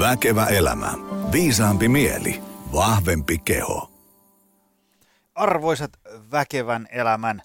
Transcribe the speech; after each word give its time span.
Väkevä 0.00 0.46
elämä. 0.46 0.92
Viisaampi 1.32 1.88
mieli. 1.88 2.42
Vahvempi 2.72 3.38
keho. 3.38 3.90
Arvoisat 5.34 5.90
väkevän 6.30 6.88
elämän 6.90 7.42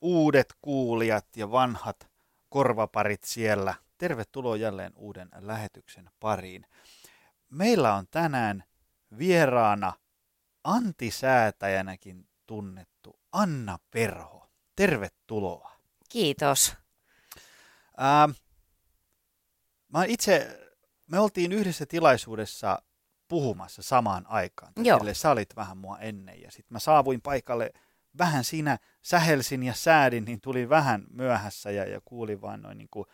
uudet 0.00 0.54
kuulijat 0.62 1.26
ja 1.36 1.50
vanhat 1.50 2.08
korvaparit 2.48 3.24
siellä. 3.24 3.74
Tervetuloa 3.98 4.56
jälleen 4.56 4.92
uuden 4.96 5.28
lähetyksen 5.38 6.10
pariin. 6.20 6.66
Meillä 7.50 7.94
on 7.94 8.06
tänään 8.10 8.64
vieraana 9.18 9.92
antisäätäjänäkin 10.64 12.28
tunnettu 12.46 13.20
Anna 13.32 13.78
Perho. 13.90 14.50
Tervetuloa. 14.76 15.72
Kiitos. 16.08 16.74
Ää, 17.96 18.28
mä 19.92 20.04
itse, 20.04 20.58
me 21.12 21.20
oltiin 21.20 21.52
yhdessä 21.52 21.86
tilaisuudessa 21.86 22.82
puhumassa 23.28 23.82
samaan 23.82 24.26
aikaan. 24.28 24.72
Joo. 24.76 24.98
Sille, 24.98 25.14
sä 25.14 25.30
olit 25.30 25.56
vähän 25.56 25.76
mua 25.76 25.98
ennen 25.98 26.40
ja 26.40 26.50
sitten 26.50 26.74
mä 26.74 26.78
saavuin 26.78 27.20
paikalle 27.20 27.72
vähän 28.18 28.44
siinä 28.44 28.78
sähelsin 29.02 29.62
ja 29.62 29.74
säädin, 29.74 30.24
niin 30.24 30.40
tuli 30.40 30.68
vähän 30.68 31.04
myöhässä 31.10 31.70
ja, 31.70 31.84
ja 31.84 32.00
kuulin 32.04 32.40
vaan 32.40 32.62
noin 32.62 32.78
niin 32.78 32.88
kuin 32.90 33.06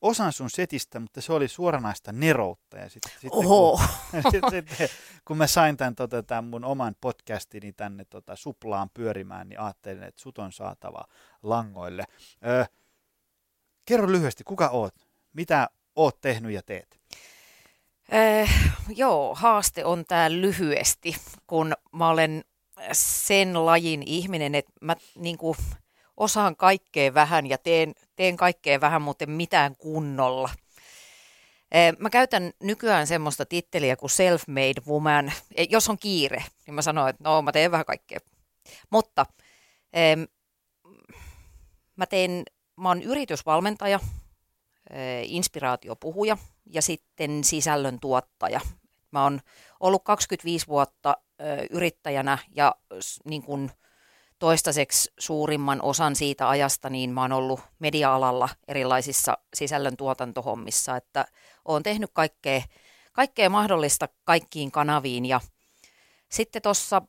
osan 0.00 0.32
sun 0.32 0.50
setistä, 0.50 1.00
mutta 1.00 1.20
se 1.20 1.32
oli 1.32 1.48
suoranaista 1.48 2.12
neroutta. 2.12 2.76
Ja 2.76 2.88
sit, 2.88 3.02
sitten 3.04 3.30
Oho. 3.32 3.80
kun, 4.10 4.22
sit, 4.32 4.44
sit, 4.50 4.90
kun 5.24 5.36
mä 5.36 5.46
sain 5.46 5.76
tämän, 5.76 5.94
tota, 5.94 6.22
tämän 6.22 6.44
mun 6.44 6.64
oman 6.64 6.94
podcastini 7.00 7.72
tänne 7.72 8.04
tota, 8.04 8.36
suplaan 8.36 8.90
pyörimään, 8.94 9.48
niin 9.48 9.60
ajattelin, 9.60 10.02
että 10.02 10.22
sut 10.22 10.38
on 10.38 10.52
saatava 10.52 11.04
langoille. 11.42 12.04
Ö, 12.46 12.66
kerro 13.84 14.12
lyhyesti, 14.12 14.44
kuka 14.44 14.68
oot? 14.68 14.94
Mitä 15.32 15.68
oot 15.96 16.20
tehnyt 16.20 16.52
ja 16.52 16.62
teet? 16.62 17.00
Äh, 18.14 18.72
joo, 18.88 19.34
haaste 19.34 19.84
on 19.84 20.04
tämä 20.08 20.30
lyhyesti, 20.32 21.16
kun 21.46 21.74
mä 21.92 22.08
olen 22.08 22.44
sen 22.92 23.66
lajin 23.66 24.02
ihminen, 24.06 24.54
että 24.54 24.72
mä 24.80 24.96
niinku, 25.18 25.56
osaan 26.16 26.56
kaikkea 26.56 27.14
vähän 27.14 27.46
ja 27.46 27.58
teen, 27.58 27.94
teen 28.16 28.36
kaikkea 28.36 28.80
vähän, 28.80 29.02
mutta 29.02 29.26
mitään 29.26 29.76
kunnolla. 29.76 30.50
Äh, 31.74 31.96
Mä 31.98 32.10
käytän 32.10 32.52
nykyään 32.62 33.06
semmoista 33.06 33.46
titteliä 33.46 33.96
kuin 33.96 34.10
self-made 34.10 34.82
woman. 34.92 35.32
E, 35.54 35.64
Jos 35.70 35.88
on 35.88 35.98
kiire, 35.98 36.44
niin 36.66 36.74
mä 36.74 36.82
sanon, 36.82 37.08
että 37.08 37.24
no 37.24 37.42
mä 37.42 37.52
teen 37.52 37.70
vähän 37.70 37.86
kaikkea. 37.86 38.18
Mutta 38.90 39.26
ähm, 39.96 40.22
mä 41.96 42.06
teen, 42.06 42.42
mä 42.76 42.88
oon 42.88 43.02
yritysvalmentaja, 43.02 44.00
eh, 44.90 45.22
inspiraatiopuhuja 45.30 46.36
ja 46.72 46.82
sitten 46.82 47.44
sisällön 47.44 48.00
tuottaja. 48.00 48.60
Mä 49.10 49.22
oon 49.22 49.40
ollut 49.80 50.04
25 50.04 50.66
vuotta 50.66 51.16
eh, 51.38 51.66
yrittäjänä 51.70 52.38
ja 52.54 52.74
niin 53.24 53.42
kun 53.42 53.70
toistaiseksi 54.38 55.12
suurimman 55.18 55.82
osan 55.82 56.16
siitä 56.16 56.48
ajasta 56.48 56.90
niin 56.90 57.10
mä 57.10 57.22
oon 57.22 57.32
ollut 57.32 57.60
media-alalla 57.78 58.48
erilaisissa 58.68 59.38
sisällön 59.54 59.96
tuotantohommissa, 59.96 60.96
että 60.96 61.24
oon 61.64 61.82
tehnyt 61.82 62.10
kaikkea, 62.12 62.62
kaikkea 63.12 63.50
mahdollista 63.50 64.08
kaikkiin 64.24 64.70
kanaviin 64.70 65.26
ja 65.26 65.40
sitten 66.30 66.62
tuossa 66.62 67.02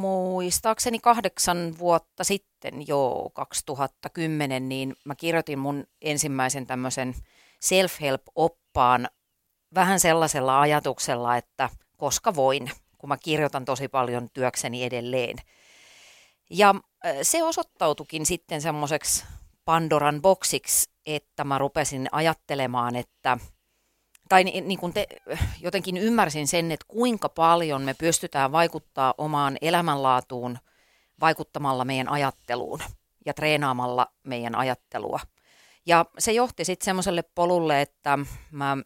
muistaakseni 0.00 0.98
kahdeksan 0.98 1.78
vuotta 1.78 2.24
sitten, 2.24 2.88
jo 2.88 3.30
2010, 3.32 4.68
niin 4.68 4.96
mä 5.04 5.14
kirjoitin 5.14 5.58
mun 5.58 5.84
ensimmäisen 6.02 6.66
tämmöisen 6.66 7.14
self-help-oppaan 8.72 9.08
vähän 9.74 10.00
sellaisella 10.00 10.60
ajatuksella, 10.60 11.36
että 11.36 11.70
koska 11.96 12.34
voin, 12.34 12.70
kun 12.98 13.08
mä 13.08 13.16
kirjoitan 13.16 13.64
tosi 13.64 13.88
paljon 13.88 14.28
työkseni 14.32 14.84
edelleen. 14.84 15.36
Ja 16.50 16.74
se 17.22 17.42
osoittautukin 17.42 18.26
sitten 18.26 18.62
semmoiseksi 18.62 19.24
Pandoran 19.64 20.22
boksiksi, 20.22 20.90
että 21.06 21.44
mä 21.44 21.58
rupesin 21.58 22.08
ajattelemaan, 22.12 22.96
että 22.96 23.38
tai 24.28 24.44
ni- 24.44 24.60
niin 24.60 24.78
kuin 24.78 24.92
te, 24.92 25.06
jotenkin 25.60 25.96
ymmärsin 25.96 26.46
sen, 26.46 26.72
että 26.72 26.86
kuinka 26.88 27.28
paljon 27.28 27.82
me 27.82 27.94
pystytään 27.94 28.52
vaikuttaa 28.52 29.14
omaan 29.18 29.56
elämänlaatuun 29.60 30.58
vaikuttamalla 31.20 31.84
meidän 31.84 32.08
ajatteluun 32.08 32.80
ja 33.26 33.34
treenaamalla 33.34 34.06
meidän 34.22 34.54
ajattelua. 34.54 35.20
Ja 35.86 36.06
se 36.18 36.32
johti 36.32 36.64
sitten 36.64 36.84
semmoiselle 36.84 37.22
polulle, 37.22 37.80
että 37.80 38.18
mä 38.50 38.76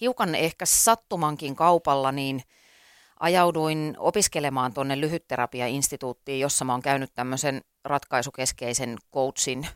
hiukan 0.00 0.34
ehkä 0.34 0.66
sattumankin 0.66 1.56
kaupalla 1.56 2.12
niin 2.12 2.42
ajauduin 3.20 3.96
opiskelemaan 3.98 4.74
tuonne 4.74 5.00
lyhytterapiainstituuttiin, 5.00 6.40
jossa 6.40 6.64
mä 6.64 6.72
oon 6.72 6.82
käynyt 6.82 7.14
tämmöisen 7.14 7.60
ratkaisukeskeisen 7.84 8.96
coachin 9.14 9.68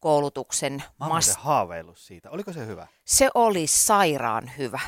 koulutuksen. 0.00 0.82
Mä 1.00 1.06
oon 1.06 1.22
Mas- 1.22 1.36
haaveillut 1.38 1.98
siitä. 1.98 2.30
Oliko 2.30 2.52
se 2.52 2.66
hyvä? 2.66 2.86
se 3.04 3.28
oli 3.34 3.66
sairaan 3.66 4.50
hyvä. 4.58 4.80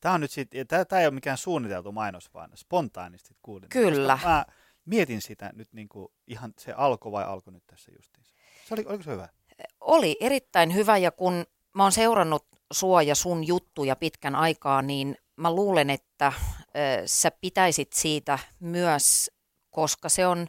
Tämä 0.00 0.14
on 0.14 0.20
nyt 0.20 0.30
sit, 0.30 0.50
tää, 0.68 0.84
tää 0.84 1.00
ei 1.00 1.06
ole 1.06 1.14
mikään 1.14 1.38
suunniteltu 1.38 1.92
mainos, 1.92 2.34
vaan 2.34 2.50
spontaanisti 2.54 3.36
kuulin. 3.42 3.68
Kyllä. 3.68 4.18
Mä 4.24 4.44
mietin 4.84 5.22
sitä 5.22 5.50
nyt 5.54 5.72
niin 5.72 5.88
kuin 5.88 6.08
ihan 6.26 6.54
se 6.58 6.72
alko 6.72 7.12
vai 7.12 7.24
alko 7.24 7.50
nyt 7.50 7.66
tässä 7.66 7.92
justiinsa. 7.96 8.21
Se 8.64 8.74
oli, 8.74 8.84
oliko 8.86 9.02
se 9.02 9.10
hyvä? 9.10 9.28
Oli 9.80 10.16
erittäin 10.20 10.74
hyvä 10.74 10.98
ja 10.98 11.10
kun 11.10 11.44
mä 11.74 11.82
oon 11.82 11.92
seurannut 11.92 12.46
sua 12.72 13.02
ja 13.02 13.14
sun 13.14 13.46
juttuja 13.46 13.96
pitkän 13.96 14.34
aikaa, 14.34 14.82
niin 14.82 15.16
mä 15.36 15.54
luulen, 15.54 15.90
että 15.90 16.32
ö, 16.36 17.02
sä 17.06 17.30
pitäisit 17.30 17.92
siitä 17.92 18.38
myös, 18.60 19.30
koska 19.70 20.08
se 20.08 20.26
on 20.26 20.46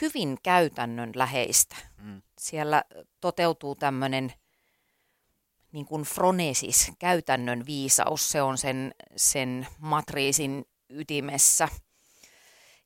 hyvin 0.00 0.38
käytännön 0.42 1.12
läheistä. 1.14 1.76
Mm. 2.02 2.22
Siellä 2.38 2.84
toteutuu 3.20 3.74
tämmöinen 3.74 4.32
niin 5.72 5.86
kuin 5.86 6.02
fronesis, 6.02 6.92
käytännön 6.98 7.66
viisaus, 7.66 8.30
se 8.30 8.42
on 8.42 8.58
sen, 8.58 8.94
sen 9.16 9.66
matriisin 9.78 10.64
ytimessä. 10.90 11.68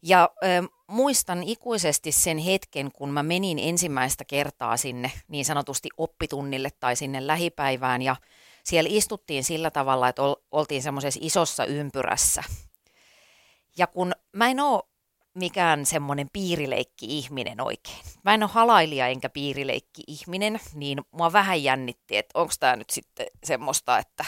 Ja 0.03 0.31
ö, 0.45 0.47
muistan 0.89 1.43
ikuisesti 1.43 2.13
sen 2.13 2.39
hetken, 2.39 2.93
kun 2.93 3.11
mä 3.11 3.23
menin 3.23 3.59
ensimmäistä 3.59 4.25
kertaa 4.25 4.77
sinne 4.77 5.13
niin 5.29 5.45
sanotusti 5.45 5.89
oppitunnille 5.97 6.69
tai 6.81 6.97
sinne 6.97 7.27
lähipäivään 7.27 8.03
ja 8.03 8.17
siellä 8.65 8.89
istuttiin 8.93 9.45
sillä 9.45 9.71
tavalla, 9.71 10.09
että 10.09 10.23
ol, 10.23 10.35
oltiin 10.51 10.83
semmoisessa 10.83 11.21
isossa 11.23 11.65
ympyrässä. 11.65 12.43
Ja 13.77 13.87
kun 13.87 14.13
mä 14.33 14.49
en 14.49 14.61
ole 14.61 14.83
mikään 15.35 15.87
semmoinen 15.87 16.29
piirileikki-ihminen 16.33 17.61
oikein. 17.61 17.99
Mä 18.25 18.35
en 18.35 18.43
ole 18.43 18.51
halailija 18.55 19.07
enkä 19.07 19.29
piirileikki-ihminen, 19.29 20.61
niin 20.75 20.99
mua 21.11 21.33
vähän 21.33 21.63
jännitti, 21.63 22.17
että 22.17 22.39
onko 22.39 22.53
tämä 22.61 22.77
nyt 22.77 22.91
sitten 22.91 23.27
semmoista, 23.45 23.99
että 23.99 24.25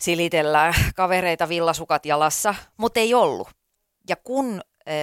silitellään 0.00 0.74
kavereita 0.96 1.48
villasukat 1.48 2.06
jalassa, 2.06 2.54
mutta 2.76 3.00
ei 3.00 3.14
ollut. 3.14 3.59
Ja 4.10 4.16
kun 4.16 4.60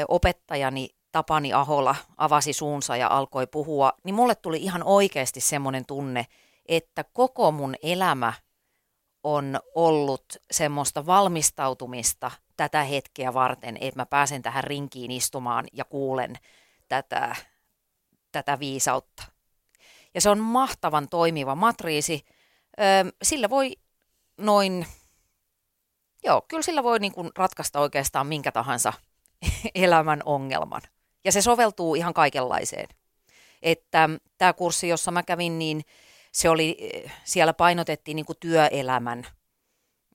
opettajani 0.08 0.90
Tapani 1.12 1.54
Ahola 1.54 1.96
avasi 2.18 2.54
suunsa 2.54 2.98
ja 2.98 3.08
alkoi 3.08 3.48
puhua, 3.48 3.94
niin 4.04 4.16
mulle 4.16 4.36
tuli 4.36 4.58
ihan 4.58 4.84
oikeasti 4.84 5.42
semmoinen 5.42 5.86
tunne, 5.86 6.26
että 6.66 7.04
koko 7.14 7.52
mun 7.52 7.76
elämä 7.84 8.34
on 9.24 9.60
ollut 9.76 10.26
semmoista 10.52 11.06
valmistautumista 11.06 12.32
tätä 12.58 12.84
hetkeä 12.84 13.34
varten, 13.34 13.78
että 13.82 14.00
mä 14.00 14.06
pääsen 14.06 14.42
tähän 14.42 14.64
rinkiin 14.64 15.12
istumaan 15.12 15.66
ja 15.74 15.86
kuulen 15.86 16.36
tätä, 16.88 17.36
tätä 18.32 18.60
viisautta. 18.60 19.24
Ja 20.14 20.22
se 20.22 20.30
on 20.30 20.40
mahtavan 20.40 21.10
toimiva 21.10 21.56
matriisi. 21.56 22.26
Sillä 23.24 23.50
voi 23.50 23.72
noin, 24.38 24.88
joo, 26.28 26.42
kyllä 26.48 26.64
sillä 26.64 26.84
voi 26.84 27.00
niin 27.00 27.12
kuin 27.12 27.30
ratkaista 27.36 27.80
oikeastaan 27.80 28.28
minkä 28.28 28.52
tahansa 28.52 28.94
elämän 29.76 30.22
ongelman. 30.26 30.82
Ja 31.26 31.32
se 31.32 31.42
soveltuu 31.42 31.96
ihan 31.96 32.14
kaikenlaiseen. 32.14 32.88
Että 33.62 34.10
tämä 34.38 34.54
kurssi, 34.54 34.88
jossa 34.88 35.12
mä 35.12 35.24
kävin, 35.24 35.60
niin 35.60 35.82
se 36.32 36.50
oli, 36.50 36.78
siellä 37.24 37.54
painotettiin 37.54 38.16
niin 38.16 38.26
kuin 38.26 38.38
työelämän, 38.40 39.28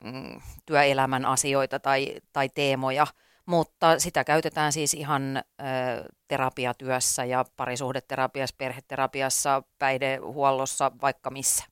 mm, 0.04 0.40
työelämän 0.66 1.24
asioita 1.24 1.78
tai, 1.78 2.14
tai 2.32 2.48
teemoja, 2.48 3.06
mutta 3.46 3.98
sitä 3.98 4.24
käytetään 4.24 4.72
siis 4.72 4.94
ihan 4.94 5.36
ö, 5.36 5.42
terapiatyössä 6.28 7.24
ja 7.24 7.44
parisuhdeterapiassa, 7.56 8.56
perheterapiassa, 8.58 9.62
päihdehuollossa, 9.78 10.92
vaikka 11.02 11.30
missä. 11.30 11.64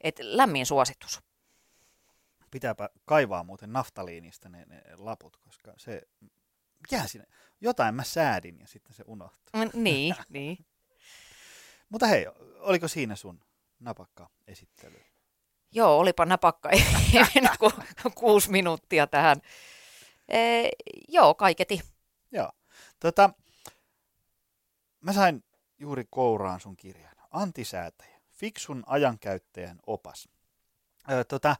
Et 0.00 0.20
lämmin 0.22 0.66
suositus. 0.66 1.25
Pitääpä 2.56 2.88
kaivaa 3.04 3.44
muuten 3.44 3.72
naftaliinista 3.72 4.48
ne, 4.48 4.64
ne 4.66 4.82
laput, 4.96 5.36
koska 5.36 5.72
se, 5.76 6.02
mikä 6.80 7.06
siinä, 7.06 7.26
jotain 7.60 7.94
mä 7.94 8.04
säädin 8.04 8.58
ja 8.60 8.66
sitten 8.66 8.94
se 8.94 9.04
unohtuu. 9.06 9.50
Mm, 9.56 9.82
niin, 9.82 10.14
niin. 10.28 10.66
Mutta 11.88 12.06
hei, 12.06 12.26
oliko 12.58 12.88
siinä 12.88 13.16
sun 13.16 13.40
napakka 13.80 14.30
esittely? 14.46 15.00
Joo, 15.72 15.98
olipa 15.98 16.24
napakka, 16.26 16.70
ei 16.74 16.84
mennä 17.34 17.56
kuin 17.58 17.72
kuusi 18.14 18.50
minuuttia 18.50 19.06
tähän. 19.06 19.40
E, 20.28 20.68
joo, 21.08 21.34
kaiketi. 21.34 21.80
Joo. 22.32 22.52
Tota, 23.00 23.30
mä 25.00 25.12
sain 25.12 25.44
juuri 25.78 26.04
kouraan 26.10 26.60
sun 26.60 26.76
kirjan. 26.76 27.16
Antisäätäjä, 27.30 28.20
fiksun 28.32 28.82
ajankäyttäjän 28.86 29.78
opas. 29.86 30.28
Tota, 31.28 31.56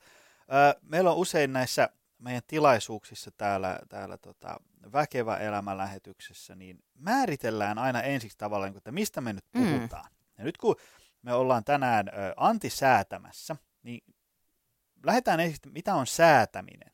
meillä 0.82 1.10
on 1.10 1.16
usein 1.16 1.52
näissä 1.52 1.88
meidän 2.18 2.42
tilaisuuksissa 2.46 3.30
täällä, 3.30 3.78
täällä 3.88 4.18
tota, 4.18 4.60
Väkevä 4.92 5.36
elämä 5.36 5.76
lähetyksessä, 5.76 6.54
niin 6.54 6.84
määritellään 6.94 7.78
aina 7.78 8.02
ensiksi 8.02 8.38
tavallaan, 8.38 8.76
että 8.76 8.92
mistä 8.92 9.20
me 9.20 9.32
nyt 9.32 9.44
mm. 9.54 9.64
puhutaan. 9.64 10.10
Mm. 10.10 10.16
Ja 10.38 10.44
nyt 10.44 10.56
kun 10.56 10.76
me 11.22 11.34
ollaan 11.34 11.64
tänään 11.64 12.08
ö, 12.08 12.12
antisäätämässä, 12.36 13.56
niin 13.82 14.14
lähdetään 15.04 15.40
ensiksi, 15.40 15.68
mitä 15.68 15.94
on 15.94 16.06
säätäminen? 16.06 16.92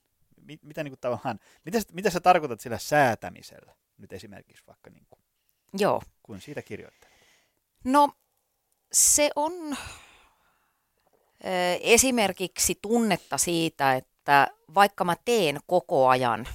Mitä, 0.63 0.85
niin 0.85 0.93
kuin 0.93 1.01
tavallaan, 1.01 1.39
mitä, 1.65 1.79
mitä 1.93 2.11
sä 2.11 2.21
tarkoitat 2.21 2.61
sillä 2.61 2.79
säätämisellä? 2.79 3.75
Nyt 3.97 4.13
esimerkiksi 4.13 4.65
vaikka, 4.67 4.91
niin 4.91 5.07
kuin, 5.11 5.23
Joo. 5.79 6.03
kun 6.23 6.41
siitä 6.41 6.63
kirjoittaa. 6.63 7.11
No, 7.85 8.13
se 8.93 9.31
on 9.37 9.77
esimerkiksi 11.81 12.79
tunnetta 12.83 13.39
siitä, 13.39 13.94
että 13.94 14.49
vaikka 14.75 15.05
mä 15.05 15.17
teen 15.25 15.61
koko 15.67 16.09
ajan 16.09 16.49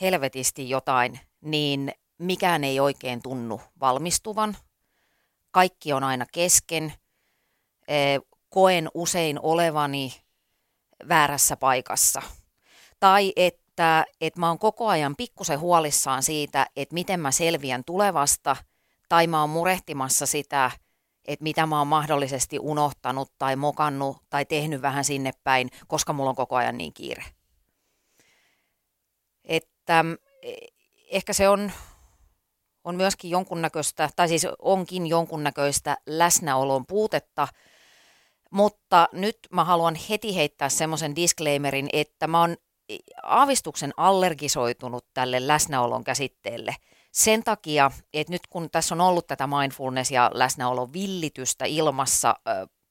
helvetisti 0.00 0.70
jotain, 0.70 1.20
niin 1.40 1.92
mikään 2.18 2.64
ei 2.64 2.80
oikein 2.80 3.22
tunnu 3.22 3.60
valmistuvan. 3.80 4.56
Kaikki 5.50 5.92
on 5.92 6.04
aina 6.04 6.26
kesken. 6.32 6.92
Koen 8.48 8.88
usein 8.94 9.38
olevani 9.42 10.12
väärässä 11.08 11.56
paikassa. 11.56 12.22
Tai 13.00 13.32
että, 13.36 14.04
että 14.20 14.40
mä 14.40 14.48
oon 14.48 14.58
koko 14.58 14.88
ajan 14.88 15.16
pikkusen 15.16 15.60
huolissaan 15.60 16.22
siitä, 16.22 16.66
että 16.76 16.94
miten 16.94 17.20
mä 17.20 17.30
selviän 17.30 17.84
tulevasta, 17.84 18.56
tai 19.08 19.26
mä 19.26 19.40
oon 19.40 19.50
murehtimassa 19.50 20.26
sitä, 20.26 20.70
että 21.24 21.42
mitä 21.42 21.66
mä 21.66 21.78
oon 21.78 21.86
mahdollisesti 21.86 22.58
unohtanut 22.58 23.32
tai 23.38 23.56
mokannut 23.56 24.16
tai 24.30 24.44
tehnyt 24.44 24.82
vähän 24.82 25.04
sinne 25.04 25.32
päin, 25.44 25.70
koska 25.86 26.12
mulla 26.12 26.30
on 26.30 26.36
koko 26.36 26.56
ajan 26.56 26.78
niin 26.78 26.92
kiire. 26.92 27.24
Että 29.44 30.04
ehkä 31.10 31.32
se 31.32 31.48
on, 31.48 31.72
on 32.84 32.96
myöskin 32.96 33.30
jonkunnäköistä, 33.30 34.10
tai 34.16 34.28
siis 34.28 34.46
onkin 34.58 35.06
jonkunnäköistä 35.06 35.96
läsnäolon 36.06 36.86
puutetta, 36.86 37.48
mutta 38.50 39.08
nyt 39.12 39.38
mä 39.50 39.64
haluan 39.64 39.94
heti 40.10 40.36
heittää 40.36 40.68
semmoisen 40.68 41.16
disclaimerin, 41.16 41.88
että 41.92 42.26
mä 42.26 42.40
oon 42.40 42.56
aavistuksen 43.22 43.92
allergisoitunut 43.96 45.06
tälle 45.14 45.46
läsnäolon 45.46 46.04
käsitteelle– 46.04 46.76
sen 47.12 47.44
takia, 47.44 47.90
että 48.14 48.32
nyt 48.32 48.46
kun 48.46 48.70
tässä 48.70 48.94
on 48.94 49.00
ollut 49.00 49.26
tätä 49.26 49.44
mindfulness- 49.44 50.12
ja 50.12 50.30
läsnäolon 50.34 50.92
villitystä 50.92 51.64
ilmassa 51.64 52.34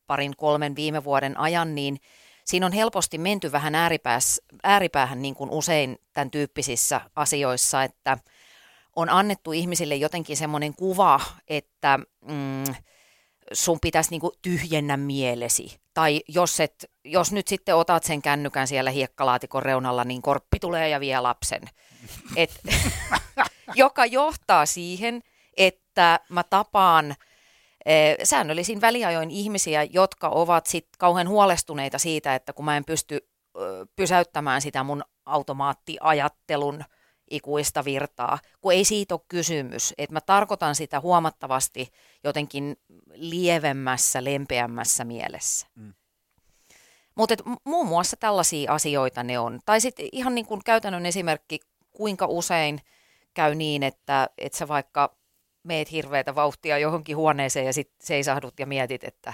parin 0.07 0.35
kolmen 0.37 0.75
viime 0.75 1.03
vuoden 1.03 1.39
ajan, 1.39 1.75
niin 1.75 1.97
siinä 2.45 2.65
on 2.65 2.71
helposti 2.71 3.17
menty 3.17 3.51
vähän 3.51 3.75
ääripääs, 3.75 4.41
ääripäähän 4.63 5.21
niin 5.21 5.35
kuin 5.35 5.49
usein 5.49 5.97
tämän 6.13 6.31
tyyppisissä 6.31 7.01
asioissa, 7.15 7.83
että 7.83 8.17
on 8.95 9.09
annettu 9.09 9.51
ihmisille 9.51 9.95
jotenkin 9.95 10.37
semmoinen 10.37 10.73
kuva, 10.75 11.19
että 11.47 11.99
mm, 12.21 12.75
sun 13.53 13.79
pitäisi 13.81 14.09
niin 14.09 14.21
kuin 14.21 14.33
tyhjennä 14.41 14.97
mielesi. 14.97 15.79
Tai 15.93 16.21
jos, 16.27 16.59
et, 16.59 16.91
jos 17.05 17.31
nyt 17.31 17.47
sitten 17.47 17.75
otat 17.75 18.03
sen 18.03 18.21
kännykän 18.21 18.67
siellä 18.67 18.91
hiekkalaatikon 18.91 19.63
reunalla, 19.63 20.03
niin 20.03 20.21
korppi 20.21 20.59
tulee 20.59 20.89
ja 20.89 20.99
vie 20.99 21.19
lapsen. 21.19 21.61
Et, 22.35 22.61
joka 23.75 24.05
johtaa 24.05 24.65
siihen, 24.65 25.21
että 25.57 26.19
mä 26.29 26.43
tapaan 26.43 27.15
eh, 27.85 28.17
säännöllisin 28.23 28.81
väliajoin 28.81 29.31
ihmisiä, 29.31 29.83
jotka 29.83 30.29
ovat 30.29 30.65
sit 30.65 30.87
kauhean 30.97 31.29
huolestuneita 31.29 31.97
siitä, 31.97 32.35
että 32.35 32.53
kun 32.53 32.65
mä 32.65 32.77
en 32.77 32.85
pysty 32.85 33.31
pysäyttämään 33.95 34.61
sitä 34.61 34.83
mun 34.83 35.03
automaattiajattelun 35.25 36.83
ikuista 37.31 37.85
virtaa, 37.85 38.39
kun 38.61 38.73
ei 38.73 38.85
siitä 38.85 39.15
ole 39.15 39.21
kysymys. 39.27 39.93
Että 39.97 40.13
mä 40.13 40.21
tarkoitan 40.21 40.75
sitä 40.75 40.99
huomattavasti 40.99 41.91
jotenkin 42.23 42.77
lievemmässä, 43.13 44.23
lempeämmässä 44.23 45.03
mielessä. 45.03 45.67
Mm. 45.75 45.93
Mutta 47.15 47.35
muun 47.63 47.87
muassa 47.87 48.17
tällaisia 48.17 48.73
asioita 48.73 49.23
ne 49.23 49.39
on. 49.39 49.59
Tai 49.65 49.81
sitten 49.81 50.09
ihan 50.11 50.35
niin 50.35 50.45
kuin 50.45 50.61
käytännön 50.65 51.05
esimerkki, 51.05 51.59
kuinka 51.91 52.25
usein– 52.25 52.81
käy 53.33 53.55
niin, 53.55 53.83
että, 53.83 54.29
että 54.37 54.57
sä 54.57 54.67
vaikka 54.67 55.15
meet 55.63 55.91
hirveätä 55.91 56.35
vauhtia 56.35 56.77
johonkin 56.77 57.17
huoneeseen 57.17 57.65
ja 57.65 57.73
sitten 57.73 58.07
seisahdut 58.07 58.59
ja 58.59 58.65
mietit, 58.65 59.03
että 59.03 59.33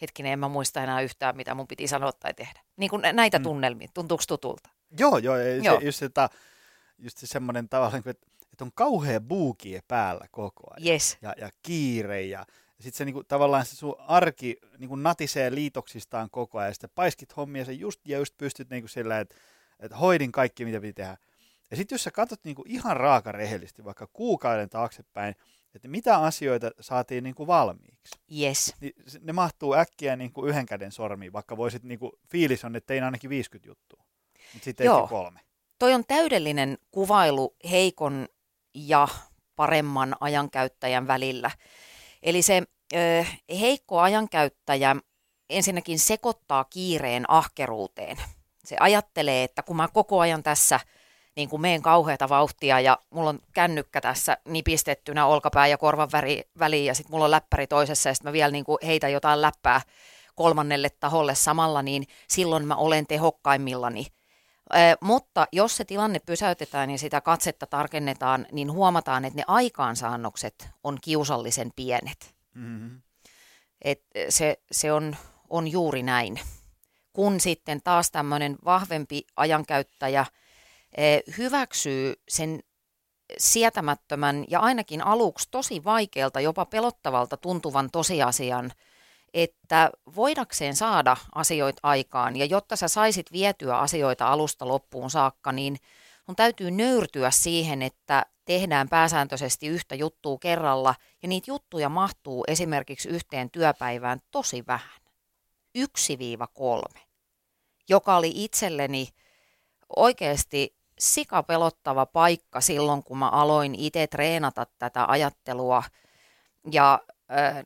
hetkinen, 0.00 0.32
en 0.32 0.38
mä 0.38 0.48
muista 0.48 0.82
enää 0.82 1.00
yhtään, 1.00 1.36
mitä 1.36 1.54
mun 1.54 1.68
piti 1.68 1.88
sanoa 1.88 2.12
tai 2.12 2.34
tehdä. 2.34 2.60
Niin 2.76 2.90
kuin 2.90 3.02
näitä 3.12 3.38
mm. 3.38 3.42
tunnelmia, 3.42 3.88
tuntuuko 3.94 4.24
tutulta? 4.28 4.70
Joo, 4.98 5.18
joo, 5.18 5.36
joo. 5.36 5.80
Se, 5.80 5.86
just, 5.86 6.02
että, 6.02 6.28
just 7.04 7.18
se 7.18 7.26
semmoinen 7.26 7.68
tavallaan, 7.68 8.02
että, 8.06 8.26
että 8.52 8.64
on 8.64 8.70
kauhea 8.74 9.20
buukie 9.20 9.80
päällä 9.88 10.26
koko 10.30 10.62
ajan. 10.70 10.88
Yes. 10.88 11.18
Ja, 11.22 11.34
ja 11.36 11.50
kiire 11.62 12.22
ja, 12.22 12.46
ja 12.78 12.84
sitten 12.84 12.98
se 12.98 13.04
niinku, 13.04 13.24
tavallaan 13.24 13.66
se 13.66 13.76
sun 13.76 13.94
arki 13.98 14.56
niinku 14.78 14.96
natisee 14.96 15.54
liitoksistaan 15.54 16.30
koko 16.30 16.58
ajan. 16.58 16.74
Sitten 16.74 16.90
paiskit 16.94 17.36
hommia 17.36 17.64
sen 17.64 17.80
just 17.80 18.00
ja 18.04 18.18
just 18.18 18.34
pystyt 18.38 18.70
niinku 18.70 18.88
sillä, 18.88 19.20
että, 19.20 19.36
että 19.80 19.96
hoidin 19.96 20.32
kaikki, 20.32 20.64
mitä 20.64 20.80
piti 20.80 20.92
tehdä. 20.92 21.16
Ja 21.70 21.76
sitten 21.76 21.94
jos 21.96 22.04
sä 22.04 22.10
katsot 22.10 22.44
niinku 22.44 22.64
ihan 22.66 22.96
raaka 22.96 23.32
rehellisesti 23.32 23.84
vaikka 23.84 24.06
kuukauden 24.12 24.68
taaksepäin, 24.68 25.34
että 25.74 25.88
mitä 25.88 26.18
asioita 26.18 26.70
saatiin 26.80 27.24
niinku 27.24 27.46
valmiiksi. 27.46 28.18
Yes. 28.40 28.74
Niin 28.80 28.94
ne 29.20 29.32
mahtuu 29.32 29.74
äkkiä 29.74 30.16
niinku 30.16 30.46
yhden 30.46 30.66
käden 30.66 30.92
sormiin, 30.92 31.32
vaikka 31.32 31.56
voisit, 31.56 31.82
niinku, 31.82 32.18
fiilis 32.30 32.64
on, 32.64 32.76
että 32.76 32.86
tein 32.86 33.04
ainakin 33.04 33.30
50 33.30 33.70
juttua, 33.70 34.04
mutta 34.52 34.64
sitten 34.64 34.86
ei 34.86 35.08
kolme. 35.08 35.40
Toi 35.78 35.94
on 35.94 36.04
täydellinen 36.04 36.78
kuvailu 36.90 37.56
heikon 37.70 38.28
ja 38.74 39.08
paremman 39.56 40.16
ajankäyttäjän 40.20 41.06
välillä. 41.06 41.50
Eli 42.22 42.42
se 42.42 42.62
ö, 42.94 43.24
heikko 43.60 44.00
ajankäyttäjä 44.00 44.96
ensinnäkin 45.50 45.98
sekoittaa 45.98 46.64
kiireen 46.64 47.30
ahkeruuteen. 47.30 48.16
Se 48.64 48.76
ajattelee, 48.80 49.44
että 49.44 49.62
kun 49.62 49.76
mä 49.76 49.88
koko 49.88 50.20
ajan 50.20 50.42
tässä– 50.42 50.80
niin 51.36 51.48
kuin 51.48 51.62
meen 51.62 51.82
kauheata 51.82 52.28
vauhtia 52.28 52.80
ja 52.80 52.98
mulla 53.10 53.30
on 53.30 53.38
kännykkä 53.52 54.00
tässä 54.00 54.36
nipistettynä 54.44 55.26
olkapää 55.26 55.66
ja 55.66 55.78
korvan 55.78 56.08
väliin 56.58 56.86
ja 56.86 56.94
sitten 56.94 57.10
mulla 57.10 57.24
on 57.24 57.30
läppäri 57.30 57.66
toisessa 57.66 58.08
ja 58.08 58.14
sitten 58.14 58.28
mä 58.28 58.32
vielä 58.32 58.50
niin 58.50 58.64
kuin 58.64 58.78
heitä 58.86 59.08
jotain 59.08 59.42
läppää 59.42 59.80
kolmannelle 60.34 60.90
taholle 61.00 61.34
samalla, 61.34 61.82
niin 61.82 62.06
silloin 62.28 62.66
mä 62.66 62.76
olen 62.76 63.06
tehokkaimmillani. 63.06 64.06
Mutta 65.00 65.46
jos 65.52 65.76
se 65.76 65.84
tilanne 65.84 66.18
pysäytetään 66.26 66.90
ja 66.90 66.98
sitä 66.98 67.20
katsetta 67.20 67.66
tarkennetaan, 67.66 68.46
niin 68.52 68.72
huomataan, 68.72 69.24
että 69.24 69.36
ne 69.36 69.44
aikaansaannokset 69.46 70.68
on 70.84 70.98
kiusallisen 71.02 71.70
pienet. 71.76 72.34
Mm-hmm. 72.54 73.02
Et 73.82 74.02
se 74.28 74.56
se 74.72 74.92
on, 74.92 75.16
on 75.50 75.68
juuri 75.68 76.02
näin. 76.02 76.40
Kun 77.12 77.40
sitten 77.40 77.80
taas 77.84 78.10
tämmöinen 78.10 78.56
vahvempi 78.64 79.26
ajankäyttäjä– 79.36 80.26
Eh, 80.96 81.22
hyväksyy 81.38 82.14
sen 82.28 82.60
sietämättömän 83.38 84.44
ja 84.48 84.60
ainakin 84.60 85.02
aluksi 85.02 85.48
tosi 85.50 85.84
vaikealta, 85.84 86.40
jopa 86.40 86.66
pelottavalta 86.66 87.36
tuntuvan 87.36 87.90
tosiasian, 87.90 88.72
että 89.34 89.90
voidakseen 90.16 90.76
saada 90.76 91.16
asioita 91.34 91.80
aikaan 91.82 92.36
ja 92.36 92.44
jotta 92.44 92.76
sä 92.76 92.88
saisit 92.88 93.32
vietyä 93.32 93.78
asioita 93.78 94.26
alusta 94.26 94.68
loppuun 94.68 95.10
saakka, 95.10 95.52
niin 95.52 95.76
sun 96.26 96.36
täytyy 96.36 96.70
nöyrtyä 96.70 97.30
siihen, 97.30 97.82
että 97.82 98.26
tehdään 98.44 98.88
pääsääntöisesti 98.88 99.66
yhtä 99.66 99.94
juttua 99.94 100.38
kerralla 100.38 100.94
ja 101.22 101.28
niitä 101.28 101.50
juttuja 101.50 101.88
mahtuu 101.88 102.44
esimerkiksi 102.48 103.08
yhteen 103.08 103.50
työpäivään 103.50 104.20
tosi 104.30 104.64
vähän. 104.66 105.00
1-3, 105.78 107.00
joka 107.88 108.16
oli 108.16 108.32
itselleni 108.34 109.08
oikeasti 109.96 110.76
sikapelottava 110.98 112.06
paikka 112.06 112.60
silloin, 112.60 113.02
kun 113.02 113.18
mä 113.18 113.28
aloin 113.28 113.74
itse 113.74 114.06
treenata 114.06 114.66
tätä 114.78 115.04
ajattelua. 115.08 115.82
Ja 116.72 117.00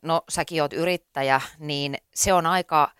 no 0.02 0.22
säkin 0.28 0.62
oot 0.62 0.72
yrittäjä, 0.72 1.40
niin 1.58 1.96
se 2.14 2.32
on 2.32 2.46
aika, 2.46 2.90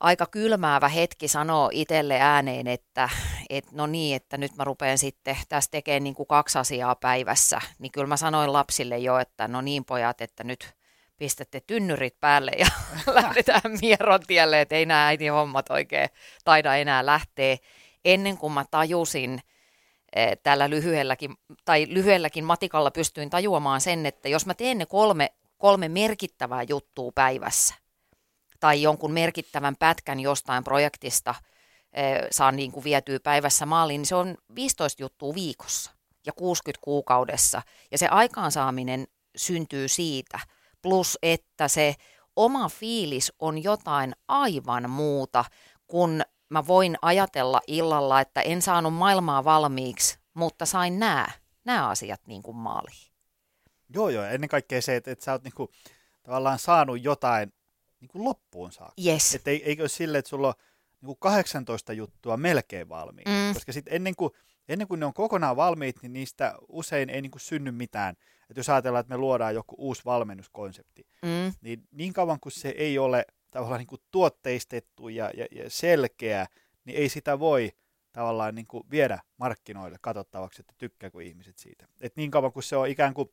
aika 0.00 0.26
kylmäävä 0.26 0.88
hetki 0.88 1.28
sanoa 1.28 1.68
itselle 1.72 2.20
ääneen, 2.20 2.66
että 2.66 3.08
et 3.50 3.72
no 3.72 3.86
niin, 3.86 4.16
että 4.16 4.38
nyt 4.38 4.56
mä 4.56 4.64
rupean 4.64 4.98
sitten 4.98 5.36
tässä 5.48 5.70
tekemään 5.70 6.04
niin 6.04 6.14
kuin 6.14 6.26
kaksi 6.26 6.58
asiaa 6.58 6.94
päivässä. 6.94 7.60
Niin 7.78 7.92
kyllä 7.92 8.06
mä 8.06 8.16
sanoin 8.16 8.52
lapsille 8.52 8.98
jo, 8.98 9.18
että 9.18 9.48
no 9.48 9.60
niin 9.60 9.84
pojat, 9.84 10.20
että 10.20 10.44
nyt 10.44 10.74
pistätte 11.18 11.60
tynnyrit 11.66 12.20
päälle 12.20 12.52
ja 12.58 12.66
lähdetään 13.14 13.62
Mieron 13.80 14.20
tielle, 14.26 14.60
että 14.60 14.74
ei 14.74 14.86
nämä 14.86 15.06
äiti 15.06 15.26
hommat 15.26 15.70
oikein 15.70 16.08
taida 16.44 16.76
enää 16.76 17.06
lähteä. 17.06 17.56
Ennen 18.04 18.38
kuin 18.38 18.52
mä 18.52 18.64
tajusin 18.70 19.40
e, 20.12 20.36
tällä 20.36 20.70
lyhyelläkin, 20.70 21.34
tai 21.64 21.86
lyhyelläkin 21.90 22.44
matikalla 22.44 22.90
pystyin 22.90 23.30
tajuamaan 23.30 23.80
sen, 23.80 24.06
että 24.06 24.28
jos 24.28 24.46
mä 24.46 24.54
teen 24.54 24.78
ne 24.78 24.86
kolme, 24.86 25.32
kolme 25.58 25.88
merkittävää 25.88 26.62
juttua 26.62 27.12
päivässä, 27.14 27.74
tai 28.60 28.82
jonkun 28.82 29.12
merkittävän 29.12 29.76
pätkän 29.76 30.20
jostain 30.20 30.64
projektista 30.64 31.34
e, 31.92 32.02
saan 32.30 32.56
niin 32.56 32.72
kuin 32.72 32.84
vietyä 32.84 33.18
päivässä 33.20 33.66
maaliin, 33.66 33.98
niin 33.98 34.06
se 34.06 34.14
on 34.14 34.36
15 34.54 35.02
juttua 35.02 35.34
viikossa 35.34 35.90
ja 36.26 36.32
60 36.32 36.84
kuukaudessa. 36.84 37.62
Ja 37.90 37.98
se 37.98 38.08
aikaansaaminen 38.08 39.06
syntyy 39.36 39.88
siitä, 39.88 40.40
plus 40.82 41.18
että 41.22 41.68
se 41.68 41.94
oma 42.36 42.68
fiilis 42.68 43.32
on 43.38 43.62
jotain 43.62 44.14
aivan 44.28 44.90
muuta, 44.90 45.44
kun 45.86 46.22
mä 46.48 46.66
voin 46.66 46.96
ajatella 47.02 47.60
illalla, 47.66 48.20
että 48.20 48.40
en 48.40 48.62
saanut 48.62 48.94
maailmaa 48.94 49.44
valmiiksi, 49.44 50.18
mutta 50.34 50.66
sain 50.66 50.98
nämä, 50.98 51.26
nämä 51.64 51.88
asiat 51.88 52.20
niin 52.26 52.42
kuin 52.42 52.56
maaliin. 52.56 53.12
Joo, 53.94 54.08
joo. 54.08 54.24
Ennen 54.24 54.48
kaikkea 54.48 54.82
se, 54.82 54.96
että, 54.96 55.10
että 55.10 55.24
sä 55.24 55.32
oot 55.32 55.44
niin 55.44 55.54
kuin, 55.54 55.68
tavallaan 56.22 56.58
saanut 56.58 57.04
jotain 57.04 57.52
niin 58.00 58.08
kuin 58.08 58.24
loppuun 58.24 58.72
saakka. 58.72 59.02
Yes. 59.06 59.34
Että 59.34 59.50
ei, 59.50 59.62
eikö 59.64 59.82
ole 59.82 59.88
silleen, 59.88 60.18
että 60.18 60.28
sulla 60.28 60.48
on 60.48 60.54
niin 61.00 61.06
kuin 61.06 61.18
18 61.18 61.92
juttua 61.92 62.36
melkein 62.36 62.88
valmiina. 62.88 63.30
Mm. 63.30 63.54
Koska 63.54 63.72
sitten 63.72 63.94
ennen 63.94 64.16
kuin, 64.16 64.32
ennen 64.68 64.88
kuin 64.88 65.00
ne 65.00 65.06
on 65.06 65.14
kokonaan 65.14 65.56
valmiit, 65.56 65.96
niin 66.02 66.12
niistä 66.12 66.54
usein 66.68 67.10
ei 67.10 67.22
niin 67.22 67.30
kuin 67.30 67.40
synny 67.40 67.70
mitään. 67.70 68.14
Että 68.50 68.60
jos 68.60 68.68
ajatellaan, 68.68 69.00
että 69.00 69.14
me 69.14 69.18
luodaan 69.18 69.54
joku 69.54 69.74
uusi 69.78 70.04
valmennuskonsepti, 70.04 71.06
mm. 71.22 71.52
niin 71.60 71.88
niin 71.90 72.12
kauan 72.12 72.40
kuin 72.40 72.52
se 72.52 72.68
ei 72.68 72.98
ole 72.98 73.24
tavallaan 73.50 73.78
niin 73.78 73.86
kuin 73.86 74.02
tuotteistettu 74.10 75.08
ja, 75.08 75.30
ja, 75.36 75.46
ja 75.50 75.70
selkeä, 75.70 76.46
niin 76.84 76.98
ei 76.98 77.08
sitä 77.08 77.38
voi 77.38 77.72
tavallaan 78.12 78.54
niin 78.54 78.66
kuin 78.66 78.84
viedä 78.90 79.18
markkinoille 79.36 79.98
katsottavaksi, 80.00 80.62
että 80.62 80.74
tykkääkö 80.78 81.22
ihmiset 81.22 81.58
siitä. 81.58 81.88
Et 82.00 82.16
niin 82.16 82.30
kauan 82.30 82.52
kuin 82.52 82.62
se 82.62 82.76
on 82.76 82.88
ikään 82.88 83.14
kuin, 83.14 83.28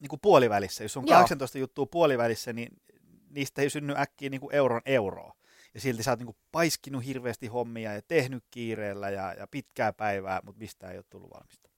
niin 0.00 0.08
kuin 0.08 0.20
puolivälissä, 0.20 0.84
jos 0.84 0.96
on 0.96 1.06
Joo. 1.06 1.18
18 1.18 1.58
juttua 1.58 1.86
puolivälissä, 1.86 2.52
niin 2.52 2.68
niistä 3.30 3.62
ei 3.62 3.70
synny 3.70 3.94
äkkiä 3.96 4.30
niin 4.30 4.40
kuin 4.40 4.54
euron 4.54 4.82
euroa. 4.86 5.32
Ja 5.74 5.80
silti 5.80 6.02
sä 6.02 6.10
oot 6.10 6.18
niin 6.18 6.26
kuin 6.26 6.36
paiskinut 6.52 7.04
hirveästi 7.04 7.46
hommia 7.46 7.94
ja 7.94 8.02
tehnyt 8.02 8.44
kiireellä 8.50 9.10
ja, 9.10 9.34
ja 9.34 9.46
pitkää 9.46 9.92
päivää, 9.92 10.40
mutta 10.44 10.58
mistä 10.58 10.90
ei 10.90 10.96
ole 10.96 11.04
tullut 11.10 11.30
valmista. 11.30 11.68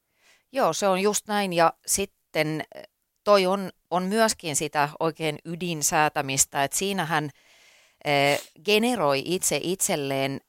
Joo, 0.52 0.72
se 0.72 0.88
on 0.88 1.00
just 1.00 1.28
näin. 1.28 1.52
Ja 1.52 1.72
sitten 1.86 2.64
eh, 2.74 2.82
toi 3.24 3.46
on, 3.46 3.70
on 3.90 4.02
myöskin 4.02 4.56
sitä 4.56 4.88
oikein 5.00 5.38
ydinsäätämistä, 5.44 6.64
että 6.64 6.76
siinähän 6.76 7.30
eh, 8.04 8.40
generoi 8.64 9.22
itse 9.24 9.60
itselleen 9.62 10.40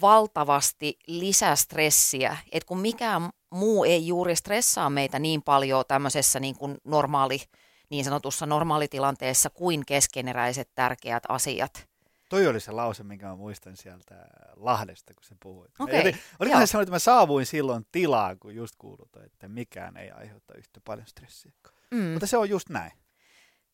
valtavasti 0.00 0.98
lisästressiä, 1.06 2.36
että 2.52 2.66
kun 2.66 2.78
mikään 2.78 3.30
muu 3.52 3.84
ei 3.84 4.06
juuri 4.06 4.36
stressaa 4.36 4.90
meitä 4.90 5.18
niin 5.18 5.42
paljon 5.42 5.84
tämmöisessä 5.88 6.40
niin 6.40 6.56
kuin 6.58 6.78
normaali, 6.84 7.42
niin 7.90 8.04
sanotussa 8.04 8.46
normaalitilanteessa 8.46 9.50
kuin 9.50 9.86
keskeneräiset 9.86 10.68
tärkeät 10.74 11.22
asiat. 11.28 11.88
Toi 12.28 12.46
oli 12.46 12.60
se 12.60 12.72
lause, 12.72 13.02
minkä 13.02 13.26
mä 13.26 13.36
muistan 13.36 13.76
sieltä 13.76 14.14
Lahdesta, 14.56 15.14
kun 15.14 15.24
se 15.24 15.34
puhui. 15.42 15.66
Okay, 15.78 16.00
Oli, 16.00 16.16
olikohan 16.38 16.68
se 16.68 16.80
että 16.80 16.92
mä 16.92 16.98
saavuin 16.98 17.46
silloin 17.46 17.86
tilaan, 17.92 18.38
kun 18.38 18.54
just 18.54 18.74
kuulut, 18.78 19.16
että 19.26 19.48
mikään 19.48 19.96
ei 19.96 20.10
aiheuta 20.10 20.54
yhtä 20.58 20.80
paljon 20.84 21.06
stressiä. 21.06 21.52
Mm. 21.90 22.02
Mutta 22.02 22.26
se 22.26 22.36
on 22.36 22.50
just 22.50 22.68
näin. 22.68 22.92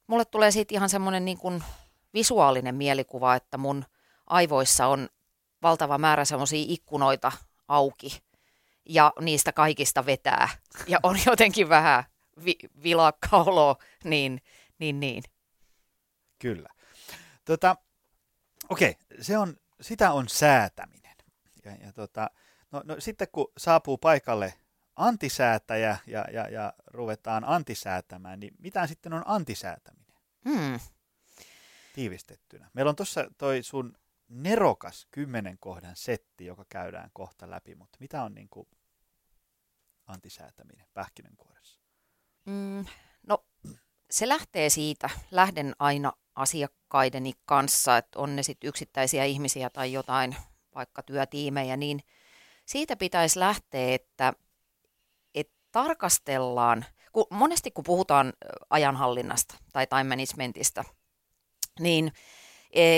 Mulle 0.06 0.24
tulee 0.24 0.50
siitä 0.50 0.74
ihan 0.74 0.88
semmoinen 0.88 1.24
niin 1.24 1.38
kuin 1.38 1.62
visuaalinen 2.14 2.74
mielikuva, 2.74 3.34
että 3.34 3.58
mun 3.58 3.84
aivoissa 4.26 4.86
on 4.86 5.08
valtava 5.62 5.98
määrä 5.98 6.24
semmoisia 6.24 6.64
ikkunoita 6.68 7.32
auki 7.68 8.22
ja 8.88 9.12
niistä 9.20 9.52
kaikista 9.52 10.06
vetää 10.06 10.48
ja 10.86 11.00
on 11.02 11.16
jotenkin 11.26 11.68
vähän 11.68 12.04
vi- 12.44 12.68
vilakka 12.82 13.36
olo, 13.36 13.78
niin, 14.04 14.42
niin, 14.78 15.00
niin. 15.00 15.22
Kyllä. 16.38 16.68
Tota, 17.44 17.76
okei, 18.68 18.96
se 19.20 19.38
on, 19.38 19.56
sitä 19.80 20.12
on 20.12 20.28
säätäminen. 20.28 21.16
Ja, 21.64 21.72
ja 21.86 21.92
tota, 21.92 22.30
no, 22.70 22.82
no, 22.84 22.96
sitten 22.98 23.28
kun 23.32 23.52
saapuu 23.56 23.98
paikalle 23.98 24.54
antisäätäjä 24.96 25.96
ja, 26.06 26.24
ja, 26.32 26.48
ja 26.48 26.72
ruvetaan 26.86 27.44
antisäätämään, 27.44 28.40
niin 28.40 28.54
mitä 28.58 28.86
sitten 28.86 29.12
on 29.12 29.22
antisäätäminen? 29.26 30.16
Hmm. 30.48 30.80
Tiivistettynä. 31.94 32.70
Meillä 32.74 32.90
on 32.90 32.96
tuossa 32.96 33.30
toi 33.38 33.62
sun 33.62 33.98
nerokas 34.28 35.06
kymmenen 35.10 35.58
kohdan 35.58 35.96
setti, 35.96 36.46
joka 36.46 36.64
käydään 36.68 37.10
kohta 37.12 37.50
läpi, 37.50 37.74
mutta 37.74 37.98
mitä 38.00 38.22
on 38.22 38.34
niin 38.34 38.48
kuin 38.48 38.68
antisäätäminen 40.08 40.86
pähkinänkuoressa? 40.94 41.80
Mm, 42.44 42.84
no 43.26 43.44
se 44.10 44.28
lähtee 44.28 44.70
siitä, 44.70 45.10
lähden 45.30 45.74
aina 45.78 46.12
asiakkaideni 46.34 47.32
kanssa, 47.44 47.96
että 47.96 48.18
on 48.18 48.36
ne 48.36 48.42
sitten 48.42 48.68
yksittäisiä 48.68 49.24
ihmisiä 49.24 49.70
tai 49.70 49.92
jotain, 49.92 50.36
vaikka 50.74 51.02
työtiimejä, 51.02 51.76
niin 51.76 52.00
siitä 52.66 52.96
pitäisi 52.96 53.38
lähteä, 53.38 53.94
että, 53.94 54.32
että 55.34 55.54
tarkastellaan, 55.72 56.84
kun 57.12 57.26
monesti 57.30 57.70
kun 57.70 57.84
puhutaan 57.84 58.32
ajanhallinnasta 58.70 59.54
tai 59.72 59.86
time 59.86 60.04
managementista, 60.04 60.84
niin 61.80 62.12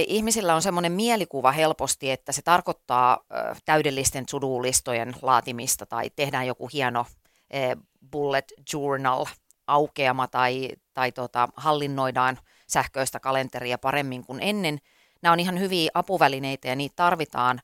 ihmisillä 0.07 0.55
on 0.55 0.63
semmoinen 0.63 0.93
mielikuva 0.93 1.53
helposti, 1.53 2.11
että 2.11 2.33
se 2.33 2.43
tarkoittaa 2.43 3.25
täydellisten 3.65 4.27
to-do-listojen 4.27 5.15
laatimista 5.23 5.87
tai 5.87 6.11
tehdään 6.17 6.47
joku 6.47 6.71
hieno 6.73 7.07
e, 7.51 7.77
bullet 8.11 8.53
journal 8.73 9.27
aukeama 9.67 10.29
tai, 10.29 10.69
tai 10.95 11.13
tota, 11.13 11.49
hallinnoidaan 11.57 12.39
sähköistä 12.67 13.21
kalenteria 13.21 13.79
paremmin 13.79 14.27
kuin 14.27 14.39
ennen. 14.43 14.79
Nämä 15.23 15.33
on 15.33 15.41
ihan 15.41 15.59
hyviä 15.59 15.91
apuvälineitä 15.95 16.69
ja 16.69 16.77
niitä 16.77 16.97
tarvitaan, 16.97 17.61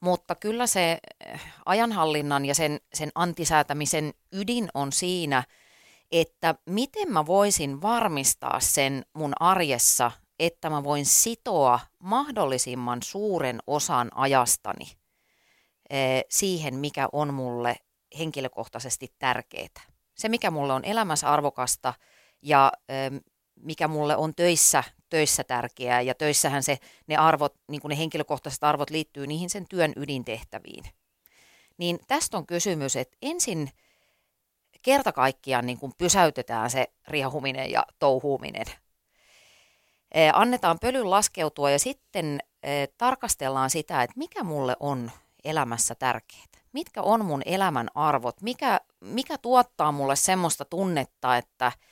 mutta 0.00 0.34
kyllä 0.34 0.66
se 0.66 0.98
eh, 1.24 1.40
ajanhallinnan 1.66 2.44
ja 2.44 2.54
sen, 2.54 2.80
sen 2.94 3.10
antisäätämisen 3.14 4.14
ydin 4.32 4.68
on 4.74 4.92
siinä, 4.92 5.42
että 6.12 6.54
miten 6.66 7.12
mä 7.12 7.26
voisin 7.26 7.82
varmistaa 7.82 8.60
sen 8.60 9.04
mun 9.12 9.32
arjessa, 9.40 10.10
että 10.38 10.70
mä 10.70 10.84
voin 10.84 11.06
sitoa 11.06 11.80
mahdollisimman 11.98 13.02
suuren 13.02 13.58
osan 13.66 14.08
ajastani 14.14 14.84
eh, 15.90 16.24
siihen, 16.28 16.74
mikä 16.74 17.08
on 17.12 17.34
mulle 17.34 17.76
henkilökohtaisesti 18.18 19.14
tärkeää. 19.18 19.68
Se, 20.14 20.28
mikä 20.28 20.50
mulle 20.50 20.72
on 20.72 20.84
elämässä 20.84 21.32
arvokasta 21.32 21.94
ja 22.42 22.72
mikä 23.60 23.88
mulle 23.88 24.16
on 24.16 24.34
töissä, 24.34 24.84
töissä 25.10 25.44
tärkeää. 25.44 26.00
Ja 26.00 26.14
töissähän 26.14 26.62
se, 26.62 26.78
ne 27.06 27.16
arvot, 27.16 27.54
niin 27.68 27.80
kuin 27.80 27.90
ne 27.90 27.98
henkilökohtaiset 27.98 28.64
arvot 28.64 28.90
liittyy 28.90 29.26
niihin 29.26 29.50
sen 29.50 29.68
työn 29.68 29.92
ydintehtäviin. 29.96 30.84
Niin 31.78 31.98
tästä 32.06 32.36
on 32.36 32.46
kysymys, 32.46 32.96
että 32.96 33.16
ensin 33.22 33.70
kerta 34.82 35.12
kaikkiaan 35.12 35.66
niin 35.66 35.78
kuin 35.78 35.92
pysäytetään 35.98 36.70
se 36.70 36.86
riehuminen 37.08 37.70
ja 37.70 37.84
touhuuminen. 37.98 38.66
Annetaan 40.32 40.78
pölyn 40.78 41.10
laskeutua 41.10 41.70
ja 41.70 41.78
sitten 41.78 42.40
tarkastellaan 42.98 43.70
sitä, 43.70 44.02
että 44.02 44.18
mikä 44.18 44.44
mulle 44.44 44.76
on 44.80 45.10
elämässä 45.44 45.94
tärkeää. 45.94 46.44
Mitkä 46.72 47.02
on 47.02 47.24
mun 47.24 47.42
elämän 47.44 47.88
arvot? 47.94 48.42
Mikä, 48.42 48.80
mikä 49.00 49.38
tuottaa 49.38 49.92
mulle 49.92 50.16
semmoista 50.16 50.64
tunnetta, 50.64 51.36
että– 51.36 51.72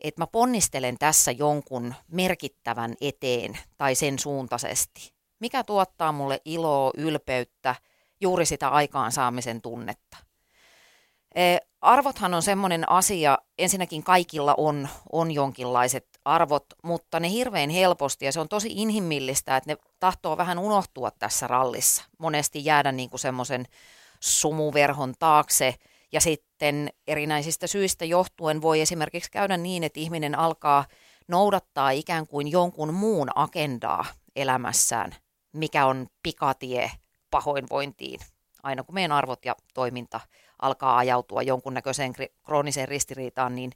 että 0.00 0.22
mä 0.22 0.26
ponnistelen 0.26 0.98
tässä 0.98 1.30
jonkun 1.30 1.94
merkittävän 2.08 2.94
eteen 3.00 3.58
tai 3.78 3.94
sen 3.94 4.18
suuntaisesti. 4.18 5.12
Mikä 5.38 5.64
tuottaa 5.64 6.12
mulle 6.12 6.40
iloa, 6.44 6.90
ylpeyttä, 6.96 7.74
juuri 8.20 8.46
sitä 8.46 8.68
aikaansaamisen 8.68 9.62
tunnetta. 9.62 10.16
Arvothan 11.80 12.34
on 12.34 12.42
semmoinen 12.42 12.90
asia, 12.90 13.38
ensinnäkin 13.58 14.02
kaikilla 14.02 14.54
on, 14.56 14.88
on 15.12 15.30
jonkinlaiset 15.30 16.15
arvot, 16.26 16.66
mutta 16.82 17.20
ne 17.20 17.30
hirveän 17.30 17.70
helposti, 17.70 18.24
ja 18.24 18.32
se 18.32 18.40
on 18.40 18.48
tosi 18.48 18.68
inhimillistä, 18.72 19.56
että 19.56 19.72
ne 19.72 19.76
tahtoo 20.00 20.36
vähän 20.36 20.58
unohtua 20.58 21.10
tässä 21.10 21.46
rallissa. 21.46 22.04
Monesti 22.18 22.64
jäädä 22.64 22.92
niin 22.92 23.10
kuin 23.10 23.20
semmoisen 23.20 23.66
sumuverhon 24.20 25.14
taakse– 25.18 25.74
ja 26.12 26.20
sitten 26.20 26.90
erinäisistä 27.06 27.66
syistä 27.66 28.04
johtuen 28.04 28.62
voi 28.62 28.80
esimerkiksi 28.80 29.30
käydä 29.30 29.56
niin, 29.56 29.84
että 29.84 30.00
ihminen 30.00 30.38
alkaa 30.38 30.84
noudattaa 31.28 31.90
ikään 31.90 32.26
kuin 32.26 32.50
jonkun 32.50 32.94
muun 32.94 33.28
agendaa 33.34 34.04
elämässään, 34.36 35.14
mikä 35.52 35.86
on 35.86 36.06
pikatie 36.22 36.90
pahoinvointiin. 37.30 38.20
Aina 38.62 38.82
kun 38.82 38.94
meidän 38.94 39.12
arvot 39.12 39.44
ja 39.44 39.54
toiminta 39.74 40.20
alkaa 40.62 40.96
ajautua 40.96 41.42
jonkunnäköiseen 41.42 42.12
krooniseen 42.44 42.88
ristiriitaan, 42.88 43.54
niin 43.54 43.72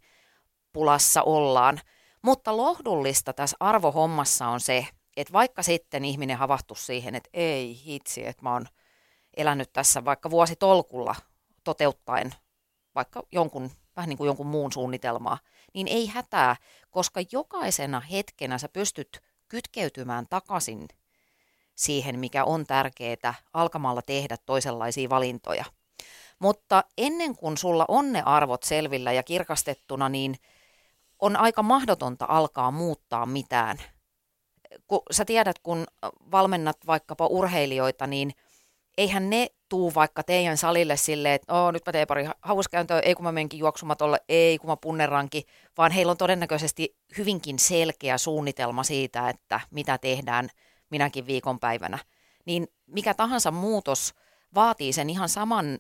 pulassa 0.73 1.23
ollaan. 1.23 1.81
Mutta 2.23 2.57
lohdullista 2.57 3.33
tässä 3.33 3.57
arvohommassa 3.61 4.47
on 4.47 4.61
se, 4.61 4.87
että 5.17 5.33
vaikka 5.33 5.63
sitten 5.63 6.05
ihminen 6.05 6.37
havahtuu 6.37 6.77
siihen, 6.77 7.15
että 7.15 7.31
ei 7.33 7.83
hitsi, 7.87 8.27
että 8.27 8.43
mä 8.43 8.53
oon 8.53 8.67
elänyt 9.37 9.73
tässä 9.73 10.05
vaikka 10.05 10.31
vuositolkulla 10.31 11.15
toteuttaen 11.65 12.35
vaikka 12.95 13.23
jonkun, 13.33 13.71
vähän 13.97 14.09
niin 14.09 14.17
kuin 14.17 14.27
jonkun 14.27 14.47
muun 14.47 14.73
suunnitelmaa, 14.73 15.39
niin 15.75 15.89
ei 15.89 16.07
hätää, 16.07 16.57
koska 16.91 17.21
jokaisena 17.33 18.01
hetkenä 18.01 18.59
sä 18.59 18.69
pystyt 18.69 19.23
kytkeytymään 19.49 20.27
takaisin 20.31 20.89
siihen, 21.75 22.19
mikä 22.19 22.45
on 22.45 22.67
tärkeää, 22.67 23.35
alkamalla 23.53 24.03
tehdä 24.03 24.37
toisenlaisia 24.47 25.09
valintoja. 25.09 25.65
Mutta 26.39 26.85
ennen 26.99 27.37
kuin 27.37 27.59
sulla 27.59 27.85
on 27.89 28.13
ne 28.13 28.23
arvot 28.23 28.63
selvillä 28.63 29.13
ja 29.13 29.23
kirkastettuna, 29.23 30.09
niin 30.09 30.37
on 31.21 31.37
aika 31.37 31.63
mahdotonta 31.63 32.27
alkaa 32.29 32.71
muuttaa 32.71 33.27
mitään. 33.27 33.79
Kun 34.87 35.03
sä 35.11 35.25
tiedät, 35.25 35.59
kun 35.59 35.87
valmennat 36.31 36.77
vaikkapa 36.87 37.27
urheilijoita, 37.27 38.07
niin 38.07 38.33
eihän 38.99 39.31
ne 39.31 39.47
tuu 39.69 39.95
vaikka 39.95 40.23
teidän 40.23 40.57
salille 40.57 40.97
silleen, 40.97 41.35
että 41.35 41.55
oh, 41.55 41.73
nyt 41.73 41.83
mä 41.87 41.93
teen 41.93 42.07
pari 42.07 42.25
hauskäyntöä, 42.43 43.01
ei 43.01 43.15
kun 43.15 43.25
mä 43.25 43.33
menkin 43.33 43.61
juoksumatolle, 43.61 44.21
ei 44.29 44.59
kun 44.59 44.71
mä 44.71 44.77
punnerankin, 44.77 45.43
vaan 45.79 45.93
heillä 45.93 46.11
on 46.11 46.17
todennäköisesti 46.17 46.97
hyvinkin 47.19 47.59
selkeä 47.59 48.19
suunnitelma 48.19 48.83
siitä, 48.83 49.29
että 49.29 49.61
mitä 49.71 49.99
tehdään 49.99 50.49
minäkin 50.91 51.27
viikonpäivänä. 51.27 51.99
Niin 52.45 52.69
mikä 52.87 53.15
tahansa 53.15 53.51
muutos 53.51 54.15
vaatii 54.55 54.93
sen 54.93 55.11
ihan 55.11 55.29
saman 55.29 55.79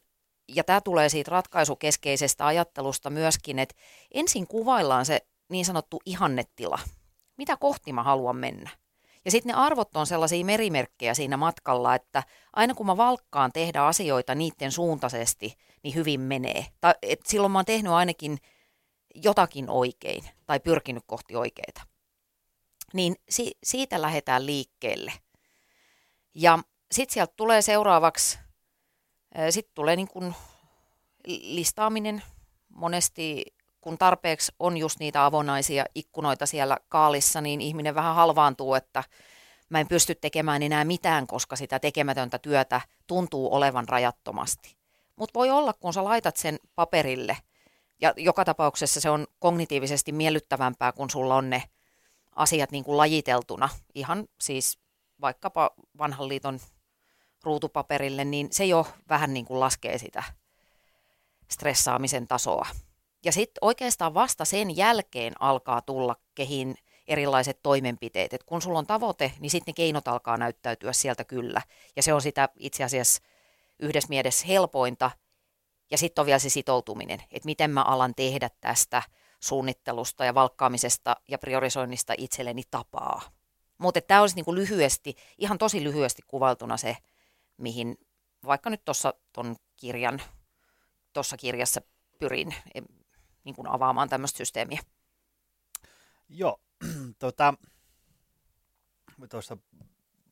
ja 0.48 0.64
tämä 0.64 0.80
tulee 0.80 1.08
siitä 1.08 1.30
ratkaisukeskeisestä 1.30 2.46
ajattelusta 2.46 3.10
myöskin, 3.10 3.58
että 3.58 3.74
ensin 4.14 4.46
kuvaillaan 4.46 5.06
se 5.06 5.26
niin 5.50 5.64
sanottu 5.64 6.00
ihannetila. 6.06 6.78
Mitä 7.36 7.56
kohti 7.56 7.92
mä 7.92 8.02
haluan 8.02 8.36
mennä? 8.36 8.70
Ja 9.24 9.30
sitten 9.30 9.54
ne 9.54 9.60
arvot 9.60 9.96
on 9.96 10.06
sellaisia 10.06 10.44
merimerkkejä 10.44 11.14
siinä 11.14 11.36
matkalla, 11.36 11.94
että 11.94 12.22
aina 12.52 12.74
kun 12.74 12.86
mä 12.86 12.96
valkkaan 12.96 13.52
tehdä 13.52 13.84
asioita 13.84 14.34
niiden 14.34 14.72
suuntaisesti, 14.72 15.56
niin 15.82 15.94
hyvin 15.94 16.20
menee. 16.20 16.66
Tai 16.80 16.94
et 17.02 17.20
silloin 17.26 17.52
mä 17.52 17.58
oon 17.58 17.64
tehnyt 17.64 17.92
ainakin 17.92 18.38
jotakin 19.14 19.70
oikein 19.70 20.24
tai 20.46 20.60
pyrkinyt 20.60 21.04
kohti 21.06 21.36
oikeita. 21.36 21.82
Niin 22.92 23.16
si- 23.28 23.58
siitä 23.64 24.02
lähdetään 24.02 24.46
liikkeelle. 24.46 25.12
Ja 26.34 26.58
sitten 26.92 27.14
sieltä 27.14 27.32
tulee 27.36 27.62
seuraavaksi 27.62 28.38
sitten 29.50 29.74
tulee 29.74 29.96
niin 29.96 30.08
kuin 30.08 30.34
listaaminen 31.26 32.22
monesti, 32.68 33.44
kun 33.80 33.98
tarpeeksi 33.98 34.52
on 34.58 34.76
just 34.76 34.98
niitä 34.98 35.24
avonaisia 35.24 35.84
ikkunoita 35.94 36.46
siellä 36.46 36.76
kaalissa, 36.88 37.40
niin 37.40 37.60
ihminen 37.60 37.94
vähän 37.94 38.14
halvaantuu, 38.14 38.74
että 38.74 39.04
mä 39.68 39.80
en 39.80 39.88
pysty 39.88 40.14
tekemään 40.14 40.62
enää 40.62 40.84
mitään, 40.84 41.26
koska 41.26 41.56
sitä 41.56 41.78
tekemätöntä 41.78 42.38
työtä 42.38 42.80
tuntuu 43.06 43.54
olevan 43.54 43.88
rajattomasti. 43.88 44.76
Mutta 45.16 45.38
voi 45.38 45.50
olla, 45.50 45.72
kun 45.72 45.92
sä 45.92 46.04
laitat 46.04 46.36
sen 46.36 46.58
paperille, 46.74 47.36
ja 48.00 48.12
joka 48.16 48.44
tapauksessa 48.44 49.00
se 49.00 49.10
on 49.10 49.26
kognitiivisesti 49.38 50.12
miellyttävämpää, 50.12 50.92
kun 50.92 51.10
sulla 51.10 51.36
on 51.36 51.50
ne 51.50 51.62
asiat 52.36 52.70
niin 52.70 52.84
kuin 52.84 52.96
lajiteltuna, 52.96 53.68
ihan 53.94 54.28
siis 54.40 54.78
vaikkapa 55.20 55.70
vanhan 55.98 56.28
liiton 56.28 56.60
ruutupaperille, 57.44 58.24
niin 58.24 58.48
se 58.50 58.64
jo 58.64 58.86
vähän 59.08 59.34
niin 59.34 59.44
kuin 59.44 59.60
laskee 59.60 59.98
sitä 59.98 60.22
stressaamisen 61.50 62.28
tasoa. 62.28 62.66
Ja 63.24 63.32
sitten 63.32 63.58
oikeastaan 63.60 64.14
vasta 64.14 64.44
sen 64.44 64.76
jälkeen 64.76 65.32
alkaa 65.40 65.82
tulla 65.82 66.16
kehin 66.34 66.74
erilaiset 67.06 67.60
toimenpiteet. 67.62 68.32
Et 68.32 68.44
kun 68.44 68.62
sulla 68.62 68.78
on 68.78 68.86
tavoite, 68.86 69.32
niin 69.40 69.50
sitten 69.50 69.72
ne 69.72 69.74
keinot 69.74 70.08
alkaa 70.08 70.36
näyttäytyä 70.36 70.92
sieltä 70.92 71.24
kyllä. 71.24 71.62
Ja 71.96 72.02
se 72.02 72.12
on 72.12 72.22
sitä 72.22 72.48
itse 72.56 72.84
asiassa 72.84 73.22
yhdessä 73.78 74.08
mielessä 74.08 74.46
helpointa. 74.46 75.10
Ja 75.90 75.98
sitten 75.98 76.22
on 76.22 76.26
vielä 76.26 76.38
se 76.38 76.48
sitoutuminen, 76.48 77.22
että 77.30 77.46
miten 77.46 77.70
mä 77.70 77.82
alan 77.82 78.14
tehdä 78.14 78.50
tästä 78.60 79.02
suunnittelusta 79.40 80.24
ja 80.24 80.34
valkkaamisesta 80.34 81.16
ja 81.28 81.38
priorisoinnista 81.38 82.14
itselleni 82.18 82.62
tapaa. 82.70 83.22
Mutta 83.78 84.00
tämä 84.00 84.20
olisi 84.20 84.36
niinku 84.36 84.54
lyhyesti, 84.54 85.16
ihan 85.38 85.58
tosi 85.58 85.84
lyhyesti 85.84 86.22
kuvailtuna 86.26 86.76
se, 86.76 86.96
mihin 87.56 87.96
vaikka 88.46 88.70
nyt 88.70 88.84
tuossa 88.84 89.14
tuon 89.32 89.56
kirjan, 89.76 90.22
tuossa 91.12 91.36
kirjassa 91.36 91.80
pyrin 92.18 92.54
niin 93.50 93.56
kuin 93.56 93.68
avaamaan 93.68 94.08
tämmöistä 94.08 94.38
systeemiä. 94.38 94.80
Joo, 96.28 96.60
tota, 97.18 97.54
tuossa 99.30 99.56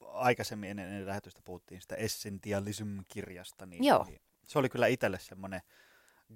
aikaisemmin 0.01 0.71
ennen, 0.71 0.87
ennen 0.87 1.07
lähetystä 1.07 1.41
puhuttiin 1.45 1.81
sitä 1.81 1.95
Essentialism-kirjasta, 1.97 3.67
niin, 3.67 3.85
Joo. 3.85 4.05
niin 4.05 4.21
se 4.47 4.59
oli 4.59 4.69
kyllä 4.69 4.87
itselle 4.87 5.19
semmoinen 5.19 5.61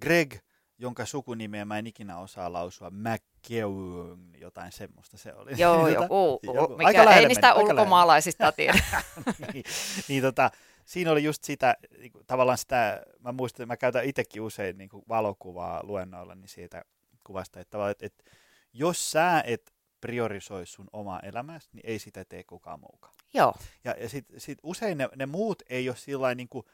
Greg, 0.01 0.35
jonka 0.79 1.07
sukunimeä 1.07 1.65
mä 1.65 1.79
en 1.79 1.87
ikinä 1.87 2.19
osaa 2.19 2.53
lausua, 2.53 2.91
McKeown, 2.91 4.31
jotain 4.39 4.73
semmoista 4.73 5.17
se 5.17 5.35
oli. 5.35 5.53
Joo, 5.57 5.77
Niin 5.87 5.95
joku, 5.95 6.41
joku- 6.43 6.77
mikä, 6.77 6.87
aika 6.87 7.15
ei 7.15 7.29
niistä 7.29 7.55
meni, 7.55 7.71
ulkomaalaisista 7.71 8.53
tiedä. 8.53 8.79
niin, 9.53 9.65
niin 10.09 10.23
tota, 10.23 10.51
siinä 10.85 11.11
oli 11.11 11.25
just 11.25 11.45
sitä, 11.45 11.77
niin 11.99 12.13
kuin 12.13 12.27
tavallaan 12.27 12.59
sitä, 12.59 13.03
mä 13.19 13.33
muistan, 13.33 13.69
mä 13.69 13.77
käytän 13.77 14.05
itsekin 14.05 14.43
usein 14.43 14.79
niin 14.79 14.89
kuin 14.89 15.05
valokuvaa 15.09 15.81
luennoilla, 15.83 16.35
niin 16.35 16.49
siitä 16.49 16.85
kuvasta, 17.25 17.61
että, 17.61 17.91
että, 17.91 18.07
että 18.07 18.25
jos 18.73 19.11
sä 19.11 19.43
et 19.47 19.73
priorisoi 20.01 20.67
sun 20.67 20.89
omaa 20.93 21.21
elämäsi, 21.21 21.69
niin 21.73 21.87
ei 21.87 21.99
sitä 21.99 22.25
tee 22.25 22.45
kukaan 22.45 22.81
muukaan. 22.81 23.15
Joo, 23.35 23.55
Ja, 23.85 23.95
ja 24.01 24.09
sit, 24.09 24.27
sit 24.39 24.59
usein 24.63 24.99
ne, 24.99 25.09
ne 25.17 25.27
muut 25.27 25.63
ei 25.71 25.89
ole 25.89 25.97
sillä 25.97 26.35
niin 26.35 26.49
kuin 26.49 26.67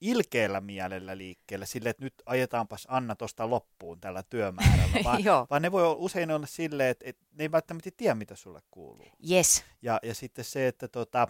ilkeällä 0.00 0.60
mielellä 0.60 1.18
liikkeellä, 1.18 1.66
sille, 1.66 1.88
että 1.88 2.04
nyt 2.04 2.14
ajetaanpas 2.26 2.86
Anna 2.90 3.16
tuosta 3.16 3.50
loppuun 3.50 4.00
tällä 4.00 4.22
työmäärällä, 4.22 4.98
vaan, 5.04 5.22
vaan 5.50 5.62
ne 5.62 5.72
voi 5.72 5.94
usein 5.98 6.30
olla 6.30 6.46
silleen, 6.46 6.90
että, 6.90 7.04
että 7.08 7.24
ne 7.32 7.44
ei 7.44 7.52
välttämättä 7.52 7.90
tiedä, 7.96 8.14
mitä 8.14 8.36
sulle 8.36 8.62
kuuluu. 8.70 9.06
yes, 9.30 9.64
Ja, 9.82 10.00
ja 10.02 10.14
sitten 10.14 10.44
se, 10.44 10.68
että, 10.68 10.88
tota, 10.88 11.28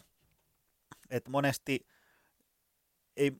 että 1.11 1.31
monesti 1.31 1.87
ei 3.17 3.33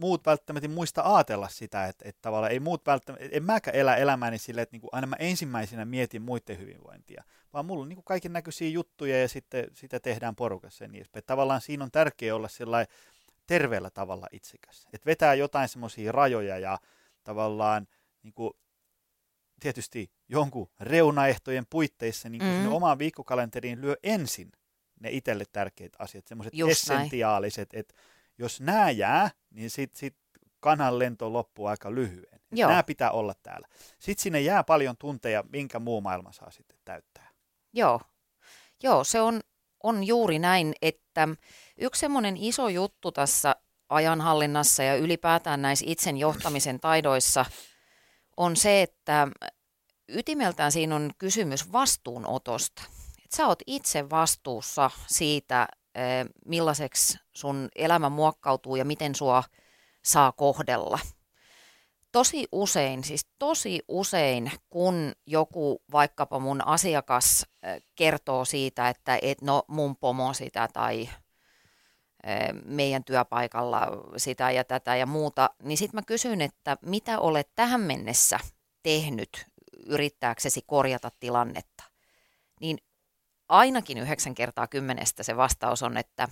muut 0.00 0.26
välttämättä 0.26 0.68
muista 0.68 1.02
ajatella 1.14 1.48
sitä, 1.48 1.86
että, 1.86 2.08
että 2.08 2.22
tavallaan 2.22 2.52
ei 2.52 2.60
muut 2.60 2.86
välttämättä, 2.86 3.28
en 3.32 3.44
mäkään 3.44 3.76
elä 3.76 3.96
elämääni 3.96 4.38
silleen, 4.38 4.62
että 4.62 4.74
niin 4.74 4.80
kuin 4.80 4.90
aina 4.92 5.06
mä 5.06 5.16
ensimmäisenä 5.18 5.84
mietin 5.84 6.22
muiden 6.22 6.58
hyvinvointia, 6.58 7.24
vaan 7.52 7.66
mulla 7.66 7.82
on 7.82 7.88
niin 7.88 7.96
kuin 7.96 8.04
kaiken 8.04 8.32
näköisiä 8.32 8.68
juttuja 8.68 9.20
ja 9.20 9.28
sitten 9.28 9.66
sitä 9.72 10.00
tehdään 10.00 10.36
porukassa 10.36 10.84
ja 10.84 10.88
niin 10.88 10.96
edespäin. 10.96 11.24
Tavallaan 11.26 11.60
siinä 11.60 11.84
on 11.84 11.90
tärkeää 11.90 12.36
olla 12.36 12.48
sellainen 12.48 12.94
terveellä 13.46 13.90
tavalla 13.90 14.26
itsekäs, 14.32 14.86
että 14.92 15.06
vetää 15.06 15.34
jotain 15.34 15.68
semmoisia 15.68 16.12
rajoja 16.12 16.58
ja 16.58 16.78
tavallaan 17.24 17.86
niin 18.22 18.34
kuin, 18.34 18.52
tietysti 19.60 20.10
jonkun 20.28 20.70
reunaehtojen 20.80 21.66
puitteissa 21.70 22.28
niin 22.28 22.40
kuin 22.40 22.50
Mm. 22.50 22.56
sinne 22.56 22.68
omaan 22.68 22.98
viikkokalenteriin 22.98 23.80
lyö 23.80 23.96
ensin 24.02 24.52
ne 25.00 25.10
itselle 25.10 25.44
tärkeät 25.52 25.92
asiat, 25.98 26.26
semmoiset 26.26 26.52
essentiaaliset, 26.70 27.68
että 27.72 27.94
jos 28.38 28.60
nämä 28.60 28.90
jää, 28.90 29.30
niin 29.50 29.70
sitten 29.70 29.98
sit 29.98 30.16
kanan 30.60 30.98
lento 30.98 31.32
loppuu 31.32 31.66
aika 31.66 31.94
lyhyen. 31.94 32.40
Joo. 32.52 32.70
Nämä 32.70 32.82
pitää 32.82 33.10
olla 33.10 33.34
täällä. 33.42 33.68
Sitten 33.98 34.22
sinne 34.22 34.40
jää 34.40 34.64
paljon 34.64 34.96
tunteja, 34.98 35.44
minkä 35.52 35.78
muu 35.78 36.00
maailma 36.00 36.32
saa 36.32 36.50
sitten 36.50 36.78
täyttää. 36.84 37.28
joo. 37.72 38.00
Joo, 38.82 39.04
se 39.04 39.20
on, 39.20 39.40
on 39.82 40.04
juuri 40.04 40.38
näin, 40.38 40.74
että 40.82 41.28
yksi 41.78 42.00
semmoinen 42.00 42.36
iso 42.36 42.68
juttu 42.68 43.12
tässä 43.12 43.56
ajanhallinnassa 43.88 44.82
ja 44.82 44.96
ylipäätään 44.96 45.62
näissä 45.62 45.84
itsen 45.88 46.16
johtamisen 46.16 46.80
taidoissa 46.80 47.44
on 48.36 48.56
se, 48.56 48.82
että 48.82 49.28
ytimeltään 50.08 50.72
siinä 50.72 50.96
on 50.96 51.10
kysymys 51.18 51.72
vastuunotosta. 51.72 52.82
Et 53.24 53.32
sä 53.36 53.46
oot 53.46 53.62
itse 53.66 54.10
vastuussa 54.10 54.90
siitä, 55.06 55.68
millaiseksi 56.44 57.18
sun 57.32 57.68
elämä 57.76 58.08
muokkautuu 58.08 58.76
ja 58.76 58.84
miten 58.84 59.14
sua 59.14 59.42
saa 60.04 60.32
kohdella. 60.32 60.98
Tosi 62.12 62.48
usein, 62.52 63.04
siis 63.04 63.26
tosi 63.38 63.80
usein, 63.88 64.52
kun 64.70 65.12
joku 65.26 65.82
vaikkapa 65.92 66.38
mun 66.38 66.66
asiakas 66.66 67.46
kertoo 67.94 68.44
siitä, 68.44 68.88
että 68.88 69.18
et 69.22 69.42
no 69.42 69.62
mun 69.68 69.96
pomo 69.96 70.32
sitä 70.32 70.68
tai 70.72 71.08
meidän 72.64 73.04
työpaikalla 73.04 73.86
sitä 74.16 74.50
ja 74.50 74.64
tätä 74.64 74.96
ja 74.96 75.06
muuta, 75.06 75.50
niin 75.62 75.78
sitten 75.78 75.98
mä 75.98 76.02
kysyn, 76.06 76.40
että 76.40 76.76
mitä 76.82 77.18
olet 77.18 77.48
tähän 77.54 77.80
mennessä 77.80 78.38
tehnyt 78.82 79.46
yrittääksesi 79.86 80.62
korjata 80.66 81.10
tilannetta, 81.20 81.84
niin 82.60 82.78
ainakin 83.48 83.98
yhdeksän 83.98 84.34
kertaa 84.34 84.66
kymmenestä 84.66 85.22
se 85.22 85.36
vastaus 85.36 85.82
on, 85.82 85.96
että 85.96 86.28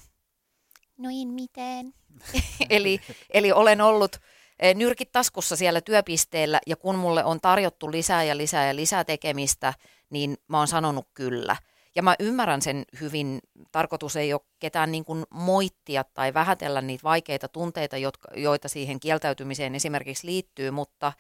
no 0.99 1.09
en 1.21 1.29
mitään. 1.29 1.93
eli, 2.71 3.01
eli 3.31 3.53
olen 3.53 3.81
ollut 3.81 4.17
eh, 4.59 4.75
nyrkit 4.75 5.13
taskussa 5.13 5.57
siellä 5.57 5.81
työpisteellä 5.81 6.61
ja 6.67 6.77
kun 6.77 6.95
mulle 6.95 7.25
on 7.25 7.41
tarjottu 7.41 7.91
lisää 7.91 8.25
ja 8.25 8.37
lisää 8.37 8.67
ja 8.67 8.77
lisää 8.77 9.05
tekemistä, 9.05 9.75
niin 10.11 10.37
mä 10.49 10.59
oon 10.59 10.69
sanonut 10.69 11.09
kyllä. 11.15 11.57
Ja 11.97 12.03
mä 12.03 12.17
ymmärrän 12.21 12.63
sen 12.63 12.85
hyvin, 13.01 13.41
tarkoitus 13.73 14.17
ei 14.17 14.33
ole 14.33 14.41
ketään 14.59 14.93
niin 14.93 15.05
kuin 15.05 15.25
moittia 15.31 16.05
tai 16.05 16.35
vähätellä 16.35 16.81
niitä 16.81 17.03
vaikeita 17.03 17.49
tunteita, 17.49 17.97
jotka, 17.97 18.29
joita 18.37 18.69
siihen 18.69 19.01
kieltäytymiseen 19.01 19.75
esimerkiksi 19.75 20.27
liittyy, 20.27 20.71
mutta, 20.71 21.13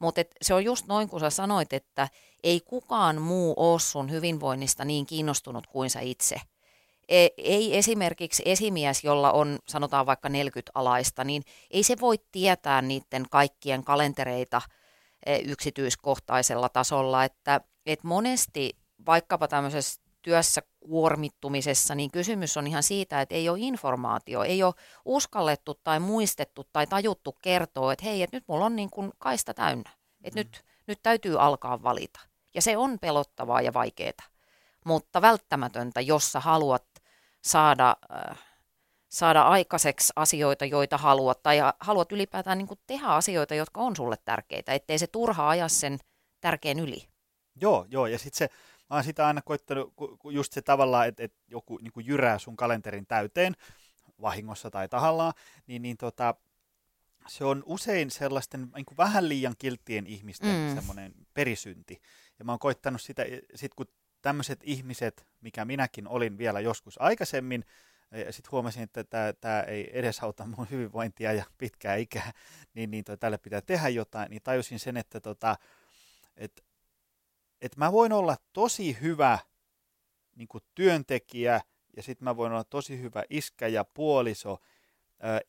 mutta 0.00 0.20
et 0.20 0.30
se 0.42 0.54
on 0.54 0.64
just 0.64 0.86
noin 0.86 1.08
kuin 1.08 1.20
sä 1.20 1.30
sanoit, 1.30 1.72
että 1.72 2.08
ei 2.44 2.60
kukaan 2.60 3.22
muu 3.22 3.54
ole 3.56 3.80
sun 3.80 4.10
hyvinvoinnista 4.10 4.84
niin 4.84 5.06
kiinnostunut 5.06 5.66
kuin 5.66 5.90
sä 5.90 6.00
itse. 6.00 6.36
E, 7.08 7.28
ei 7.38 7.76
esimerkiksi 7.76 8.42
esimies, 8.46 9.04
jolla 9.04 9.32
on 9.32 9.58
sanotaan 9.68 10.06
vaikka 10.06 10.28
40 10.28 10.72
alaista, 10.74 11.24
niin 11.24 11.42
ei 11.70 11.82
se 11.82 11.96
voi 12.00 12.16
tietää 12.32 12.82
niiden 12.82 13.24
kaikkien 13.30 13.84
kalentereita 13.84 14.62
e, 15.26 15.38
yksityiskohtaisella 15.38 16.68
tasolla, 16.68 17.24
että 17.24 17.60
et 17.86 18.04
monesti 18.04 18.76
vaikkapa 19.06 19.48
tämmöisessä 19.48 20.03
työssä 20.24 20.62
kuormittumisessa, 20.80 21.94
niin 21.94 22.10
kysymys 22.10 22.56
on 22.56 22.66
ihan 22.66 22.82
siitä, 22.82 23.20
että 23.20 23.34
ei 23.34 23.48
ole 23.48 23.58
informaatio, 23.60 24.42
ei 24.42 24.62
ole 24.62 24.74
uskallettu 25.04 25.80
tai 25.84 26.00
muistettu 26.00 26.64
tai 26.72 26.86
tajuttu 26.86 27.36
kertoa, 27.42 27.92
että 27.92 28.04
hei, 28.04 28.22
että 28.22 28.36
nyt 28.36 28.44
mulla 28.46 28.64
on 28.64 28.76
niin 28.76 28.90
kuin 28.90 29.12
kaista 29.18 29.54
täynnä, 29.54 29.90
että 30.24 30.40
mm. 30.40 30.46
nyt, 30.46 30.64
nyt 30.86 30.98
täytyy 31.02 31.42
alkaa 31.42 31.82
valita. 31.82 32.20
Ja 32.54 32.62
se 32.62 32.76
on 32.76 32.98
pelottavaa 32.98 33.60
ja 33.60 33.74
vaikeaa, 33.74 34.12
mutta 34.84 35.22
välttämätöntä, 35.22 36.00
jos 36.00 36.32
sä 36.32 36.40
haluat 36.40 36.84
saada, 37.44 37.96
äh, 38.30 38.38
saada 39.08 39.42
aikaiseksi 39.42 40.12
asioita, 40.16 40.64
joita 40.64 40.98
haluat, 40.98 41.42
tai 41.42 41.58
haluat 41.80 42.12
ylipäätään 42.12 42.58
niin 42.58 42.68
kuin 42.68 42.80
tehdä 42.86 43.06
asioita, 43.06 43.54
jotka 43.54 43.80
on 43.80 43.96
sulle 43.96 44.16
tärkeitä, 44.24 44.72
ettei 44.72 44.98
se 44.98 45.06
turha 45.06 45.48
aja 45.48 45.68
sen 45.68 45.98
tärkeän 46.40 46.78
yli. 46.78 47.08
Joo, 47.60 47.86
joo, 47.88 48.06
ja 48.06 48.18
sitten 48.18 48.38
se, 48.38 48.48
mä 48.94 48.98
oon 48.98 49.04
sitä 49.04 49.26
aina 49.26 49.42
koittanut, 49.42 49.94
just 50.30 50.52
se 50.52 50.62
tavallaan, 50.62 51.08
että, 51.08 51.24
että 51.24 51.38
joku 51.48 51.78
niin 51.78 51.92
kuin 51.92 52.06
jyrää 52.06 52.38
sun 52.38 52.56
kalenterin 52.56 53.06
täyteen, 53.06 53.56
vahingossa 54.20 54.70
tai 54.70 54.88
tahallaan, 54.88 55.32
niin, 55.66 55.82
niin 55.82 55.96
tota, 55.96 56.34
se 57.28 57.44
on 57.44 57.62
usein 57.66 58.10
sellaisten 58.10 58.68
niin 58.74 58.84
kuin 58.84 58.96
vähän 58.96 59.28
liian 59.28 59.54
kilttien 59.58 60.06
ihmisten 60.06 60.68
mm. 60.68 60.74
semmoinen 60.74 61.14
perisynti. 61.34 62.00
Ja 62.38 62.44
mä 62.44 62.52
oon 62.52 62.58
koittanut 62.58 63.02
sitä, 63.02 63.24
sit 63.54 63.74
kun 63.74 63.86
tämmöiset 64.22 64.60
ihmiset, 64.62 65.26
mikä 65.40 65.64
minäkin 65.64 66.08
olin 66.08 66.38
vielä 66.38 66.60
joskus 66.60 67.00
aikaisemmin, 67.00 67.64
ja 68.10 68.32
sitten 68.32 68.52
huomasin, 68.52 68.82
että 68.82 69.04
tämä 69.40 69.60
ei 69.60 69.98
edesauta 69.98 70.46
mun 70.46 70.66
hyvinvointia 70.70 71.32
ja 71.32 71.44
pitkää 71.58 71.96
ikää, 71.96 72.32
niin, 72.74 72.90
niin 72.90 73.04
toi, 73.04 73.16
tälle 73.16 73.38
pitää 73.38 73.60
tehdä 73.60 73.88
jotain, 73.88 74.30
niin 74.30 74.42
tajusin 74.42 74.78
sen, 74.78 74.96
että 74.96 75.20
tota, 75.20 75.56
et, 76.36 76.64
et 77.64 77.76
mä 77.76 77.92
voin 77.92 78.12
olla 78.12 78.36
tosi 78.52 78.98
hyvä 79.00 79.38
niin 80.36 80.48
työntekijä, 80.74 81.60
ja 81.96 82.02
sitten 82.02 82.24
mä 82.24 82.36
voin 82.36 82.52
olla 82.52 82.64
tosi 82.64 83.00
hyvä 83.00 83.22
iskä 83.30 83.66
ja 83.66 83.84
puoliso, 83.84 84.58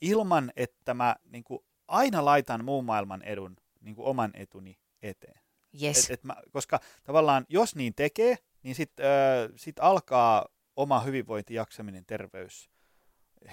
ilman 0.02 0.52
että 0.56 0.94
mä 0.94 1.16
niin 1.24 1.44
aina 1.88 2.26
laitan 2.26 2.66
muun 2.66 2.86
maailman 2.86 3.22
edun 3.22 3.58
niin 3.82 3.96
oman 3.98 4.32
etuni 4.34 4.80
eteen. 5.02 5.40
Yes. 5.82 6.06
Et, 6.06 6.12
et 6.12 6.24
mä, 6.24 6.36
koska 6.52 6.80
tavallaan 7.04 7.46
jos 7.50 7.76
niin 7.76 7.96
tekee, 7.96 8.38
niin 8.64 8.76
sitten 8.76 9.06
äh, 9.06 9.52
sit 9.56 9.76
alkaa 9.80 10.46
oma 10.76 11.00
hyvinvointi, 11.00 11.54
jaksaminen, 11.54 12.06
terveys, 12.06 12.70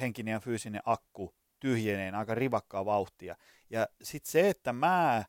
henkinen 0.01 0.33
ja 0.33 0.41
fyysinen 0.41 0.83
akku 0.85 1.35
tyhjeneen 1.61 2.15
aika 2.15 2.35
rivakkaa 2.35 2.85
vauhtia. 2.85 3.37
Ja 3.71 3.89
sitten 4.03 4.31
se, 4.31 4.49
että 4.49 4.73
mä, 4.73 5.25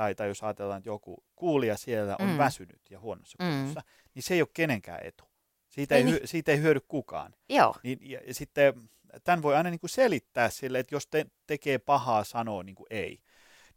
tai, 0.00 0.14
tai 0.14 0.28
jos 0.28 0.42
ajatellaan, 0.42 0.78
että 0.78 0.88
joku 0.88 1.24
kuulija 1.36 1.76
siellä 1.76 2.16
on 2.18 2.28
mm. 2.28 2.38
väsynyt 2.38 2.90
ja 2.90 3.00
huonossa 3.00 3.36
mm. 3.40 3.50
kunnossa, 3.50 3.82
niin 4.14 4.22
se 4.22 4.34
ei 4.34 4.42
ole 4.42 4.48
kenenkään 4.54 5.00
etu. 5.04 5.24
Siitä 5.68 5.94
ei, 5.94 6.02
ei, 6.02 6.04
niin. 6.04 6.28
siitä 6.28 6.52
ei 6.52 6.60
hyödy 6.60 6.80
kukaan. 6.88 7.34
Joo. 7.48 7.74
Niin, 7.82 7.98
ja, 8.02 8.20
ja 8.26 8.34
sitten 8.34 8.74
tämän 9.24 9.42
voi 9.42 9.56
aina 9.56 9.70
niin 9.70 9.80
kuin 9.80 9.90
selittää 9.90 10.50
sille, 10.50 10.78
että 10.78 10.94
jos 10.94 11.06
te, 11.06 11.26
tekee 11.46 11.78
pahaa, 11.78 12.24
sanoo 12.24 12.62
niin 12.62 12.74
kuin 12.74 12.86
ei. 12.90 13.20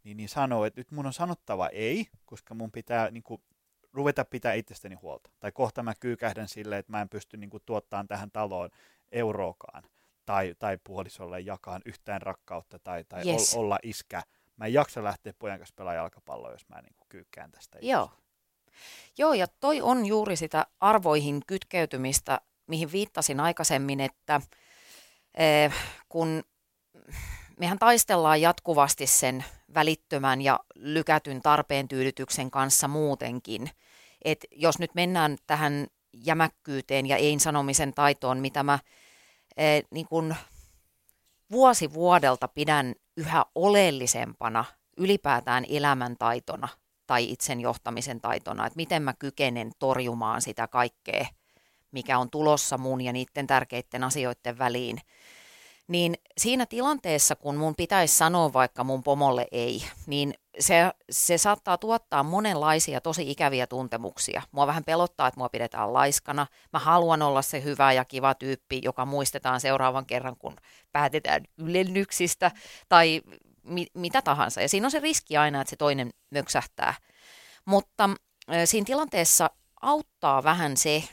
Niin, 0.04 0.16
niin 0.16 0.28
sanoo, 0.28 0.64
että 0.64 0.80
nyt 0.80 0.90
mun 0.90 1.06
on 1.06 1.12
sanottava 1.12 1.68
ei, 1.68 2.06
koska 2.24 2.54
mun 2.54 2.72
pitää 2.72 3.10
niin 3.10 3.22
kuin 3.22 3.42
ruveta 3.92 4.24
pitää 4.24 4.52
itsestäni 4.52 4.94
huolta. 4.94 5.30
Tai 5.40 5.52
kohta 5.52 5.82
mä 5.82 5.94
kyykähdän 6.00 6.48
silleen, 6.48 6.78
että 6.78 6.92
mä 6.92 7.00
en 7.00 7.08
pysty 7.08 7.36
niin 7.36 7.50
kuin, 7.50 7.62
tuottamaan 7.66 8.08
tähän 8.08 8.30
taloon 8.30 8.70
euroakaan. 9.12 9.82
Tai, 10.26 10.54
tai 10.58 10.78
puolisolle 10.84 11.40
jakaan 11.40 11.82
yhtään 11.84 12.22
rakkautta 12.22 12.78
tai, 12.78 13.04
tai 13.04 13.22
yes. 13.26 13.54
olla 13.54 13.78
iskä. 13.82 14.22
Mä 14.56 14.66
en 14.66 14.72
jaksa 14.72 15.04
lähteä 15.04 15.32
pojan 15.38 15.58
kanssa 15.58 15.74
pelaamaan 15.76 16.02
jalkapalloa, 16.02 16.52
jos 16.52 16.68
mä 16.68 16.82
niin 16.82 16.94
kuin, 16.96 17.08
kyykkään 17.08 17.50
tästä. 17.50 17.78
Joo. 17.82 18.10
Joo, 19.18 19.34
ja 19.34 19.46
toi 19.46 19.80
on 19.80 20.06
juuri 20.06 20.36
sitä 20.36 20.66
arvoihin 20.80 21.42
kytkeytymistä, 21.46 22.40
mihin 22.66 22.92
viittasin 22.92 23.40
aikaisemmin, 23.40 24.00
että 24.00 24.40
eh, 25.34 25.72
kun 26.08 26.42
mehän 27.58 27.78
taistellaan 27.78 28.40
jatkuvasti 28.40 29.06
sen 29.06 29.44
välittömän 29.74 30.42
ja 30.42 30.60
lykätyn 30.74 31.42
tarpeen 31.42 31.88
tyydytyksen 31.88 32.50
kanssa 32.50 32.88
muutenkin. 32.88 33.70
Et 34.24 34.44
jos 34.50 34.78
nyt 34.78 34.94
mennään 34.94 35.36
tähän 35.46 35.86
jämäkkyyteen 36.12 37.06
ja 37.06 37.16
ei-sanomisen 37.16 37.94
taitoon, 37.94 38.38
mitä 38.38 38.62
mä 38.62 38.78
eh, 39.56 39.84
niin 39.90 40.06
kun 40.06 40.34
vuosi 41.50 41.92
vuodelta 41.92 42.48
pidän 42.48 42.94
yhä 43.16 43.44
oleellisempana 43.54 44.64
ylipäätään 44.96 45.64
elämäntaitona 45.68 46.68
tai 47.06 47.30
itsen 47.30 47.60
johtamisen 47.60 48.20
taitona, 48.20 48.66
että 48.66 48.76
miten 48.76 49.02
mä 49.02 49.14
kykenen 49.18 49.72
torjumaan 49.78 50.42
sitä 50.42 50.68
kaikkea, 50.68 51.26
mikä 51.92 52.18
on 52.18 52.30
tulossa 52.30 52.78
mun 52.78 53.00
ja 53.00 53.12
niiden 53.12 53.46
tärkeiden 53.46 54.04
asioiden 54.04 54.58
väliin– 54.58 55.00
niin 55.88 56.14
siinä 56.38 56.66
tilanteessa, 56.66 57.36
kun 57.36 57.56
mun 57.56 57.74
pitäisi 57.74 58.16
sanoa 58.16 58.52
vaikka 58.52 58.84
mun 58.84 59.02
pomolle 59.02 59.46
ei, 59.52 59.84
niin 60.06 60.34
se, 60.58 60.90
se 61.10 61.38
saattaa 61.38 61.78
tuottaa 61.78 62.22
monenlaisia 62.22 63.00
tosi 63.00 63.30
ikäviä 63.30 63.66
tuntemuksia. 63.66 64.42
Mua 64.52 64.66
vähän 64.66 64.84
pelottaa, 64.84 65.28
että 65.28 65.40
mua 65.40 65.48
pidetään 65.48 65.92
laiskana. 65.92 66.46
Mä 66.72 66.78
haluan 66.78 67.22
olla 67.22 67.42
se 67.42 67.62
hyvä 67.62 67.92
ja 67.92 68.04
kiva 68.04 68.34
tyyppi, 68.34 68.80
joka 68.84 69.06
muistetaan 69.06 69.60
seuraavan 69.60 70.06
kerran, 70.06 70.36
kun 70.36 70.56
päätetään 70.92 71.42
ylennyksistä 71.58 72.50
tai 72.88 73.22
mi- 73.62 73.86
mitä 73.94 74.22
tahansa. 74.22 74.62
Ja 74.62 74.68
siinä 74.68 74.86
on 74.86 74.90
se 74.90 75.00
riski 75.00 75.36
aina, 75.36 75.60
että 75.60 75.70
se 75.70 75.76
toinen 75.76 76.10
möksähtää. 76.30 76.94
Mutta 77.64 78.10
siinä 78.64 78.84
tilanteessa 78.84 79.50
auttaa 79.82 80.44
vähän 80.44 80.76
se, 80.76 81.04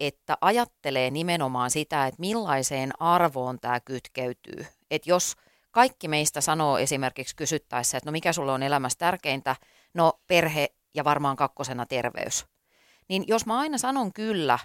että 0.00 0.38
ajattelee 0.40 1.10
nimenomaan 1.10 1.70
sitä, 1.70 2.06
että 2.06 2.20
millaiseen 2.20 3.02
arvoon 3.02 3.60
tämä 3.60 3.80
kytkeytyy. 3.80 4.66
Että 4.90 5.10
jos 5.10 5.36
kaikki 5.70 6.08
meistä 6.08 6.40
sanoo 6.40 6.78
esimerkiksi 6.78 7.36
kysyttäessä, 7.36 7.96
että 7.96 8.08
no 8.08 8.12
mikä 8.12 8.32
sulle 8.32 8.52
on 8.52 8.62
elämässä 8.62 8.98
tärkeintä, 8.98 9.56
no 9.94 10.12
perhe 10.26 10.68
ja 10.94 11.04
varmaan 11.04 11.36
kakkosena 11.36 11.86
terveys. 11.86 12.46
Niin 13.08 13.24
jos 13.26 13.46
mä 13.46 13.58
aina 13.58 13.78
sanon 13.78 14.12
kyllä 14.12 14.58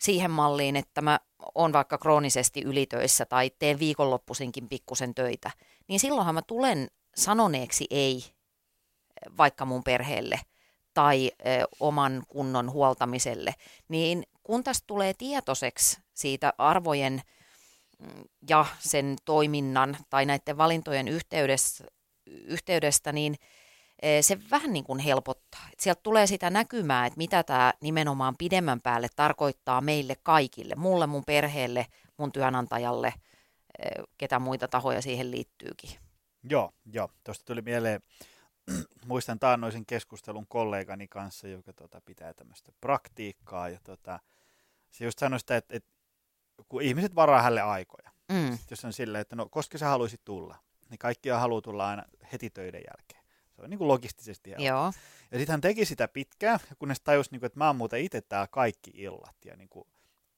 siihen 0.00 0.30
malliin, 0.30 0.76
että 0.76 1.00
mä 1.02 1.20
oon 1.54 1.72
vaikka 1.72 1.98
kroonisesti 1.98 2.62
ylitöissä 2.62 3.24
tai 3.24 3.50
teen 3.58 3.78
viikonloppuisinkin 3.78 4.68
pikkusen 4.68 5.14
töitä, 5.14 5.50
niin 5.88 6.00
silloinhan 6.00 6.34
mä 6.34 6.42
tulen 6.42 6.88
sanoneeksi 7.16 7.86
ei 7.90 8.24
vaikka 9.36 9.64
mun 9.64 9.84
perheelle 9.84 10.40
tai 10.94 11.30
ö, 11.40 11.44
oman 11.80 12.22
kunnon 12.28 12.70
huoltamiselle, 12.70 13.54
niin 13.88 14.22
kun 14.42 14.64
tästä 14.64 14.84
tulee 14.86 15.14
tietoiseksi 15.14 16.00
siitä 16.14 16.52
arvojen 16.58 17.22
mm, 17.98 18.24
ja 18.48 18.66
sen 18.78 19.16
toiminnan 19.24 19.96
tai 20.10 20.26
näiden 20.26 20.58
valintojen 20.58 21.08
yhteydessä, 21.08 21.84
yhteydestä, 22.26 23.12
niin 23.12 23.34
e, 24.02 24.22
se 24.22 24.38
vähän 24.50 24.72
niin 24.72 24.84
kuin 24.84 24.98
helpottaa. 24.98 25.68
Sieltä 25.78 26.00
tulee 26.02 26.26
sitä 26.26 26.50
näkymää, 26.50 27.06
että 27.06 27.16
mitä 27.16 27.42
tämä 27.42 27.72
nimenomaan 27.80 28.34
pidemmän 28.38 28.80
päälle 28.80 29.08
tarkoittaa 29.16 29.80
meille 29.80 30.16
kaikille, 30.22 30.74
mulle, 30.74 31.06
mun 31.06 31.24
perheelle, 31.24 31.86
mun 32.16 32.32
työnantajalle, 32.32 33.14
e, 33.78 33.88
ketä 34.18 34.38
muita 34.38 34.68
tahoja 34.68 35.02
siihen 35.02 35.30
liittyykin. 35.30 35.90
Joo, 36.50 36.72
joo. 36.92 37.08
Tuosta 37.24 37.44
tuli 37.44 37.62
mieleen, 37.62 38.00
muistan 39.06 39.38
taannoisen 39.38 39.86
keskustelun 39.86 40.46
kollegani 40.46 41.08
kanssa, 41.08 41.48
joka 41.48 41.72
tota, 41.72 42.00
pitää 42.00 42.34
tämmöistä 42.34 42.72
praktiikkaa 42.80 43.68
ja 43.68 43.78
tota, 43.84 44.20
se 44.92 45.04
just 45.04 45.18
sanoi 45.18 45.40
sitä, 45.40 45.56
että, 45.56 45.76
että 45.76 45.90
kun 46.68 46.82
ihmiset 46.82 47.14
varaa 47.14 47.42
hänelle 47.42 47.62
aikoja, 47.62 48.10
mm. 48.32 48.58
jos 48.70 48.84
on 48.84 48.92
silleen, 48.92 49.22
että 49.22 49.36
no 49.36 49.48
koska 49.48 49.78
sä 49.78 49.86
haluaisit 49.86 50.24
tulla, 50.24 50.56
niin 50.90 50.98
kaikki 50.98 51.28
haluaa 51.28 51.60
tulla 51.60 51.88
aina 51.88 52.04
heti 52.32 52.50
töiden 52.50 52.82
jälkeen. 52.90 53.22
Se 53.56 53.62
on 53.62 53.70
niin 53.70 53.78
kuin 53.78 53.88
logistisesti 53.88 54.50
helppo. 54.50 54.64
Joo. 54.64 54.92
Ja 55.30 55.38
sitten 55.38 55.52
hän 55.52 55.60
teki 55.60 55.84
sitä 55.84 56.08
pitkään, 56.08 56.58
kunnes 56.78 57.00
tajusi, 57.00 57.30
niin 57.30 57.40
kuin, 57.40 57.46
että 57.46 57.58
mä 57.58 57.66
oon 57.66 57.76
muuten 57.76 58.00
itse 58.00 58.20
täällä 58.20 58.46
kaikki 58.46 58.90
illat. 58.94 59.36
Ja 59.44 59.56
niin 59.56 59.68
kuin, 59.68 59.88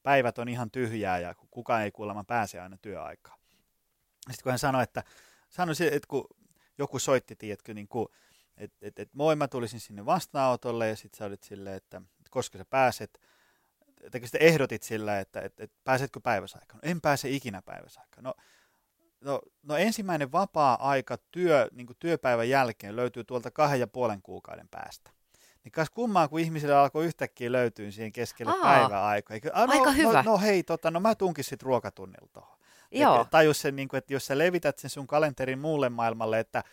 päivät 0.02 0.38
on 0.38 0.48
ihan 0.48 0.70
tyhjää 0.70 1.18
ja 1.18 1.34
kukaan 1.50 1.82
ei 1.82 1.90
kuulemma 1.90 2.24
pääse 2.24 2.60
aina 2.60 2.76
työaikaan. 2.82 3.38
Sitten 4.30 4.42
kun 4.42 4.52
hän 4.52 4.58
sanoi, 4.58 4.82
että, 4.82 5.02
sanoi, 5.50 5.74
että 5.80 6.08
kun 6.08 6.26
joku 6.78 6.98
soitti, 6.98 7.36
tiedätkö, 7.36 7.74
niin 7.74 7.88
kuin, 7.88 8.08
että 8.56 8.76
et, 8.82 8.98
et, 8.98 9.14
moi 9.14 9.36
mä 9.36 9.48
tulisin 9.48 9.80
sinne 9.80 10.06
vastaanotolle 10.06 10.88
ja 10.88 10.96
sitten 10.96 11.18
sä 11.18 11.24
olit 11.24 11.42
silleen, 11.42 11.76
että 11.76 12.02
koska 12.30 12.58
sä 12.58 12.64
pääset, 12.64 13.20
että 14.04 14.18
sitten 14.22 14.42
ehdotit 14.42 14.82
sillä, 14.82 15.20
että, 15.20 15.40
että, 15.40 15.64
että 15.64 15.76
pääsetkö 15.84 16.20
päiväsaikaan. 16.20 16.80
No, 16.84 16.90
en 16.90 17.00
pääse 17.00 17.30
ikinä 17.30 17.62
päiväsaikaan. 17.62 18.24
No, 18.24 18.34
no, 19.20 19.40
no 19.62 19.76
ensimmäinen 19.76 20.32
vapaa-aika 20.32 21.18
työ, 21.30 21.68
niin 21.72 21.86
työpäivän 21.98 22.48
jälkeen 22.48 22.96
löytyy 22.96 23.24
tuolta 23.24 23.50
kahden 23.50 23.80
ja 23.80 23.86
puolen 23.86 24.22
kuukauden 24.22 24.68
päästä. 24.68 25.10
Niin 25.64 25.72
kas 25.72 25.90
kummaa, 25.90 26.28
kun 26.28 26.40
ihmisille 26.40 26.74
alkoi 26.74 27.06
yhtäkkiä 27.06 27.52
löytyä 27.52 27.90
siihen 27.90 28.12
keskelle 28.12 28.52
Aa, 28.52 28.62
päiväaikaa. 28.62 29.50
Ah, 29.52 29.66
no, 29.66 29.72
Aika 29.72 29.84
no, 29.84 29.92
hyvä. 29.92 30.22
No, 30.22 30.32
no 30.32 30.38
hei, 30.38 30.62
tota, 30.62 30.90
no 30.90 31.00
mä 31.00 31.14
tunkin 31.14 31.44
sitten 31.44 31.66
ruokatunnilla 31.66 32.28
tuohon. 32.32 32.58
Joo. 32.90 33.26
Tajus 33.30 33.60
sen, 33.60 33.76
niin 33.76 33.88
kuin, 33.88 33.98
että 33.98 34.12
jos 34.12 34.26
sä 34.26 34.38
levität 34.38 34.78
sen 34.78 34.90
sun 34.90 35.06
kalenterin 35.06 35.58
muulle 35.58 35.88
maailmalle, 35.88 36.40
että 36.40 36.64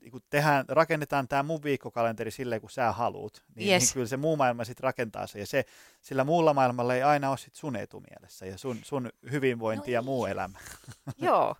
niin 0.00 0.22
tehdään, 0.30 0.64
rakennetaan 0.68 1.28
tämä 1.28 1.42
mun 1.42 1.62
viikkokalenteri 1.62 2.30
silleen, 2.30 2.60
kun 2.60 2.70
sä 2.70 2.92
haluut, 2.92 3.44
niin, 3.54 3.70
yes. 3.70 3.82
niin 3.82 3.92
kyllä 3.92 4.06
se 4.06 4.16
muu 4.16 4.36
maailma 4.36 4.64
sitten 4.64 4.84
rakentaa 4.84 5.26
se. 5.26 5.38
Ja 5.38 5.46
se, 5.46 5.64
sillä 6.02 6.24
muulla 6.24 6.54
maailmalla 6.54 6.94
ei 6.94 7.02
aina 7.02 7.28
ole 7.30 7.38
sit 7.38 7.54
sun 7.54 7.76
etumielessä 7.76 8.46
ja 8.46 8.58
sun, 8.58 8.78
sun 8.82 9.10
hyvinvointi 9.30 9.90
no, 9.90 9.94
ja 9.94 10.02
muu 10.02 10.26
elämä. 10.26 10.58
Joo. 11.18 11.54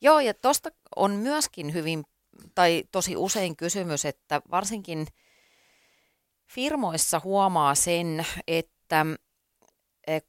Joo, 0.00 0.20
ja 0.20 0.34
tuosta 0.34 0.70
on 0.96 1.10
myöskin 1.10 1.74
hyvin, 1.74 2.04
tai 2.54 2.84
tosi 2.92 3.16
usein 3.16 3.56
kysymys, 3.56 4.04
että 4.04 4.42
varsinkin 4.50 5.06
firmoissa 6.46 7.20
huomaa 7.24 7.74
sen, 7.74 8.26
että 8.46 9.06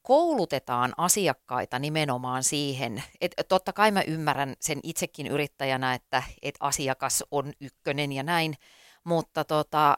koulutetaan 0.01 0.93
asiakkaita 0.97 1.79
nimenomaan 1.79 2.43
siihen, 2.43 3.03
että 3.21 3.43
totta 3.43 3.73
kai 3.73 3.91
mä 3.91 4.01
ymmärrän 4.01 4.55
sen 4.59 4.79
itsekin 4.83 5.27
yrittäjänä, 5.27 5.93
että, 5.93 6.23
että 6.41 6.65
asiakas 6.65 7.23
on 7.31 7.53
ykkönen 7.61 8.11
ja 8.11 8.23
näin, 8.23 8.55
mutta 9.03 9.43
tota, 9.43 9.97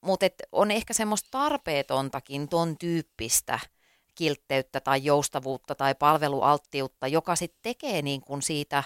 mutta 0.00 0.26
et 0.26 0.34
on 0.52 0.70
ehkä 0.70 0.94
semmoista 0.94 1.28
tarpeetontakin 1.30 2.48
ton 2.48 2.78
tyyppistä 2.78 3.58
kiltteyttä 4.14 4.80
tai 4.80 5.04
joustavuutta 5.04 5.74
tai 5.74 5.94
palvelualttiutta, 5.94 7.06
joka 7.06 7.36
sitten 7.36 7.58
tekee 7.62 8.02
niin 8.02 8.20
kuin 8.20 8.42
siitä, 8.42 8.84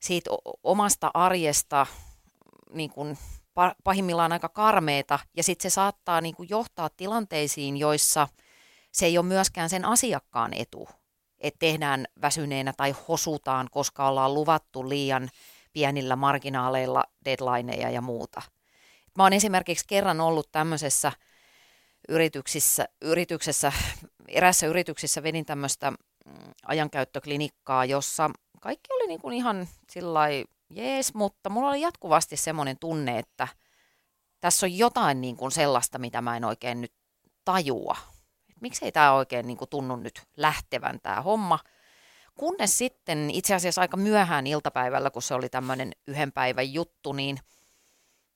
siitä 0.00 0.30
omasta 0.62 1.10
arjesta 1.14 1.86
niin 2.70 2.90
kuin 2.90 3.18
pahimmillaan 3.84 4.32
aika 4.32 4.48
karmeeta 4.48 5.18
ja 5.36 5.42
sitten 5.42 5.70
se 5.70 5.74
saattaa 5.74 6.20
niin 6.20 6.34
kuin 6.34 6.48
johtaa 6.50 6.88
tilanteisiin, 6.88 7.76
joissa– 7.76 8.28
se 8.94 9.06
ei 9.06 9.18
ole 9.18 9.26
myöskään 9.26 9.70
sen 9.70 9.84
asiakkaan 9.84 10.54
etu, 10.54 10.88
että 11.38 11.58
tehdään 11.58 12.06
väsyneenä 12.22 12.72
tai 12.76 12.94
hosutaan, 13.08 13.68
koska 13.70 14.08
ollaan 14.08 14.34
luvattu 14.34 14.88
liian 14.88 15.30
pienillä 15.72 16.16
marginaaleilla 16.16 17.04
deadlineja 17.24 17.90
ja 17.90 18.00
muuta. 18.00 18.42
Mä 19.18 19.22
oon 19.22 19.32
esimerkiksi 19.32 19.84
kerran 19.88 20.20
ollut 20.20 20.48
tämmöisessä 20.52 21.12
yrityksissä, 22.08 22.88
yrityksessä, 23.00 23.72
erässä 24.28 24.66
yrityksissä 24.66 25.22
vedin 25.22 25.44
tämmöistä 25.44 25.90
mm, 25.90 25.96
ajankäyttöklinikkaa, 26.66 27.84
jossa 27.84 28.30
kaikki 28.60 28.92
oli 28.92 29.06
niin 29.06 29.20
kuin 29.20 29.36
ihan 29.36 29.68
sillä 29.90 30.20
jees, 30.70 31.14
mutta 31.14 31.50
mulla 31.50 31.68
oli 31.68 31.80
jatkuvasti 31.80 32.36
semmoinen 32.36 32.76
tunne, 32.80 33.18
että 33.18 33.48
tässä 34.40 34.66
on 34.66 34.78
jotain 34.78 35.20
niin 35.20 35.36
kuin 35.36 35.50
sellaista, 35.50 35.98
mitä 35.98 36.22
mä 36.22 36.36
en 36.36 36.44
oikein 36.44 36.80
nyt 36.80 36.92
tajua 37.44 38.13
miksei 38.64 38.92
tämä 38.92 39.12
oikein 39.12 39.46
niin 39.46 39.56
kuin 39.56 39.70
tunnu 39.70 39.96
nyt 39.96 40.22
lähtevän 40.36 41.00
tämä 41.02 41.22
homma. 41.22 41.58
Kunnes 42.34 42.78
sitten 42.78 43.30
itse 43.30 43.54
asiassa 43.54 43.80
aika 43.80 43.96
myöhään 43.96 44.46
iltapäivällä, 44.46 45.10
kun 45.10 45.22
se 45.22 45.34
oli 45.34 45.48
tämmöinen 45.48 45.92
yhden 46.06 46.32
päivän 46.32 46.72
juttu, 46.72 47.12
niin 47.12 47.38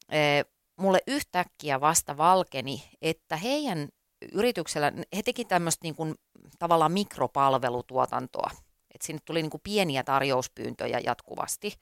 e, 0.08 0.42
mulle 0.76 0.98
yhtäkkiä 1.06 1.80
vasta 1.80 2.16
valkeni, 2.16 2.82
että 3.02 3.36
heidän 3.36 3.88
yrityksellä, 4.32 4.92
he 5.16 5.22
teki 5.22 5.44
tämmöistä 5.44 5.80
niin 5.82 5.94
kuin, 5.94 6.14
tavallaan 6.58 6.92
mikropalvelutuotantoa. 6.92 8.50
Että 8.94 9.06
sinne 9.06 9.20
tuli 9.24 9.42
niin 9.42 9.50
kuin 9.50 9.60
pieniä 9.64 10.02
tarjouspyyntöjä 10.02 11.00
jatkuvasti. 11.04 11.72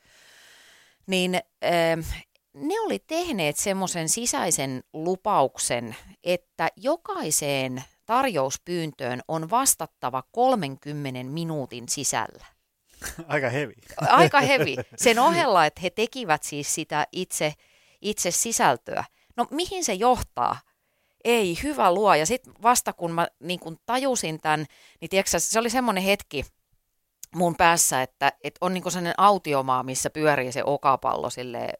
Niin 1.06 1.34
e, 1.34 1.96
ne 2.54 2.80
oli 2.80 2.98
tehneet 2.98 3.56
semmoisen 3.56 4.08
sisäisen 4.08 4.82
lupauksen, 4.92 5.96
että 6.24 6.68
jokaiseen 6.76 7.84
tarjouspyyntöön 8.06 9.20
on 9.28 9.50
vastattava 9.50 10.22
30 10.32 11.24
minuutin 11.24 11.88
sisällä. 11.88 12.46
Aika 13.28 13.50
hevi. 13.50 13.74
Aika 14.00 14.40
hevi. 14.40 14.76
Sen 14.96 15.18
ohella, 15.18 15.66
että 15.66 15.80
he 15.80 15.90
tekivät 15.90 16.42
siis 16.42 16.74
sitä 16.74 17.06
itse, 17.12 17.54
itse 18.02 18.30
sisältöä. 18.30 19.04
No 19.36 19.46
mihin 19.50 19.84
se 19.84 19.94
johtaa? 19.94 20.60
Ei, 21.24 21.58
hyvä 21.62 21.94
luo. 21.94 22.14
Ja 22.14 22.26
sitten 22.26 22.54
vasta 22.62 22.92
kun 22.92 23.12
mä 23.12 23.28
niin 23.40 23.60
kun 23.60 23.78
tajusin 23.86 24.40
tämän, 24.40 24.66
niin 25.00 25.08
tiedätkö, 25.08 25.38
se 25.38 25.58
oli 25.58 25.70
semmoinen 25.70 26.04
hetki 26.04 26.44
mun 27.34 27.56
päässä, 27.56 28.02
että, 28.02 28.32
että 28.44 28.58
on 28.60 28.74
niin 28.74 28.90
sellainen 28.90 29.14
autiomaa, 29.18 29.82
missä 29.82 30.10
pyörii 30.10 30.52
se 30.52 30.64
okapallo 30.64 31.30
silleen, 31.30 31.78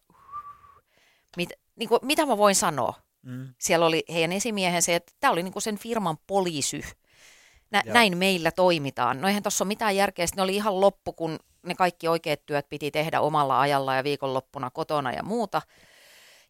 mit, 1.37 1.49
niin 1.77 1.89
kuin, 1.89 2.01
mitä 2.03 2.27
mä 2.27 2.37
voin 2.37 2.55
sanoa? 2.55 2.95
Mm. 3.27 3.55
Siellä 3.59 3.87
oli 3.87 4.05
heidän 4.12 4.33
esimiehensä, 4.33 4.97
että 4.97 5.12
tämä 5.21 5.33
oli 5.33 5.43
niinku 5.43 5.61
sen 5.61 5.79
firman 5.79 6.19
poliisy. 6.27 6.83
Nä, 7.71 7.83
näin 7.87 8.19
meillä 8.19 8.51
toimitaan. 8.51 9.21
No 9.21 9.29
eihän 9.29 9.43
tuossa 9.43 9.65
ole 9.65 9.69
mitään 9.69 9.97
järkeä. 9.97 10.27
Sitten 10.27 10.43
ne 10.43 10.43
oli 10.43 10.57
ihan 10.57 10.81
loppu, 10.81 11.12
kun 11.12 11.39
ne 11.62 11.75
kaikki 11.75 12.09
oikeat 12.09 12.47
työt 12.47 12.69
piti 12.69 12.91
tehdä 12.91 13.21
omalla 13.21 13.61
ajalla 13.61 13.95
ja 13.95 14.05
viikonloppuna 14.05 14.71
kotona 14.71 15.12
ja 15.12 15.23
muuta. 15.23 15.62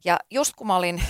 Ja 0.04 0.18
just 0.30 0.54
kun 0.56 0.66
mä 0.66 0.76
olin 0.76 1.02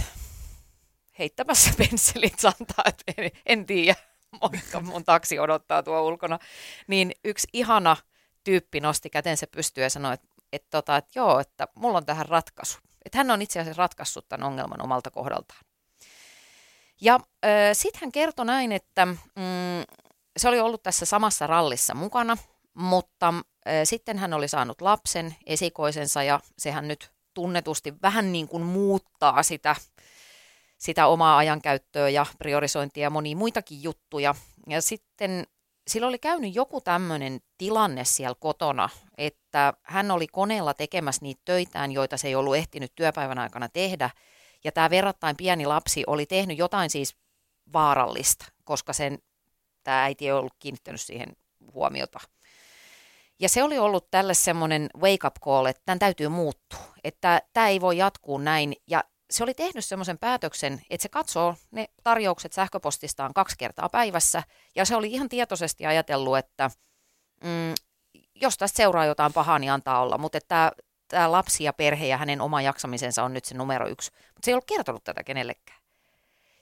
heittämässä 1.19 1.71
pensselit 1.79 2.39
santaa, 2.39 2.85
että 2.87 3.13
en, 3.17 3.31
en 3.47 3.67
tiedä, 3.67 3.95
moikka, 4.41 4.81
mun 4.81 5.05
taksi 5.05 5.39
odottaa 5.39 5.83
tuo 5.83 6.03
ulkona, 6.03 6.39
niin 6.87 7.13
yksi 7.25 7.49
ihana 7.53 7.97
tyyppi 8.45 8.81
nosti 8.81 9.11
kätensä 9.11 9.47
pystyyn 9.47 9.83
ja 9.83 9.91
sanoi, 9.91 10.15
että, 10.15 10.29
että, 10.53 10.69
tota, 10.71 10.97
että 10.97 11.19
joo, 11.19 11.41
että 11.41 11.69
mulla 11.75 11.99
on 11.99 12.07
tähän 12.07 12.27
ratkaisu. 12.27 12.79
Että 13.07 13.19
hän 13.19 13.31
on 13.31 13.43
itse 13.43 13.61
asiassa 13.61 13.83
ratkaissut 13.83 14.29
tämän 14.29 14.47
ongelman 14.47 14.83
omalta 14.83 15.11
kohdaltaan. 15.11 15.61
Ja 17.01 17.15
äh, 17.15 17.51
sitten 17.73 18.01
hän 18.01 18.13
kertoi 18.13 18.47
näin, 18.47 18.73
että 18.73 19.07
mm, 19.07 19.15
se 20.37 20.49
oli 20.49 20.61
ollut 20.61 20.83
tässä 20.83 21.07
samassa 21.07 21.47
rallissa 21.47 21.95
mukana, 21.95 22.37
mutta 22.75 23.29
äh, 23.29 23.75
sitten 23.85 24.19
hän 24.19 24.35
oli 24.35 24.49
saanut 24.49 24.81
lapsen, 24.81 25.37
esikoisensa, 25.47 26.23
ja 26.23 26.41
sehän 26.59 26.89
nyt 26.89 27.11
tunnetusti 27.35 27.95
vähän 28.03 28.33
niin 28.33 28.49
kuin 28.49 28.63
muuttaa 28.63 29.43
sitä, 29.43 29.77
sitä 30.79 31.07
omaa 31.07 31.37
ajankäyttöä 31.39 32.09
ja 32.09 32.27
priorisointia 32.39 33.03
ja 33.03 33.11
monia 33.11 33.37
muitakin 33.37 33.83
juttuja. 33.83 34.35
Ja 34.67 34.83
sitten 34.83 35.47
sillä 35.89 36.07
oli 36.07 36.19
käynyt 36.19 36.55
joku 36.55 36.81
tämmöinen 36.81 37.41
tilanne 37.59 38.05
siellä 38.05 38.37
kotona, 38.41 38.89
että 39.19 39.75
hän 39.83 40.11
oli 40.11 40.27
koneella 40.27 40.75
tekemässä 40.75 41.23
niitä 41.23 41.43
töitään, 41.45 41.93
joita 41.93 42.17
se 42.17 42.29
ei 42.29 42.35
ollut 42.35 42.57
ehtinyt 42.57 42.93
työpäivän 42.95 43.39
aikana 43.39 43.69
tehdä. 43.69 44.11
Ja 44.65 44.73
tämä 44.73 44.91
verrattain 44.91 45.37
pieni 45.37 45.67
lapsi 45.67 46.05
oli 46.07 46.27
tehnyt 46.27 46.59
jotain 46.59 46.91
siis 46.91 47.17
vaarallista, 47.73 48.45
koska 48.65 48.93
sen, 48.93 49.19
tämä 49.85 50.03
äiti 50.03 50.27
ei 50.27 50.33
ollut 50.33 50.55
kiinnittänyt 50.59 51.01
siihen 51.01 51.37
huomiota. 51.75 52.21
Ja 53.39 53.49
se 53.49 53.63
oli 53.63 53.79
ollut 53.79 54.11
tälle 54.11 54.35
semmoinen 54.35 54.91
wake 54.97 55.27
up 55.27 55.35
call, 55.45 55.67
että 55.67 55.83
tämän 55.85 55.99
täytyy 55.99 56.29
muuttua, 56.29 56.79
että 57.05 57.43
tämä 57.53 57.69
ei 57.69 57.81
voi 57.81 57.97
jatkuu 57.99 58.39
näin. 58.39 58.73
Ja 58.87 59.05
se 59.31 59.45
oli 59.45 59.55
tehnyt 59.55 59.85
semmoisen 59.85 60.19
päätöksen, 60.19 60.83
että 60.91 61.03
se 61.03 61.09
katsoo 61.09 61.55
ne 61.71 61.87
tarjoukset 62.03 62.53
sähköpostistaan 62.53 63.35
kaksi 63.35 63.57
kertaa 63.59 63.89
päivässä, 63.89 64.43
ja 64.75 64.85
se 64.85 64.97
oli 64.97 65.13
ihan 65.13 65.29
tietoisesti 65.29 65.87
ajatellut, 65.87 66.39
että 66.39 66.71
mm, 67.45 67.75
jos 68.35 68.59
tästä 68.59 68.77
seuraa 68.77 69.05
jotain 69.05 69.33
pahaa, 69.33 69.59
niin 69.59 69.73
antaa 69.73 70.01
olla, 70.01 70.19
mutta 70.19 70.39
että 70.39 70.73
tämä 71.09 71.33
lapsi 71.33 71.65
ja 71.65 71.73
perhe 71.73 72.07
ja 72.07 72.17
hänen 72.17 72.41
oma 72.41 72.63
jaksamisensa 72.63 73.23
on 73.25 73.33
nyt 73.33 73.45
se 73.45 73.55
numero 73.55 73.89
yksi. 73.89 74.11
Mutta 74.13 74.45
se 74.45 74.51
ei 74.51 74.55
ollut 74.55 74.65
kertonut 74.65 75.05
tätä 75.05 75.25
kenellekään. 75.25 75.79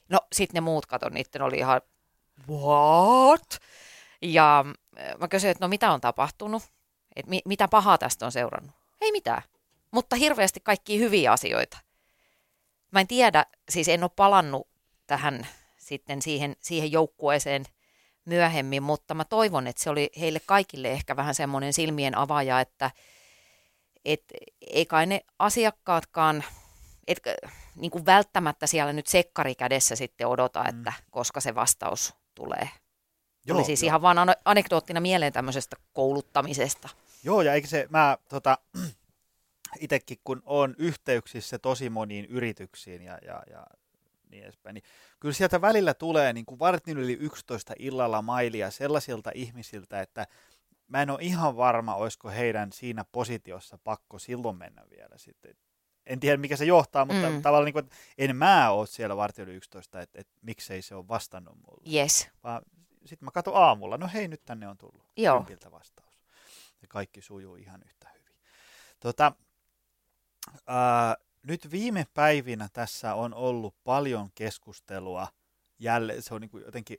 No 0.09 0.21
sitten 0.33 0.55
ne 0.55 0.61
muut 0.61 0.87
katon, 0.87 1.13
niiden 1.13 1.43
oli 1.43 1.59
ihan, 1.59 1.81
what? 2.49 3.59
Ja 4.23 4.65
äh, 4.99 5.19
mä 5.19 5.29
kysyin, 5.29 5.51
että 5.51 5.65
no 5.65 5.69
mitä 5.69 5.93
on 5.93 6.01
tapahtunut? 6.01 6.63
Et 7.17 7.27
mi- 7.27 7.43
mitä 7.45 7.69
pahaa 7.69 7.99
tästä 7.99 8.27
on 8.27 8.33
seurannut? 8.33 8.75
Ei 9.01 9.13
mitään, 9.13 9.43
mutta 9.91 10.17
hirveästi 10.17 10.61
kaikki 10.61 10.99
hyviä 10.99 11.33
asioita. 11.33 11.79
Mä 12.95 13.01
en 13.01 13.07
tiedä, 13.07 13.47
siis 13.69 13.89
en 13.89 14.05
ole 14.05 14.11
palannut 14.17 14.69
tähän 15.07 15.47
sitten 15.77 16.23
siihen, 16.23 16.57
siihen 16.61 16.93
joukkueeseen 16.93 17.65
myöhemmin, 18.25 18.83
mutta 18.83 19.15
mä 19.15 19.25
toivon, 19.25 19.67
että 19.67 19.83
se 19.83 19.91
oli 19.91 20.11
heille 20.21 20.41
kaikille 20.47 20.91
ehkä 20.91 21.17
vähän 21.17 21.35
semmoinen 21.35 21.73
silmien 21.73 22.19
avaaja, 22.19 22.61
että 22.61 22.91
et, 24.05 24.23
ei 24.61 24.87
kai 24.87 25.07
ne 25.07 25.21
asiakkaatkaan, 25.39 26.45
et, 27.07 27.19
niin 27.77 27.91
kuin 27.91 28.07
välttämättä 28.07 28.67
siellä 28.67 28.93
nyt 28.93 29.07
sekkari 29.07 29.55
kädessä 29.55 29.97
sitten 29.97 30.27
odota, 30.27 30.63
mm. 30.63 30.69
että 30.69 30.93
koska 31.11 31.41
se 31.41 31.55
vastaus 31.55 32.15
tulee. 32.35 32.69
Joo, 33.47 33.59
oli 33.59 33.65
siis 33.65 33.83
jo. 33.83 33.87
ihan 33.87 34.03
vaan 34.03 34.17
anekdoottina 34.45 35.01
mieleen 35.01 35.33
tämmöisestä 35.33 35.77
kouluttamisesta. 35.93 36.89
Joo, 37.25 37.43
ja 37.43 37.55
eikö 37.55 37.69
se, 37.69 37.87
mä 37.91 38.19
tota, 38.29 38.59
itsekin 39.81 40.19
kun 40.25 40.43
on 40.45 40.75
yhteyksissä 40.79 41.59
tosi 41.59 41.91
moniin 41.91 42.25
yrityksiin 42.25 43.03
ja, 43.03 43.19
ja, 43.27 43.43
ja 43.51 43.67
niin 44.31 44.45
edespäin. 44.45 44.75
Niin 44.75 44.85
kyllä 45.21 45.35
sieltä 45.35 45.61
välillä 45.61 45.95
tulee 45.95 46.33
niin 46.33 46.47
kuin 46.47 46.59
vartin 46.59 46.99
yli 46.99 47.13
11 47.21 47.75
illalla 47.79 48.23
mailia 48.23 48.71
sellaisilta 48.71 49.31
ihmisiltä, 49.35 50.01
että 50.01 50.27
mä 50.89 51.03
en 51.03 51.11
ole 51.11 51.19
ihan 51.23 51.57
varma, 51.57 51.95
olisiko 51.95 52.29
heidän 52.29 52.73
siinä 52.73 53.05
positiossa 53.13 53.79
pakko 53.79 54.19
silloin 54.19 54.57
mennä 54.57 54.83
vielä 54.91 55.19
sitten. 55.19 55.55
En 56.07 56.21
tiedä, 56.21 56.37
mikä 56.37 56.57
se 56.57 56.65
johtaa, 56.65 57.05
mutta 57.05 57.31
mm. 57.31 57.43
tavallaan 57.43 57.65
niin 57.65 57.73
kuin, 57.73 57.85
että 57.85 57.97
en 58.19 58.37
mä 58.37 58.71
ole 58.71 58.87
siellä 58.87 59.17
vartin 59.17 59.45
yli 59.45 59.55
11, 59.55 60.01
että, 60.01 60.21
että 60.21 60.33
miksei 60.43 60.83
se 60.83 60.95
ole 60.95 61.09
vastannut 61.09 61.57
mulle. 61.67 61.95
Yes. 61.95 62.29
Sitten 63.05 63.25
mä 63.25 63.31
katson 63.31 63.57
aamulla, 63.57 63.97
no 63.97 64.09
hei, 64.15 64.29
nyt 64.29 64.45
tänne 64.45 64.69
on 64.69 64.79
tullut. 64.79 65.05
Joo. 65.17 65.47
vastaus. 65.71 66.15
Ja 66.83 66.89
kaikki 66.89 67.23
sujuu 67.23 67.57
ihan 67.57 67.83
yhtä 67.87 68.09
hyvin. 68.15 68.37
Tota, 69.01 69.33
ää, 70.67 71.17
nyt 71.47 71.71
viime 71.71 72.07
päivinä 72.15 72.69
tässä 72.73 73.15
on 73.15 73.35
ollut 73.35 73.75
paljon 73.85 74.29
keskustelua. 74.35 75.29
Jälleen 75.79 76.23
se 76.23 76.35
on 76.35 76.41
niin 76.41 76.51
kuin 76.51 76.65
jotenkin 76.65 76.99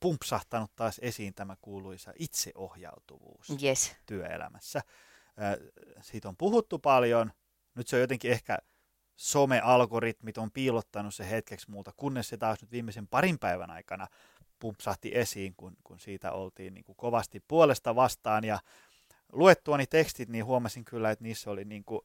pumpsahtanut 0.00 0.70
taas 0.76 1.00
esiin 1.02 1.34
tämä 1.34 1.56
kuuluisa 1.62 2.12
itseohjautuvuus 2.18 3.62
yes. 3.62 3.96
työelämässä. 4.06 4.80
Ää, 5.36 5.56
siitä 6.00 6.28
on 6.28 6.36
puhuttu 6.36 6.78
paljon. 6.78 7.32
Nyt 7.74 7.88
se 7.88 7.96
on 7.96 8.00
jotenkin 8.00 8.30
ehkä 8.30 8.58
some-algoritmit 9.16 10.38
on 10.38 10.50
piilottanut 10.50 11.14
se 11.14 11.30
hetkeksi 11.30 11.70
muuta, 11.70 11.92
kunnes 11.96 12.28
se 12.28 12.36
taas 12.36 12.62
nyt 12.62 12.70
viimeisen 12.70 13.08
parin 13.08 13.38
päivän 13.38 13.70
aikana 13.70 14.06
pumpsahti 14.58 15.10
esiin, 15.14 15.54
kun, 15.56 15.76
kun 15.84 16.00
siitä 16.00 16.32
oltiin 16.32 16.74
niin 16.74 16.84
kuin 16.84 16.96
kovasti 16.96 17.40
puolesta 17.48 17.94
vastaan. 17.94 18.44
Ja 18.44 18.58
luettuani 19.32 19.86
tekstit, 19.86 20.28
niin 20.28 20.44
huomasin 20.44 20.84
kyllä, 20.84 21.10
että 21.10 21.24
niissä 21.24 21.50
oli 21.50 21.64
niin 21.64 21.84
kuin 21.84 22.00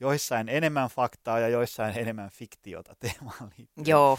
joissain 0.00 0.48
enemmän 0.48 0.88
faktaa 0.88 1.38
ja 1.38 1.48
joissain 1.48 1.98
enemmän 1.98 2.30
fiktiota 2.30 2.96
teemaan 3.00 3.50
liittyen. 3.58 3.86
Joo. 3.86 4.18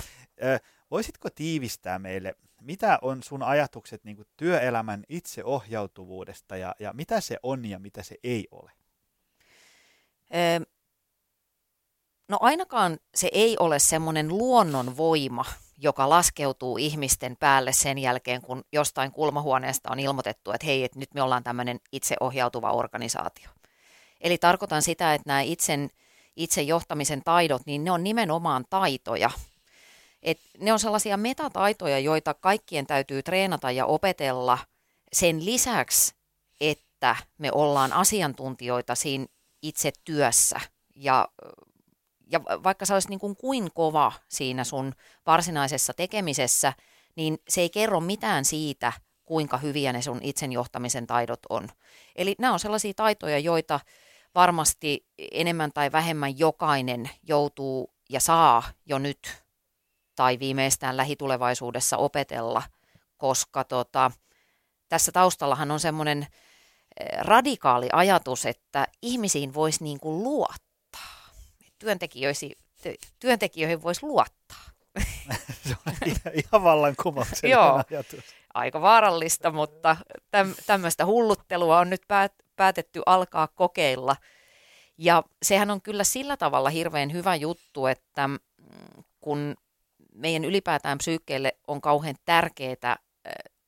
Voisitko 0.92 1.30
tiivistää 1.30 2.00
meille, 2.00 2.36
mitä 2.62 3.00
on 3.02 3.24
sun 3.24 3.44
ajatukset 3.44 4.04
niin 4.04 4.16
kuin 4.16 4.28
työelämän 4.38 5.04
itseohjautuvuudesta 5.10 6.58
ja, 6.58 6.76
ja 6.80 6.94
mitä 6.94 7.22
se 7.22 7.38
on 7.44 7.66
ja 7.66 7.80
mitä 7.80 8.04
se 8.04 8.16
ei 8.24 8.48
ole? 8.52 8.72
no 12.30 12.38
ainakaan 12.42 13.00
se 13.16 13.30
ei 13.32 13.58
ole 13.60 13.80
semmoinen 13.80 14.28
luonnonvoima, 14.28 15.46
joka 15.78 16.10
laskeutuu 16.10 16.78
ihmisten 16.78 17.38
päälle 17.38 17.74
sen 17.74 17.98
jälkeen, 17.98 18.42
kun 18.42 18.64
jostain 18.74 19.12
kulmahuoneesta 19.12 19.92
on 19.92 20.00
ilmoitettu, 20.00 20.52
että 20.52 20.66
hei, 20.68 20.84
että 20.84 21.00
nyt 21.00 21.14
me 21.14 21.22
ollaan 21.22 21.44
tämmöinen 21.44 21.80
itseohjautuva 21.92 22.72
organisaatio. 22.72 23.50
Eli 24.22 24.38
tarkoitan 24.38 24.82
sitä, 24.82 25.14
että 25.14 25.30
nämä 25.30 25.42
itsen, 25.42 25.90
itse 26.36 26.62
johtamisen 26.62 27.22
taidot, 27.26 27.62
niin 27.66 27.84
ne 27.84 27.92
on 27.92 28.04
nimenomaan 28.04 28.66
taitoja. 28.70 29.30
Et 30.24 30.40
ne 30.60 30.74
on 30.74 30.80
sellaisia 30.80 31.18
metataitoja, 31.18 32.00
joita 32.00 32.34
kaikkien 32.34 32.88
täytyy 32.88 33.24
treenata 33.24 33.72
ja 33.72 33.86
opetella 33.86 34.58
sen 35.14 35.46
lisäksi, 35.46 36.16
että 36.62 37.16
me 37.38 37.50
ollaan 37.52 37.94
asiantuntijoita 37.94 38.96
siinä 38.96 39.26
itse 39.62 39.92
työssä 40.06 40.60
ja 40.96 41.28
ja 42.32 42.44
vaikka 42.44 42.86
sä 42.86 42.94
olisit 42.94 43.10
niin 43.10 43.20
kuin, 43.20 43.36
kuin 43.36 43.72
kova 43.74 44.12
siinä 44.28 44.64
sun 44.64 44.94
varsinaisessa 45.26 45.94
tekemisessä, 45.94 46.74
niin 47.16 47.38
se 47.50 47.62
ei 47.62 47.70
kerro 47.70 48.00
mitään 48.00 48.46
siitä, 48.46 48.94
kuinka 49.26 49.58
hyviä 49.58 49.94
ne 49.94 50.02
sun 50.02 50.20
itsenjohtamisen 50.24 51.08
taidot 51.08 51.40
on. 51.50 51.70
Eli 52.16 52.36
nämä 52.40 52.54
on 52.54 52.60
sellaisia 52.60 52.94
taitoja, 52.96 53.40
joita 53.40 53.80
varmasti 54.36 55.06
enemmän 55.32 55.72
tai 55.74 55.92
vähemmän 55.92 56.40
jokainen 56.40 57.10
joutuu 57.24 57.94
ja 58.10 58.20
saa 58.20 58.64
jo 58.86 58.98
nyt 59.00 59.44
tai 60.16 60.40
viimeistään 60.40 60.98
lähitulevaisuudessa 60.98 61.98
opetella, 61.98 62.64
koska 63.18 63.64
tota, 63.64 64.12
tässä 64.90 65.12
taustallahan 65.12 65.72
on 65.72 65.80
semmoinen 65.80 66.28
eh, 67.00 67.20
radikaali 67.20 67.90
ajatus, 67.94 68.46
että 68.46 68.88
ihmisiin 69.02 69.54
voisi 69.54 69.84
niin 69.84 70.00
kuin 70.00 70.24
luottaa 70.24 71.30
työntekijöihin, 71.80 72.52
työntekijöihin 73.20 73.84
voisi 73.84 74.06
luottaa. 74.06 74.66
Se 75.68 75.76
on 75.88 75.94
ihan 76.34 76.64
vallankumouksellinen 76.64 77.86
ajatus. 77.90 78.24
aika 78.54 78.82
vaarallista, 78.82 79.52
mutta 79.52 79.98
täm, 80.32 80.54
tämmöistä 80.66 81.06
hulluttelua 81.06 81.80
on 81.80 81.90
nyt 81.90 82.02
päät, 82.08 82.34
päätetty 82.56 83.02
alkaa 83.06 83.48
kokeilla. 83.48 84.16
Ja 84.98 85.24
sehän 85.44 85.72
on 85.72 85.82
kyllä 85.82 86.04
sillä 86.04 86.38
tavalla 86.38 86.70
hirveän 86.70 87.14
hyvä 87.14 87.36
juttu, 87.36 87.86
että 87.88 88.28
mm, 88.28 88.38
kun 89.22 89.56
meidän 90.14 90.46
ylipäätään 90.46 90.98
psyykkeelle 90.98 91.58
on 91.68 91.82
kauhean 91.82 92.16
tärkeää 92.26 92.98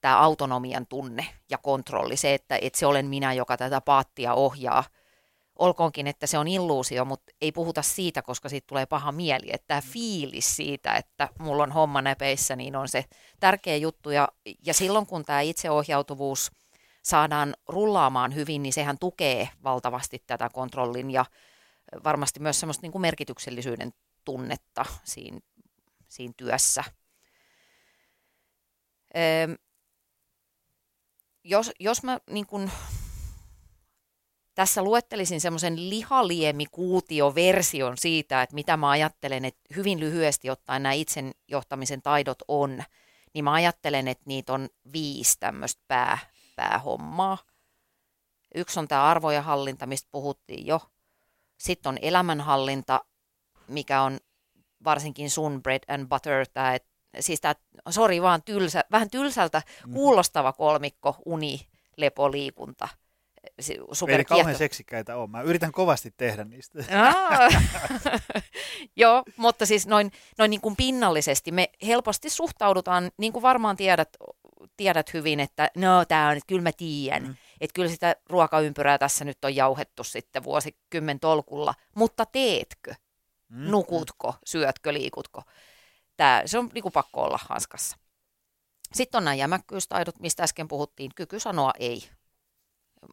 tämä 0.02 0.19
autonomian 0.19 0.88
tunne 0.88 1.28
ja 1.50 1.58
kontrolli, 1.58 2.17
se, 2.17 2.34
että, 2.34 2.60
että 2.62 2.80
se 2.80 2.86
olen 2.86 3.06
minä, 3.06 3.34
joka 3.34 3.58
tätä 3.58 3.82
paattia 3.82 4.34
ohjaa– 4.34 4.84
olkoonkin, 5.60 6.08
että 6.08 6.28
se 6.28 6.38
on 6.38 6.47
illuusio, 6.47 7.06
mutta 7.06 7.34
ei 7.41 7.52
puhuta 7.52 7.82
siitä, 7.82 8.21
koska 8.21 8.50
siitä 8.50 8.67
tulee 8.67 8.86
paha 8.86 9.12
mieli. 9.12 9.50
Että 9.54 9.67
tämä 9.67 9.82
fiilis 9.82 10.56
siitä, 10.56 10.93
että 10.93 11.30
mulla 11.39 11.63
on 11.63 11.71
homma 11.71 12.02
näpeissä, 12.02 12.56
niin 12.56 12.76
on 12.76 12.88
se 12.88 13.06
tärkeä 13.39 13.76
juttu. 13.76 14.10
Ja, 14.10 14.28
ja 14.65 14.73
silloin 14.73 15.06
kun 15.06 15.26
tämä 15.26 15.41
itseohjautuvuus 15.41 16.52
saadaan 17.08 17.56
rullaamaan 17.67 18.36
hyvin, 18.36 18.63
niin 18.63 18.74
sehän 18.74 18.98
tukee 19.00 19.50
valtavasti 19.63 20.24
tätä 20.28 20.50
kontrollin 20.54 21.12
ja 21.12 21.26
varmasti 22.04 22.39
myös 22.39 22.60
semmoista 22.60 22.82
niin 22.82 22.91
kuin 22.91 23.02
merkityksellisyyden 23.02 23.93
tunnetta 24.26 24.86
siinä, 25.04 25.39
siinä 26.08 26.34
työssä. 26.38 26.84
Öö, 29.15 29.56
jos, 31.43 31.72
jos 31.80 32.04
mä 32.04 32.20
niin 32.30 32.48
kuin 32.48 32.72
tässä 34.56 34.84
luettelisin 34.84 35.41
semmoisen 35.41 35.89
lihaliemikuutioversion 35.89 37.98
siitä, 37.98 38.41
että 38.41 38.56
mitä 38.56 38.78
mä 38.78 38.89
ajattelen, 38.89 39.46
että 39.46 39.62
hyvin 39.76 40.00
lyhyesti 40.00 40.50
ottaen 40.50 40.84
nämä 40.84 40.93
itsen 40.93 41.32
johtamisen 41.48 42.02
taidot 42.02 42.39
on, 42.48 42.84
niin 43.34 43.43
mä 43.43 43.54
ajattelen, 43.54 44.08
että 44.08 44.24
niitä 44.28 44.54
on 44.54 44.70
viisi 44.93 45.39
tämmöistä 45.39 45.82
pää, 45.88 46.17
päähommaa. 46.58 47.38
Yksi 48.56 48.80
on 48.80 48.88
tämä 48.88 49.04
arvojen 49.04 49.43
hallinta, 49.43 49.86
mistä 49.86 50.10
puhuttiin 50.12 50.67
jo. 50.67 50.82
Sitten 51.58 51.89
on 51.89 51.98
elämänhallinta, 52.02 53.06
mikä 53.67 54.02
on 54.02 54.20
varsinkin 54.84 55.30
sun 55.30 55.63
bread 55.63 55.84
and 55.88 56.08
butter, 56.08 56.48
tämä, 56.54 56.76
et, 56.76 56.86
siis 57.20 57.41
tämä, 57.41 57.56
sori 57.89 58.22
vaan 58.22 58.43
tylsä, 58.43 58.84
vähän 58.91 59.10
tylsältä 59.10 59.62
mm. 59.88 59.93
kuulostava 59.93 60.54
kolmikko, 60.54 61.15
uni, 61.26 61.67
lepo, 61.98 62.32
liikunta– 62.32 62.88
super 63.91 64.20
Ei 64.20 64.26
kauhean 64.26 64.58
seksikkäitä 64.58 65.15
ole. 65.15 65.28
Mä 65.28 65.41
yritän 65.41 65.72
kovasti 65.72 66.13
tehdä 66.17 66.43
niistä. 66.43 66.84
Joo, 68.96 69.24
mutta 69.38 69.65
siis 69.65 69.88
noin, 69.88 70.12
noin 70.38 70.50
niin 70.50 70.62
kuin 70.62 70.76
pinnallisesti 70.76 71.52
me 71.52 71.70
helposti 71.88 72.30
suhtaudutaan, 72.30 73.12
niin 73.17 73.34
kuin 73.34 73.43
varmaan 73.43 73.78
tiedät, 73.78 74.10
tiedät 74.78 75.13
hyvin, 75.13 75.39
että 75.39 75.72
no 75.76 76.06
tämä 76.06 76.28
on, 76.28 76.38
että 76.38 76.48
kyllä 76.48 76.62
mä 76.62 76.72
tiedän. 76.72 77.24
Mm. 77.24 77.36
Että 77.62 77.74
kyllä 77.74 77.89
sitä 77.89 78.15
ruokaympyrää 78.30 78.98
tässä 78.98 79.26
nyt 79.26 79.46
on 79.46 79.56
jauhettu 79.56 80.04
sitten 80.04 80.43
vuosikymmen 80.43 81.20
tolkulla, 81.20 81.74
mutta 81.96 82.26
teetkö? 82.26 82.96
Mm. 83.50 83.72
Nukutko, 83.72 84.36
syötkö, 84.46 84.93
liikutko? 84.93 85.41
Tää, 86.17 86.48
se 86.48 86.60
on 86.60 86.70
niin 86.74 86.82
kuin 86.82 86.93
pakko 86.93 87.24
olla 87.24 87.39
hanskassa. 87.50 87.98
Sitten 88.93 89.17
on 89.17 89.26
nämä 89.26 89.36
jämäkkyystaidot, 89.36 90.20
mistä 90.20 90.43
äsken 90.43 90.67
puhuttiin. 90.67 91.12
Kyky 91.15 91.39
sanoa 91.39 91.72
ei 91.80 92.10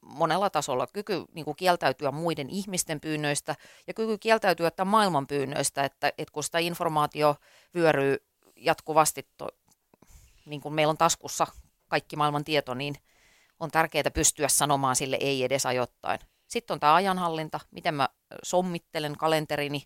monella 0.02 0.50
tasolla. 0.50 0.86
Kyky 0.86 1.24
niin 1.32 1.44
kuin 1.44 1.56
kieltäytyä 1.56 2.10
muiden 2.10 2.50
ihmisten 2.50 3.00
pyynnöistä 3.00 3.56
ja 3.86 3.94
kyky 3.94 4.18
kieltäytyä 4.18 4.70
tämän 4.70 4.90
maailman 4.90 5.26
pyynnöistä, 5.26 5.84
että, 5.84 6.12
että 6.18 6.32
kun 6.32 6.44
sitä 6.44 6.58
informaatio 6.58 7.36
vyöryy 7.74 8.16
jatkuvasti, 8.56 9.28
to, 9.36 9.48
niin 10.44 10.60
kuin 10.60 10.74
meillä 10.74 10.90
on 10.90 10.98
taskussa 10.98 11.46
kaikki 11.88 12.16
maailman 12.16 12.44
tieto, 12.44 12.74
niin 12.74 12.94
on 13.60 13.70
tärkeää 13.70 14.10
pystyä 14.14 14.48
sanomaan 14.48 14.96
sille 14.96 15.18
ei 15.20 15.44
edes 15.44 15.66
ajoittain. 15.66 16.18
Sitten 16.48 16.74
on 16.74 16.80
tämä 16.80 16.94
ajanhallinta, 16.94 17.60
miten 17.70 17.94
mä 17.94 18.08
sommittelen 18.42 19.16
kalenterini, 19.16 19.82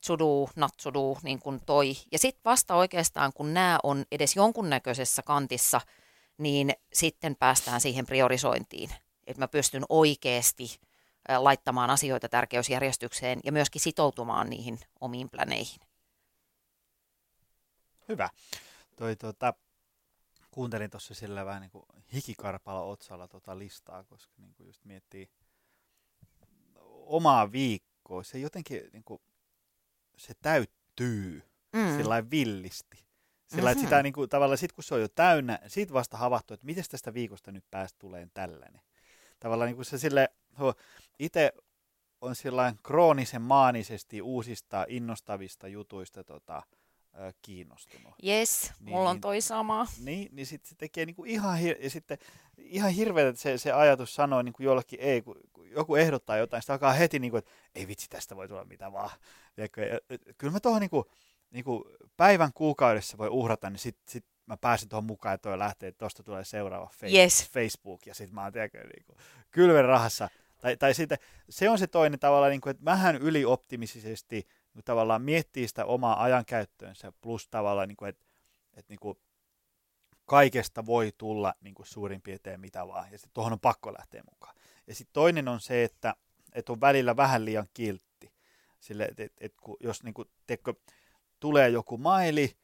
tsudu, 0.00 0.50
natsudu, 0.56 1.18
niin 1.22 1.38
kuin 1.38 1.60
toi. 1.66 1.96
Ja 2.12 2.18
sitten 2.18 2.44
vasta 2.44 2.74
oikeastaan, 2.74 3.32
kun 3.32 3.54
nämä 3.54 3.78
on 3.82 4.04
edes 4.12 4.36
jonkunnäköisessä 4.36 5.22
kantissa– 5.22 5.80
niin 6.40 6.72
sitten 6.92 7.36
päästään 7.36 7.80
siihen 7.80 8.06
priorisointiin, 8.06 8.90
että 9.26 9.42
mä 9.42 9.48
pystyn 9.48 9.84
oikeasti 9.88 10.80
laittamaan 11.38 11.90
asioita 11.90 12.28
tärkeysjärjestykseen 12.28 13.40
ja 13.44 13.52
myöskin 13.52 13.82
sitoutumaan 13.82 14.50
niihin 14.50 14.78
omiin 15.00 15.30
planeihin. 15.30 15.80
Hyvä. 18.10 18.28
Toi, 18.96 19.16
tuota, 19.16 19.54
kuuntelin 20.50 20.90
tuossa 20.90 21.14
sillä 21.14 21.44
vähän 21.44 21.62
niin 21.62 21.70
kuin 21.70 21.84
hikikarpalla 22.14 22.82
otsalla 22.82 23.28
tuota 23.28 23.58
listaa, 23.58 24.04
koska 24.04 24.34
niin 24.38 24.54
kuin 24.54 24.66
just 24.66 24.84
miettii 24.84 25.30
omaa 27.06 27.52
viikkoa. 27.52 28.22
Se 28.22 28.38
jotenkin 28.38 28.82
niin 28.92 29.04
kuin, 29.04 29.22
se 30.16 30.34
täyttyy 30.42 31.42
Mm. 31.72 31.96
sillä 31.96 32.30
villisti. 32.30 33.04
Sillä 33.46 33.70
mm-hmm. 33.70 33.80
Mhm. 33.80 33.86
sitä 33.86 34.02
niin 34.02 34.12
kuin, 34.12 34.28
tavallaan 34.28 34.58
sit 34.58 34.72
kun 34.72 34.84
se 34.84 34.94
on 34.94 35.00
jo 35.00 35.08
täynnä, 35.08 35.58
sit 35.66 35.92
vasta 35.92 36.16
havahtuu, 36.16 36.54
että 36.54 36.66
miten 36.66 36.84
tästä 36.90 37.14
viikosta 37.14 37.52
nyt 37.52 37.64
päästä 37.70 37.98
tulee 37.98 38.28
tällainen. 38.34 38.80
Tavallaan 39.40 39.66
niin 39.68 39.76
kuin 39.76 39.84
se 39.86 39.98
sille, 39.98 40.28
itse 41.18 41.52
on 42.20 42.36
sillä 42.36 42.74
kroonisen 42.82 43.42
maanisesti 43.42 44.22
uusista 44.22 44.84
innostavista 44.88 45.68
jutuista 45.68 46.24
tota, 46.24 46.62
ö, 47.20 47.32
kiinnostunut. 47.42 48.14
Yes, 48.26 48.72
Niin, 48.80 48.90
mulla 48.94 49.10
on 49.10 49.14
niin. 49.16 49.20
toi 49.20 49.40
sama. 49.40 49.86
Niin, 50.04 50.28
niin 50.32 50.46
sit 50.46 50.64
se 50.64 50.74
tekee 50.74 51.06
niinku 51.06 51.24
ihan, 51.24 51.58
hir- 51.58 51.82
ja 51.84 51.90
sitten 51.90 52.18
ihan 52.58 52.90
hirveätä 52.90 53.38
se, 53.38 53.58
se 53.58 53.72
ajatus 53.72 54.14
sanoa 54.14 54.42
niinku 54.42 54.62
jollekin 54.62 55.00
ei, 55.00 55.22
kun, 55.22 55.36
kun 55.52 55.70
joku 55.70 55.96
ehdottaa 55.96 56.36
jotain, 56.36 56.62
sitä 56.62 56.72
alkaa 56.72 56.92
heti, 56.92 57.18
niinku, 57.18 57.36
että 57.36 57.50
ei 57.74 57.88
vitsi, 57.88 58.08
tästä 58.10 58.36
voi 58.36 58.48
tulla 58.48 58.64
mitä 58.64 58.92
vaan. 58.92 59.10
Ja, 59.56 59.68
kyllä 60.38 60.52
mä 60.52 60.60
tuohon 60.60 60.80
niinku, 60.80 61.10
niinku 61.50 61.84
päivän 62.16 62.52
kuukaudessa 62.54 63.18
voi 63.18 63.28
uhrata, 63.28 63.70
niin 63.70 63.78
sit, 63.78 63.96
sit 64.08 64.24
mä 64.46 64.56
pääsen 64.56 64.88
tuohon 64.88 65.04
mukaan, 65.04 65.34
että 65.34 65.48
toi 65.48 65.58
lähtee, 65.58 65.88
että 65.88 65.98
tuosta 65.98 66.22
tulee 66.22 66.44
seuraava 66.44 66.86
face, 66.86 67.16
Yes. 67.18 67.50
Facebook, 67.52 68.06
ja 68.06 68.14
sitten 68.14 68.34
mä 68.34 68.42
oon 68.42 68.52
tiedätkö, 68.52 68.86
niinku, 68.96 69.16
kylven 69.50 69.84
rahassa. 69.84 70.28
Tai, 70.60 70.76
tai 70.76 70.94
sitten 70.94 71.18
se 71.50 71.70
on 71.70 71.78
se 71.78 71.86
toinen 71.86 72.18
tavalla, 72.18 72.48
niinku, 72.48 72.68
että 72.68 72.84
vähän 72.84 73.16
ylioptimisesti 73.16 74.46
niinku, 74.74 74.82
tavallaan 74.84 75.22
miettii 75.22 75.68
sitä 75.68 75.84
omaa 75.84 76.22
ajankäyttöönsä, 76.22 77.12
plus 77.20 77.48
tavallaan, 77.48 77.88
niinku, 77.88 78.04
että 78.04 78.24
et, 78.74 78.88
niinku, 78.88 79.20
kaikesta 80.26 80.86
voi 80.86 81.12
tulla 81.18 81.54
niin 81.60 81.74
kuin 81.74 81.86
suurin 81.86 82.22
piirtein 82.22 82.60
mitä 82.60 82.86
vaan, 82.86 83.12
ja 83.12 83.18
sitten 83.18 83.34
tuohon 83.34 83.52
on 83.52 83.60
pakko 83.60 83.92
lähteä 83.92 84.22
mukaan. 84.30 84.56
Ja 84.86 84.94
sitten 84.94 85.12
toinen 85.12 85.48
on 85.48 85.60
se, 85.60 85.84
että, 85.84 86.14
että 86.52 86.72
on 86.72 86.80
välillä 86.80 87.16
vähän 87.16 87.44
liian 87.44 87.66
kiltti. 87.74 88.32
Sille, 88.80 89.04
että 89.04 89.22
et, 89.22 89.32
et, 89.40 89.54
kun, 89.60 89.76
jos 89.80 90.02
niin 90.02 90.14
kuin, 90.14 90.28
teekö, 90.46 90.74
tulee 91.40 91.68
joku 91.68 91.98
maili, 91.98 92.56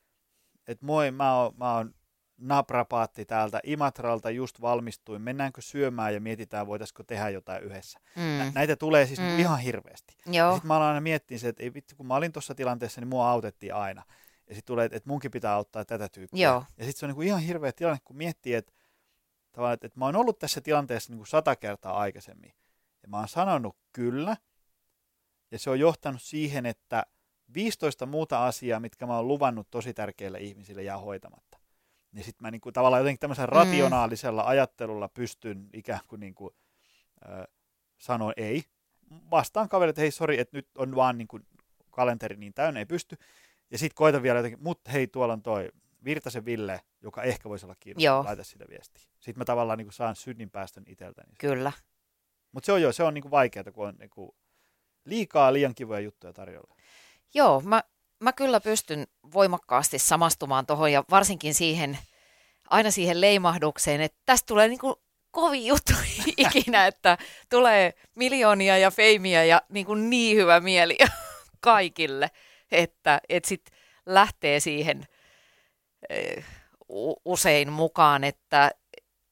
että 0.66 0.86
moi, 0.86 1.10
mä 1.10 1.36
oon, 1.36 1.54
mä 1.56 1.74
oon 1.74 1.94
naprapaatti 2.38 3.24
täältä 3.24 3.60
Imatralta, 3.64 4.30
just 4.30 4.60
valmistuin, 4.60 5.22
mennäänkö 5.22 5.60
syömään 5.60 6.14
ja 6.14 6.20
mietitään, 6.20 6.66
voitaisiko 6.66 7.02
tehdä 7.02 7.28
jotain 7.28 7.62
yhdessä. 7.62 8.00
Nä- 8.16 8.44
Mm. 8.44 8.52
Näitä 8.54 8.76
tulee 8.76 9.06
siis 9.06 9.18
Mm. 9.18 9.24
mm. 9.24 9.38
ihan 9.38 9.58
hirveästi. 9.58 10.16
Joo, 10.26 10.52
Sitten 10.52 10.68
mä 10.68 10.76
aloin 10.76 10.88
aina 10.88 11.00
miettiä 11.00 11.38
se, 11.38 11.48
että 11.48 11.62
ei 11.62 11.74
vittu, 11.74 11.96
kun 11.96 12.06
mä 12.06 12.14
olin 12.14 12.32
tuossa 12.32 12.54
tilanteessa, 12.54 13.00
niin 13.00 13.08
mua 13.08 13.30
autettiin 13.30 13.74
aina. 13.74 14.02
Ja 14.48 14.54
sitten 14.54 14.66
tulee, 14.66 14.84
että, 14.84 14.96
että 14.96 15.08
munkin 15.08 15.30
pitää 15.30 15.54
auttaa 15.54 15.84
tätä 15.84 16.08
tyyppiä. 16.08 16.48
Joo. 16.48 16.64
Ja 16.78 16.84
sitten 16.84 17.00
se 17.00 17.06
on 17.06 17.08
niin 17.08 17.14
kuin 17.16 17.28
ihan 17.28 17.40
hirveä 17.40 17.72
tilanne, 17.72 17.98
kun 18.04 18.16
miettii, 18.16 18.54
että, 18.54 18.72
tavallaan, 19.52 19.74
että, 19.74 19.86
että 19.86 19.98
mä 19.98 20.04
oon 20.04 20.16
ollut 20.16 20.38
tässä 20.38 20.60
tilanteessa 20.60 21.12
niin 21.12 21.18
kuin 21.18 21.26
sata 21.26 21.56
kertaa 21.56 21.96
aikaisemmin. 21.98 22.52
Ja 23.02 23.08
mä 23.08 23.16
oon 23.18 23.28
sanonut 23.28 23.76
kyllä. 23.92 24.36
Ja 25.50 25.58
se 25.58 25.70
on 25.70 25.80
johtanut 25.80 26.22
siihen, 26.22 26.66
että 26.66 27.06
15 27.54 28.06
muuta 28.06 28.46
asiaa, 28.46 28.80
mitkä 28.80 29.06
mä 29.06 29.16
oon 29.16 29.28
luvannut 29.28 29.66
tosi 29.70 29.94
tärkeille 29.94 30.38
ihmisille, 30.40 30.82
jää 30.82 30.98
hoitamatta. 30.98 31.58
Niin 32.12 32.24
sitten 32.24 32.46
mä 32.46 32.50
niin 32.50 32.60
kuin, 32.60 32.72
tavallaan 32.72 33.00
jotenkin 33.00 33.20
tämmöisellä 33.20 33.48
Mm. 33.50 33.56
rationaalisella 33.56 34.44
ajattelulla 34.46 35.08
pystyn 35.08 35.68
ikään 35.72 36.00
kuin, 36.08 36.20
niin 36.20 36.34
kuin 36.34 36.54
äh, 37.28 37.44
sanoa 37.98 38.32
ei. 38.36 38.64
Vastaan 39.30 39.68
kaverille, 39.68 39.90
että 39.90 40.00
hei, 40.00 40.10
sori, 40.10 40.40
että 40.40 40.56
nyt 40.56 40.68
on 40.78 40.96
vaan 40.96 41.18
niin 41.18 41.28
kuin 41.28 41.46
kalenteri 41.90 42.36
niin 42.36 42.54
täynnä, 42.54 42.80
ei 42.80 42.86
pysty. 42.86 43.16
Ja 43.70 43.78
sitten 43.78 43.94
koitan 43.94 44.22
vielä 44.22 44.38
jotenkin, 44.38 44.62
mutta 44.62 44.90
hei, 44.90 45.06
tuolla 45.06 45.32
on 45.32 45.42
toi 45.42 45.68
Virtasen 46.04 46.44
Ville, 46.44 46.80
joka 47.02 47.22
ehkä 47.22 47.48
voisi 47.48 47.66
olla 47.66 47.76
kiinnostunut, 47.80 48.24
laita 48.26 48.44
sitä 48.44 48.64
viestiä. 48.70 49.04
Sitten 49.18 49.38
mä 49.40 49.44
tavallaan 49.44 49.78
niin 49.78 49.86
kuin 49.86 49.92
saan 49.94 50.16
synnin 50.16 50.50
päästön 50.50 50.84
itseltäni. 50.86 51.32
kyllä. 51.38 51.72
Mutta 52.52 52.66
se 52.66 52.72
on 52.72 52.82
jo, 52.82 52.92
se 52.92 53.02
on 53.02 53.14
niin 53.14 53.22
kuin 53.22 53.30
vaikeaa, 53.30 53.72
kun 53.72 53.88
on 53.88 53.94
niin 53.98 54.10
kuin 54.10 54.30
liikaa 55.04 55.52
liian 55.52 55.74
kivoja 55.74 56.00
juttuja 56.00 56.32
tarjolla. 56.32 56.76
Joo, 57.34 57.60
mä, 57.60 57.82
mä 58.20 58.32
kyllä 58.32 58.60
pystyn 58.60 59.06
voimakkaasti 59.32 59.98
samastumaan 59.98 60.66
tuohon 60.66 60.92
ja 60.92 61.04
varsinkin 61.10 61.54
siihen, 61.54 61.98
aina 62.70 62.90
siihen 62.90 63.20
leimahdukseen, 63.20 64.00
että 64.00 64.18
tästä 64.26 64.46
tulee 64.46 64.68
niin 64.68 64.78
kuin 64.78 64.94
kovin 65.30 65.66
juttu 65.66 65.92
ikinä, 66.36 66.86
että 66.86 67.18
tulee 67.50 67.94
miljoonia 68.14 68.78
ja 68.78 68.90
feimiä 68.90 69.44
ja 69.44 69.62
niin, 69.68 69.86
kuin 69.86 70.10
niin 70.10 70.36
hyvä 70.36 70.60
mieli 70.60 70.98
kaikille, 71.60 72.30
että 72.72 73.20
et 73.28 73.44
sit 73.44 73.70
lähtee 74.06 74.60
siihen 74.60 75.06
eh, 76.10 76.44
usein 77.24 77.72
mukaan, 77.72 78.24
että 78.24 78.70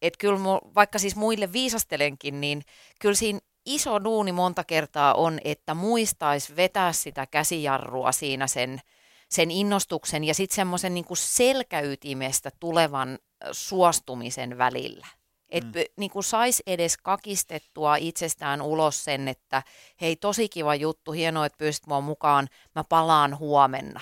et 0.03 0.17
kyllä 0.17 0.39
mu- 0.39 0.75
vaikka 0.75 0.99
siis 0.99 1.17
muille 1.17 1.53
viisastelenkin, 1.53 2.41
niin 2.41 2.63
kyllä 3.01 3.15
siinä 3.15 3.39
iso 3.65 4.05
duuni 4.05 4.33
monta 4.33 4.65
kertaa 4.65 5.15
on, 5.15 5.39
että 5.45 5.75
muistaisi 5.75 6.57
vetää 6.57 6.93
sitä 6.93 7.27
käsijarrua 7.27 8.13
siinä 8.13 8.47
sen, 8.47 8.81
sen 9.29 9.51
innostuksen 9.51 10.25
ja 10.25 10.35
sitten 10.35 10.57
semmoisen 10.57 10.95
niin 10.95 11.05
selkäytimestä 11.15 12.51
tulevan 12.61 13.19
suostumisen 13.53 14.59
välillä. 14.59 15.07
Että 15.49 15.79
mm. 15.79 15.85
niin 15.97 16.11
saisi 16.21 16.63
edes 16.67 16.97
kakistettua 16.97 17.97
itsestään 17.97 18.63
ulos 18.63 19.05
sen, 19.05 19.29
että 19.29 19.63
hei 20.01 20.17
tosi 20.17 20.49
kiva 20.49 20.75
juttu, 20.75 21.13
hienoa, 21.13 21.47
että 21.47 21.59
pystyt 21.59 21.87
mua 21.87 22.01
mukaan, 22.01 22.49
mä 22.75 22.85
palaan 22.89 23.39
huomenna. 23.39 24.01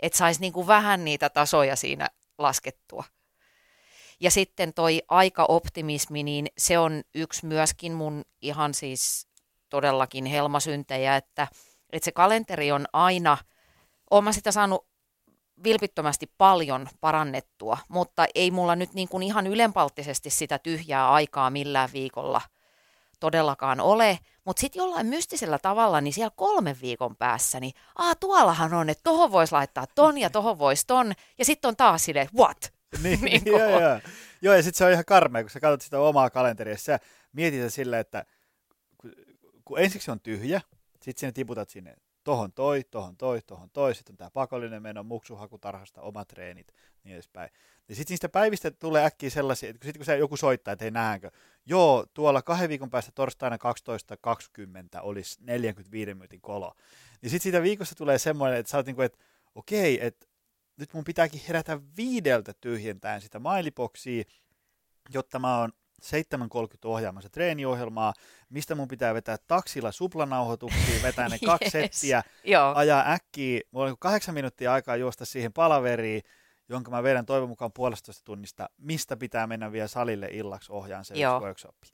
Että 0.00 0.18
saisi 0.18 0.40
niin 0.40 0.66
vähän 0.66 1.04
niitä 1.04 1.30
tasoja 1.30 1.76
siinä 1.76 2.08
laskettua. 2.38 3.04
Ja 4.24 4.30
sitten 4.30 4.74
toi 4.74 5.02
aikaoptimismi, 5.08 6.22
niin 6.22 6.46
se 6.58 6.78
on 6.78 7.02
yksi 7.14 7.46
myöskin 7.46 7.92
mun 7.92 8.24
ihan 8.42 8.74
siis 8.74 9.28
todellakin 9.68 10.26
helmasyntejä, 10.26 11.16
että, 11.16 11.48
että 11.92 12.04
se 12.04 12.12
kalenteri 12.12 12.72
on 12.72 12.86
aina, 12.92 13.36
oon 14.10 14.24
mä 14.24 14.32
sitä 14.32 14.52
saanut 14.52 14.86
vilpittömästi 15.64 16.30
paljon 16.38 16.88
parannettua, 17.00 17.78
mutta 17.88 18.26
ei 18.34 18.50
mulla 18.50 18.76
nyt 18.76 18.94
niin 18.94 19.08
kuin 19.08 19.22
ihan 19.22 19.46
ylenpalttisesti 19.46 20.30
sitä 20.30 20.58
tyhjää 20.58 21.12
aikaa 21.12 21.50
millään 21.50 21.88
viikolla 21.92 22.40
todellakaan 23.20 23.80
ole, 23.80 24.18
mutta 24.44 24.60
sitten 24.60 24.80
jollain 24.80 25.06
mystisellä 25.06 25.58
tavalla, 25.58 26.00
niin 26.00 26.12
siellä 26.12 26.32
kolmen 26.36 26.76
viikon 26.80 27.16
päässä, 27.16 27.60
niin 27.60 27.72
aa 27.98 28.14
tuollahan 28.14 28.74
on, 28.74 28.90
että 28.90 29.04
tohon 29.04 29.32
voisi 29.32 29.52
laittaa 29.52 29.86
ton 29.94 30.18
ja 30.18 30.30
tohon 30.30 30.58
voisi 30.58 30.86
ton, 30.86 31.12
ja 31.38 31.44
sitten 31.44 31.68
on 31.68 31.76
taas 31.76 32.04
silleen, 32.04 32.28
what? 32.36 32.74
Niin, 33.02 33.20
Niin 33.24 33.42
joo, 33.46 33.58
kuin. 33.58 33.82
joo. 33.82 34.00
joo, 34.42 34.54
ja 34.54 34.62
sitten 34.62 34.78
se 34.78 34.84
on 34.84 34.92
ihan 34.92 35.04
karmea, 35.04 35.42
kun 35.42 35.50
sä 35.50 35.60
katsot 35.60 35.82
sitä 35.82 36.00
omaa 36.00 36.30
kalenteria, 36.30 36.76
sä 36.76 36.98
mietit 37.32 37.72
sillä, 37.72 37.98
että 37.98 38.24
kun, 38.98 39.12
kun 39.64 39.78
ensiksi 39.78 40.10
on 40.10 40.20
tyhjä, 40.20 40.60
sitten 41.02 41.20
sinne 41.20 41.32
tiputat 41.32 41.68
sinne 41.70 41.96
tohon 42.24 42.52
toi, 42.52 42.84
tohon 42.90 43.16
toi, 43.16 43.42
tohon 43.46 43.70
toi, 43.70 43.94
sitten 43.94 44.12
on 44.12 44.16
tämä 44.16 44.30
pakollinen 44.30 44.82
meno, 44.82 45.02
muksuhakutarhasta, 45.02 46.00
omat 46.00 46.28
treenit, 46.28 46.74
niin 47.04 47.14
edespäin. 47.14 47.50
Ja 47.88 47.94
sitten 47.94 48.12
niistä 48.12 48.28
päivistä 48.28 48.70
tulee 48.70 49.04
äkkiä 49.04 49.30
sellaisia, 49.30 49.70
että 49.70 49.84
sitten 49.84 49.98
kun 49.98 50.06
se 50.06 50.16
joku 50.16 50.36
soittaa, 50.36 50.72
että 50.72 50.84
hei 50.84 50.90
nähdäänkö, 50.90 51.30
joo, 51.66 52.06
tuolla 52.14 52.42
kahden 52.42 52.68
viikon 52.68 52.90
päästä 52.90 53.12
torstaina 53.14 53.56
12.20 53.56 55.00
olisi 55.02 55.38
45 55.40 56.14
minuutin 56.14 56.40
kolo. 56.40 56.74
Niin 57.22 57.30
sitten 57.30 57.42
siitä 57.42 57.62
viikosta 57.62 57.94
tulee 57.94 58.18
semmoinen, 58.18 58.58
että 58.58 58.70
sä 58.70 58.76
oot 58.76 58.86
niinku, 58.86 59.02
että 59.02 59.18
okei, 59.54 60.06
että 60.06 60.26
nyt 60.76 60.94
mun 60.94 61.04
pitääkin 61.04 61.40
herätä 61.48 61.80
viideltä 61.96 62.52
tyhjentään 62.60 63.20
sitä 63.20 63.38
mailipoksia, 63.38 64.24
jotta 65.14 65.38
mä 65.38 65.58
oon 65.58 65.72
7.30 66.04 66.08
ohjaamassa 66.84 67.30
treeniohjelmaa, 67.30 68.12
mistä 68.48 68.74
mun 68.74 68.88
pitää 68.88 69.14
vetää 69.14 69.36
taksilla 69.46 69.92
suplanauhoituksia, 69.92 71.02
vetää 71.02 71.28
ne 71.28 71.38
kaksi 71.46 71.64
Yes. 71.78 71.90
settiä, 72.00 72.22
Joo, 72.44 72.74
ajaa 72.74 73.12
äkkiä. 73.12 73.60
Mulla 73.70 73.84
on 73.84 73.88
niinku 73.88 73.98
kahdeksan 74.00 74.34
minuuttia 74.34 74.72
aikaa 74.72 74.96
juosta 74.96 75.24
siihen 75.24 75.52
palaveriin, 75.52 76.22
jonka 76.68 76.90
mä 76.90 77.02
vedän 77.02 77.26
toivon 77.26 77.48
mukaan 77.48 77.72
puolestoista 77.72 78.24
tunnista, 78.24 78.70
mistä 78.78 79.16
pitää 79.16 79.46
mennä 79.46 79.72
vielä 79.72 79.88
salille 79.88 80.28
illaksi 80.32 80.72
ohjaan 80.72 81.04
se 81.04 81.14
workshopi. 81.40 81.86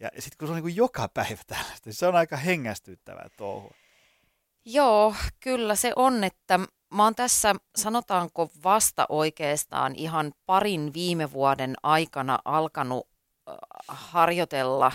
Ja 0.00 0.10
sitten 0.18 0.38
kun 0.38 0.48
se 0.48 0.54
on 0.54 0.62
niin 0.64 0.76
joka 0.76 1.08
päivä 1.08 1.42
tällaista, 1.46 1.80
niin 1.84 1.94
se 1.94 2.06
on 2.06 2.16
aika 2.16 2.36
hengästyttävää 2.36 3.28
touhua. 3.36 3.74
Joo, 4.64 5.14
kyllä 5.40 5.74
se 5.74 5.92
on, 5.96 6.24
että 6.24 6.60
mä 6.94 7.04
oon 7.04 7.14
tässä, 7.14 7.54
sanotaanko 7.76 8.50
vasta 8.64 9.06
oikeastaan 9.08 9.94
ihan 9.96 10.32
parin 10.46 10.94
viime 10.94 11.32
vuoden 11.32 11.74
aikana 11.82 12.38
alkanut 12.44 13.08
äh, 13.48 13.54
harjoitella 13.88 14.92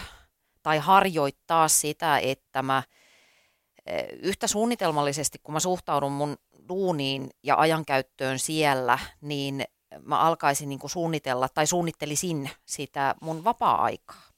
tai 0.64 0.78
harjoittaa 0.78 1.68
sitä, 1.68 2.18
että 2.18 2.62
mä 2.62 2.78
äh, 2.78 2.84
yhtä 4.22 4.48
suunnitelmallisesti, 4.48 5.40
kun 5.44 5.54
mä 5.54 5.60
suhtaudun 5.60 6.12
mun 6.12 6.38
duuniin 6.70 7.30
ja 7.44 7.56
ajankäyttöön 7.58 8.40
siellä, 8.40 9.00
niin 9.22 9.64
mä 10.04 10.20
alkaisin 10.20 10.70
niin 10.70 10.80
kuin 10.80 10.92
suunnitella 10.92 11.50
tai 11.50 11.68
suunnittelisin 11.68 12.50
sitä 12.66 13.16
mun 13.22 13.44
vapaa-aikaa. 13.44 14.31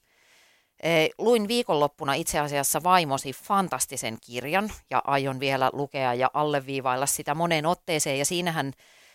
Eh, 0.82 1.10
Luin 1.18 1.48
viikonloppuna 1.48 2.14
itse 2.14 2.38
asiassa 2.38 2.82
vaimosi 2.82 3.32
fantastisen 3.32 4.18
kirjan 4.26 4.70
ja 4.90 5.02
aion 5.04 5.40
vielä 5.40 5.70
lukea 5.72 6.14
ja 6.14 6.30
alleviivailla 6.34 7.06
sitä 7.06 7.34
moneen 7.34 7.66
otteeseen. 7.66 8.18
Ja 8.18 8.24
siinähän 8.24 8.72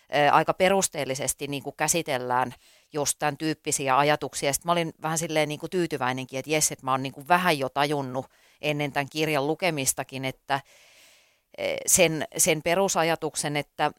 eh, 0.09 0.33
aika 0.33 0.53
perusteellisesti 0.53 1.47
niin 1.47 1.63
kuin 1.63 1.75
käsitellään 1.77 2.53
just 2.93 3.19
tämän 3.19 3.37
tyyppisiä 3.37 3.97
ajatuksia. 3.97 4.53
Sitten 4.53 4.67
mä 4.67 4.71
olin 4.71 4.93
vähän 5.01 5.17
silleen 5.17 5.49
niin 5.49 5.59
kuin 5.59 5.69
tyytyväinenkin, 5.69 6.39
että 6.39 6.51
jes, 6.51 6.71
että 6.71 6.85
mä 6.85 6.91
oon 6.91 7.03
niin 7.03 7.13
kuin 7.13 7.27
vähän 7.27 7.59
jo 7.59 7.69
tajunnut 7.69 8.25
ennen 8.61 8.91
tämän 8.91 9.09
kirjan 9.09 9.47
lukemistakin, 9.47 10.25
että 10.25 10.61
eh, 11.57 11.77
sen, 11.85 12.25
sen 12.37 12.61
perusajatuksen, 12.61 13.57
että 13.57 13.91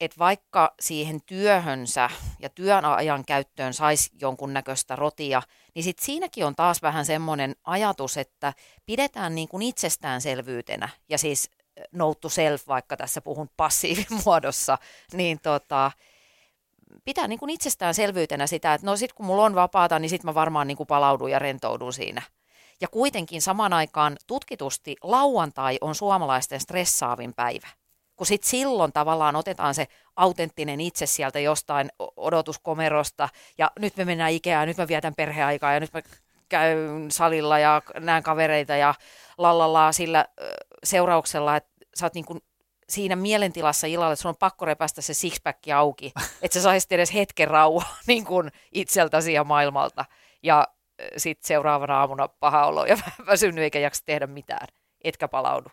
et 0.00 0.18
vaikka 0.18 0.74
siihen 0.80 1.22
työhönsä 1.22 2.10
ja 2.38 2.48
työn 2.48 2.84
ajan 2.84 3.24
käyttöön 3.24 3.74
saisi 3.74 4.10
jonkunnäköistä 4.20 4.96
rotia, 4.96 5.42
niin 5.74 5.82
sit 5.82 5.98
siinäkin 5.98 6.46
on 6.46 6.54
taas 6.54 6.82
vähän 6.82 7.06
semmoinen 7.06 7.56
ajatus, 7.64 8.16
että 8.16 8.52
pidetään 8.86 9.34
niin 9.34 9.48
kuin 9.48 9.62
itsestäänselvyytenä, 9.62 10.88
ja 11.08 11.18
siis 11.18 11.50
note 11.92 12.20
to 12.20 12.28
self, 12.28 12.66
vaikka 12.68 12.96
tässä 12.96 13.20
puhun 13.20 13.50
passiivimuodossa, 13.56 14.78
niin 15.12 15.40
tota, 15.40 15.90
pitää 17.04 17.28
niin 17.28 17.38
kuin 17.38 17.50
itsestäänselvyytenä 17.50 18.46
sitä, 18.46 18.74
että 18.74 18.86
no 18.86 18.96
sit 18.96 19.12
kun 19.12 19.26
mulla 19.26 19.44
on 19.44 19.54
vapaata, 19.54 19.98
niin 19.98 20.10
sit 20.10 20.24
mä 20.24 20.34
varmaan 20.34 20.66
niin 20.66 20.76
kuin 20.76 20.86
palaudun 20.86 21.30
ja 21.30 21.38
rentoudun 21.38 21.92
siinä. 21.92 22.22
Ja 22.80 22.88
kuitenkin 22.88 23.42
samaan 23.42 23.72
aikaan 23.72 24.16
tutkitusti 24.26 24.96
lauantai 25.02 25.78
on 25.80 25.94
suomalaisten 25.94 26.60
stressaavin 26.60 27.34
päivä. 27.34 27.68
Kun 28.18 28.26
sit 28.26 28.44
silloin 28.44 28.92
tavallaan 28.92 29.36
otetaan 29.36 29.74
se 29.74 29.86
autenttinen 30.16 30.80
itse 30.80 31.06
sieltä 31.06 31.40
jostain 31.40 31.88
odotuskomerosta 32.16 33.28
ja 33.58 33.70
nyt 33.78 33.96
me 33.96 34.04
mennään 34.04 34.32
Ikeaan, 34.32 34.68
nyt 34.68 34.76
mä 34.76 34.88
vietän 34.88 35.14
perheaikaa 35.14 35.74
ja 35.74 35.80
nyt 35.80 35.92
mä 35.92 36.02
käyn 36.48 37.10
salilla 37.10 37.58
ja 37.58 37.82
näen 38.00 38.22
kavereita 38.22 38.76
ja 38.76 38.94
lallalla 39.38 39.92
sillä 39.92 40.26
seurauksella, 40.84 41.56
että 41.56 41.70
sä 41.94 42.06
oot 42.06 42.14
niin 42.14 42.24
kuin 42.24 42.40
siinä 42.88 43.16
mielentilassa 43.16 43.86
illalla, 43.86 44.12
että 44.12 44.22
sun 44.22 44.28
on 44.28 44.36
pakko 44.36 44.64
repästä 44.64 45.02
se 45.02 45.14
sixpack 45.14 45.58
auki, 45.76 46.12
että 46.42 46.54
sä 46.54 46.62
saisit 46.62 46.92
edes 46.92 47.14
hetken 47.14 47.48
rauhaa 47.48 47.96
niin 48.06 48.24
kuin 48.24 48.50
itseltäsi 48.72 49.32
ja 49.32 49.44
maailmalta. 49.44 50.04
Ja 50.42 50.68
sitten 51.16 51.46
seuraavana 51.46 52.00
aamuna 52.00 52.28
paha 52.28 52.66
olo 52.66 52.86
ja 52.86 52.98
väsynyt 53.26 53.58
eikä 53.58 53.78
jaksa 53.78 54.04
tehdä 54.04 54.26
mitään, 54.26 54.68
etkä 55.04 55.28
palaudu. 55.28 55.68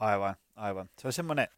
Aivan, 0.00 0.36
aivan. 0.56 0.90
Se 0.98 1.08
on 1.08 1.12
semmoinen, 1.12 1.48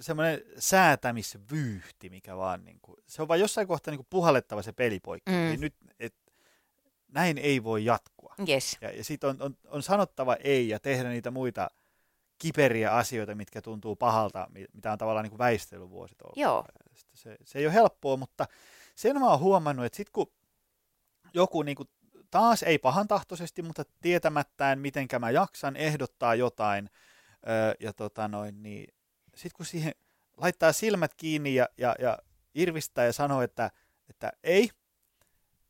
semmoinen 0.00 0.42
säätämisvyyhti, 0.58 2.10
mikä 2.10 2.36
vaan, 2.36 2.64
niin 2.64 2.78
kuin, 2.82 2.96
se 3.06 3.22
on 3.22 3.28
vaan 3.28 3.40
jossain 3.40 3.66
kohtaa 3.66 3.92
niin 3.92 3.98
kuin 3.98 4.06
puhallettava 4.10 4.62
se 4.62 4.72
pelipoikki. 4.72 5.30
Mm. 5.30 5.36
Niin 5.36 5.60
nyt, 5.60 5.74
et, 6.00 6.14
näin 7.08 7.38
ei 7.38 7.64
voi 7.64 7.84
jatkua. 7.84 8.34
Yes. 8.48 8.78
Ja, 8.80 8.90
ja 8.90 9.04
sitten 9.04 9.30
on, 9.30 9.36
on, 9.40 9.56
on 9.66 9.82
sanottava 9.82 10.34
ei 10.34 10.68
ja 10.68 10.80
tehdä 10.80 11.08
niitä 11.08 11.30
muita 11.30 11.70
kiperiä 12.38 12.90
asioita, 12.90 13.34
mitkä 13.34 13.62
tuntuu 13.62 13.96
pahalta, 13.96 14.48
mitä 14.72 14.92
on 14.92 14.98
tavallaan 14.98 15.24
niin 15.24 15.30
kuin 15.30 15.38
väistelyvuosit 15.38 16.22
ollut. 16.22 16.36
Joo. 16.36 16.64
Se, 17.14 17.36
se 17.44 17.58
ei 17.58 17.66
ole 17.66 17.74
helppoa, 17.74 18.16
mutta 18.16 18.46
sen 18.94 19.20
mä 19.20 19.30
oon 19.30 19.40
huomannut, 19.40 19.86
että 19.86 19.96
sitten 19.96 20.12
kun 20.12 20.32
joku 21.34 21.62
niin 21.62 21.76
kuin, 21.76 21.88
taas 22.30 22.62
ei 22.62 22.78
pahantahtoisesti, 22.78 23.62
mutta 23.62 23.84
tietämättään, 24.00 24.78
miten 24.78 25.08
mä 25.18 25.30
jaksan, 25.30 25.76
ehdottaa 25.76 26.34
jotain, 26.34 26.90
öö, 27.48 27.74
ja 27.80 27.92
tota 27.92 28.28
noin, 28.28 28.62
niin 28.62 28.94
sitten 29.34 29.56
kun 29.56 29.66
siihen 29.66 29.92
laittaa 30.36 30.72
silmät 30.72 31.14
kiinni 31.14 31.54
ja, 31.54 31.68
ja, 31.78 31.94
ja 31.98 32.18
irvistää 32.54 33.04
ja 33.04 33.12
sanoo, 33.12 33.42
että, 33.42 33.70
että 34.10 34.32
ei, 34.44 34.70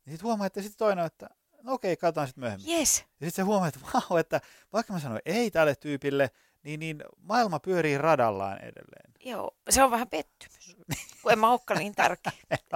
niin 0.07 0.13
sitten 0.13 0.23
huomaa, 0.23 0.47
että 0.47 0.63
sitten 0.63 0.79
toinen 0.79 1.05
että 1.05 1.31
no 1.63 1.73
okei, 1.73 1.97
katsotaan 1.97 2.27
sitten 2.27 2.43
myöhemmin. 2.43 2.79
Yes. 2.79 2.99
Ja 2.99 3.05
sitten 3.27 3.33
se 3.33 3.43
huomaa, 3.43 3.69
että 3.69 3.81
vau, 3.95 4.19
että 4.19 4.41
vaikka 4.73 4.93
mä 4.93 4.99
sanoin 4.99 5.23
ei 5.27 5.51
tälle 5.51 5.75
tyypille, 5.75 6.31
niin, 6.63 6.81
niin 6.81 7.03
maailma 7.21 7.61
pyörii 7.61 7.99
radallaan 7.99 8.59
edelleen. 8.59 9.13
Joo, 9.25 9.57
se 9.71 9.83
on 9.83 9.91
vähän 9.91 10.09
pettymys, 10.09 10.77
kun 11.23 11.33
en 11.33 11.39
mä 11.39 11.51
olekaan 11.51 11.79
niin 11.79 11.95
tärkeä. 11.95 12.33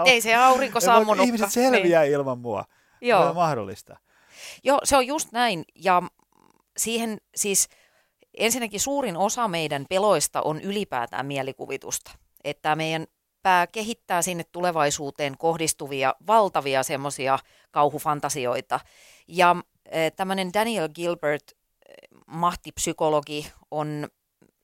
ei 0.07 0.21
se 0.21 0.35
aurinko 0.35 0.81
sammunutkaan. 0.81 1.27
Ihmiset 1.27 1.53
selviää 1.53 2.03
niin. 2.03 2.13
ilman 2.13 2.39
mua. 2.39 2.65
Joo. 3.01 3.23
Se 3.23 3.29
on 3.29 3.35
mahdollista. 3.35 3.97
Joo, 4.65 4.81
se 4.85 4.97
on 4.97 5.07
just 5.07 5.33
näin. 5.33 5.65
Ja 5.75 6.03
siihen 6.77 7.21
siis 7.35 7.69
ensinnäkin 8.39 8.81
suurin 8.81 9.17
osa 9.17 9.49
meidän 9.49 9.87
peloista 9.89 10.43
on 10.43 10.61
ylipäätään 10.61 11.27
mielikuvitusta. 11.27 12.11
Että 12.45 12.77
meidän 12.77 13.07
pää 13.43 13.67
kehittää 13.67 14.23
sinne 14.23 14.45
tulevaisuuteen 14.53 15.39
kohdistuvia 15.39 16.15
valtavia 16.27 16.83
semmoisia 16.83 17.39
kauhufantasioita. 17.71 18.81
Ja 19.29 19.57
e, 19.87 20.11
tämmöinen 20.11 20.53
Daniel 20.55 20.89
Gilbert, 20.89 21.51
e, 21.51 21.55
mahtipsykologi, 22.27 23.53
on 23.71 24.09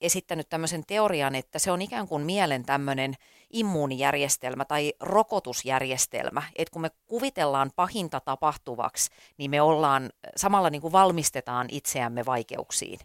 esittänyt 0.00 0.48
tämmöisen 0.48 0.82
teorian, 0.86 1.34
että 1.34 1.58
se 1.58 1.70
on 1.70 1.82
ikään 1.82 2.08
kuin 2.08 2.22
mielen 2.22 2.64
tämmöinen 2.64 3.14
immuunijärjestelmä 3.52 4.64
tai 4.64 4.92
rokotusjärjestelmä, 5.00 6.42
että 6.56 6.72
kun 6.72 6.82
me 6.82 6.90
kuvitellaan 7.06 7.70
pahinta 7.76 8.20
tapahtuvaksi, 8.20 9.10
niin 9.38 9.50
me 9.50 9.62
ollaan 9.62 10.10
samalla 10.36 10.70
niin 10.70 10.82
kuin 10.82 10.92
valmistetaan 10.92 11.66
itseämme 11.70 12.26
vaikeuksiin. 12.26 12.98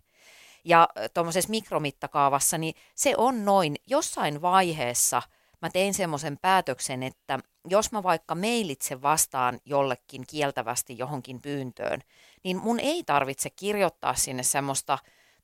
Ja 0.64 0.90
tuommoisessa 1.14 1.50
mikromittakaavassa, 1.50 2.58
niin 2.58 2.76
se 2.96 3.14
on 3.18 3.46
noin 3.46 3.76
jossain 3.88 4.42
vaiheessa 4.42 5.22
mä 5.62 5.70
tein 5.70 5.94
semmoisen 5.94 6.38
päätöksen, 6.38 7.04
että 7.04 7.40
jos 7.68 7.92
mä 7.92 8.04
vaikka 8.04 8.36
mailitse 8.36 9.02
vastaan 9.02 9.60
jollekin 9.66 10.24
kieltävästi 10.28 10.98
johonkin 10.98 11.42
pyyntöön, 11.42 12.02
niin 12.44 12.58
mun 12.58 12.80
ei 12.80 13.04
tarvitse 13.04 13.50
kirjoittaa 13.50 14.16
sinne 14.16 14.44
semmoista 14.44 14.98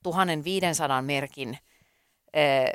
1500 0.04 1.02
merkin 1.02 1.58
ee, 2.34 2.74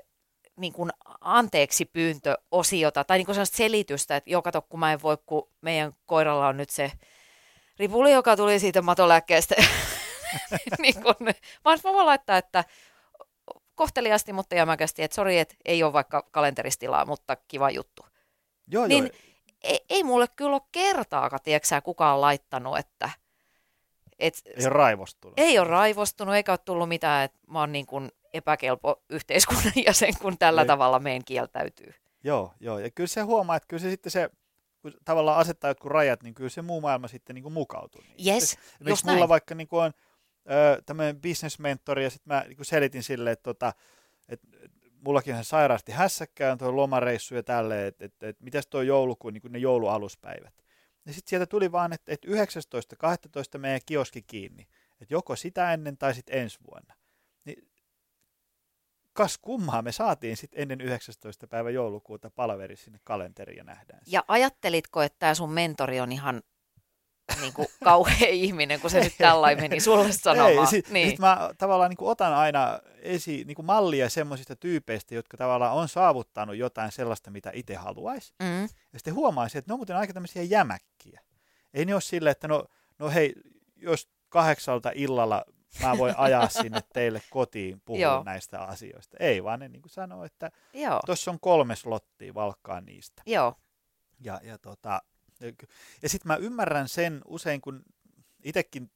niin 0.57 0.73
kuin 0.73 0.91
anteeksi 1.21 1.85
pyyntöosiota 1.85 3.05
tai 3.05 3.19
niin 3.19 3.27
kuin 3.27 3.35
sellaista 3.35 3.57
selitystä, 3.57 4.17
että 4.17 4.31
joka 4.31 4.63
kun 4.69 4.81
mä 4.81 4.93
en 4.93 5.03
voi, 5.03 5.19
kun 5.27 5.49
meidän 5.61 5.93
koiralla 6.07 6.49
on 6.49 6.57
nyt 6.57 6.71
se 6.71 6.93
ripuli, 7.79 8.13
joka 8.13 8.37
tuli 8.37 8.59
siitä 8.59 8.83
matolääkkeestä. 8.83 9.55
niin 10.79 10.95
kun, 10.95 11.15
vaan 11.65 11.79
mä 11.85 11.93
voin 11.93 12.07
laittaa, 12.07 12.37
että 12.37 12.65
kohteliasti, 13.75 14.33
mutta 14.33 14.55
jämäkästi, 14.55 15.03
että 15.03 15.15
sori, 15.15 15.39
että 15.39 15.55
ei 15.65 15.83
ole 15.83 15.93
vaikka 15.93 16.29
kalenteristilaa, 16.31 17.05
mutta 17.05 17.37
kiva 17.49 17.71
juttu. 17.71 18.07
Joo, 18.69 18.87
niin 18.87 19.05
joo. 19.05 19.13
Ei, 19.63 19.81
ei 19.91 20.05
mulle 20.05 20.27
kyllä 20.37 20.57
ole 20.57 20.63
kertaakaan, 20.73 21.41
tiedätkö 21.43 21.81
kukaan 21.85 22.21
laittanut, 22.21 22.79
että... 22.79 23.11
Et, 24.19 24.43
ei 24.47 24.67
ole 24.67 24.69
raivostunut. 24.69 25.35
Ei 25.39 25.59
ole 25.59 25.69
raivostunut, 25.69 26.35
eikä 26.35 26.53
ole 26.53 26.59
tullut 26.65 26.89
mitään, 26.89 27.25
että 27.25 27.39
mä 27.47 27.61
oon 27.61 27.73
niin 27.73 27.87
kuin 27.87 28.11
epäkelpo 28.33 29.03
yhteiskunnan 29.11 29.73
jäsen, 29.87 30.15
kun 30.23 30.39
tällä 30.39 30.61
ei. 30.61 30.67
tavalla 30.67 30.99
meidän 30.99 31.25
kieltäytyy. 31.25 31.95
Joo, 32.25 32.55
joo, 32.61 32.79
ja 32.79 32.91
kyllä 32.91 33.09
se 33.09 33.21
huomaa, 33.21 33.57
että 33.57 33.67
kyllä 33.67 33.81
se 33.81 33.91
sitten 33.91 34.13
se, 34.13 34.31
kun 34.83 34.93
tavallaan 35.05 35.39
asettaa 35.39 35.71
jotkut 35.71 35.91
rajat, 35.91 36.23
niin 36.23 36.35
kyllä 36.35 36.51
se 36.51 36.63
muu 36.63 36.81
maailma 36.81 37.09
sitten 37.09 37.35
niin 37.35 37.43
kuin 37.43 37.53
mukautuu. 37.53 38.01
Niin. 38.01 38.35
Yes, 38.35 38.59
just 38.89 39.05
mulla 39.05 39.19
näin. 39.19 39.29
vaikka 39.29 39.55
niin 39.55 39.69
kuin 39.69 39.83
on 39.83 39.93
tämmöinen 40.87 41.21
business-mentori, 41.21 42.05
ja 42.05 42.11
sitten 42.11 42.35
mä 42.35 42.45
niin 42.49 42.65
selitin 42.65 43.03
silleen, 43.03 43.33
että, 43.33 43.43
tota, 43.43 43.73
että 44.29 44.47
mullakin 45.05 45.35
on 45.35 45.45
sairaasti 45.45 45.93
hässäkkää, 45.93 46.53
on 46.53 46.59
tuo 46.59 46.77
lomareissu 46.77 47.35
ja 47.35 47.43
tälleen, 47.43 47.87
että, 47.87 48.05
että, 48.05 48.29
että 48.29 48.45
mitäs 48.45 48.67
tuo 48.67 48.83
joulukuun, 48.83 49.35
niin 49.35 49.53
ne 49.53 49.59
joulualuspäivät. 49.59 50.55
Ja 51.07 51.13
sitten 51.13 51.31
sieltä 51.31 51.47
tuli 51.47 51.73
vaan, 51.73 51.93
että, 51.93 52.13
että 52.13 52.29
19.12. 52.29 53.59
meidän 53.59 53.81
kioski 53.87 54.23
kiinni. 54.23 54.63
Että 55.01 55.15
joko 55.15 55.37
sitä 55.37 55.73
ennen 55.73 55.99
tai 55.99 56.15
sitten 56.15 56.39
ensi 56.39 56.59
vuonna. 56.71 56.95
Niin 57.45 57.71
kas 59.13 59.39
kummaa 59.39 59.83
me 59.83 59.93
saatiin 59.93 60.37
sitten 60.37 60.63
ennen 60.63 60.81
19. 60.81 61.47
päivä 61.47 61.71
joulukuuta 61.71 62.31
palaveri 62.31 62.77
sinne 62.77 63.01
kalenteriin 63.05 63.59
ja 63.59 63.65
nähdään. 63.65 64.01
Ja 64.07 64.25
ajattelitko, 64.29 65.03
että 65.03 65.19
tämä 65.19 65.35
sun 65.35 65.53
mentori 65.53 66.01
on 66.01 66.13
ihan 66.13 66.43
niin 67.41 67.53
kuin 67.53 67.69
kauhea 67.85 68.29
ihminen, 68.29 68.81
kun 68.81 68.91
se 68.91 69.01
nyt 69.01 69.15
tällainen 69.19 69.65
meni 69.65 69.81
sulle 69.81 70.13
sanomaan. 70.13 70.51
Ei, 70.51 70.67
sit, 70.67 70.89
niin. 70.89 71.11
sit 71.11 71.19
mä 71.19 71.51
tavallaan 71.59 71.91
niin 71.91 71.97
kuin 71.97 72.09
otan 72.09 72.35
aina 72.35 72.79
esi, 73.03 73.45
niin 73.45 73.55
kuin 73.55 73.67
mallia 73.67 74.09
semmoisista 74.09 74.57
tyypeistä, 74.57 75.15
jotka 75.15 75.37
tavallaan 75.37 75.77
on 75.77 75.89
saavuttanut 75.89 76.57
jotain 76.57 76.93
sellaista, 76.93 77.31
mitä 77.31 77.51
itse 77.55 77.75
haluaisi. 77.75 78.35
Mm. 78.43 78.63
Ja 78.63 78.99
sitten 78.99 79.15
huomaisin, 79.15 79.59
että 79.59 79.71
ne 79.71 79.75
on 79.75 79.79
muuten 79.79 79.97
aika 79.97 80.13
tämmöisiä 80.13 80.43
jämäkkiä. 80.43 81.21
Ei 81.75 81.85
ne 81.85 81.95
ole 81.95 82.01
silleen, 82.01 82.33
että 82.33 82.49
no, 82.49 82.65
no 82.99 83.11
hei, 83.11 83.35
jos 83.77 84.09
kahdeksalta 84.29 84.93
illalla 84.95 85.45
mä 85.83 85.99
voin 85.99 86.15
ajaa 86.17 86.49
sinne 86.63 86.81
teille 86.93 87.23
kotiin 87.31 87.83
puhua 87.85 88.23
näistä 88.25 88.61
asioista. 88.61 89.17
Ei, 89.21 89.45
vaan 89.45 89.61
ne 89.61 89.69
niin 89.69 89.83
kuin 89.83 89.93
sanoo, 89.93 90.25
että 90.25 90.51
tuossa 91.07 91.31
on 91.31 91.41
kolme 91.41 91.77
slottia, 91.77 92.35
valkkaa 92.35 92.81
niistä. 92.81 93.23
Joo. 93.27 93.55
Ja, 94.21 94.41
ja 94.43 94.59
tota, 94.59 95.03
ja 96.03 96.09
sitten 96.09 96.29
mä 96.29 96.37
ymmärrän 96.37 96.89
sen 96.89 97.23
usein, 97.27 97.61
kun 97.61 97.83
itsekin 98.45 98.91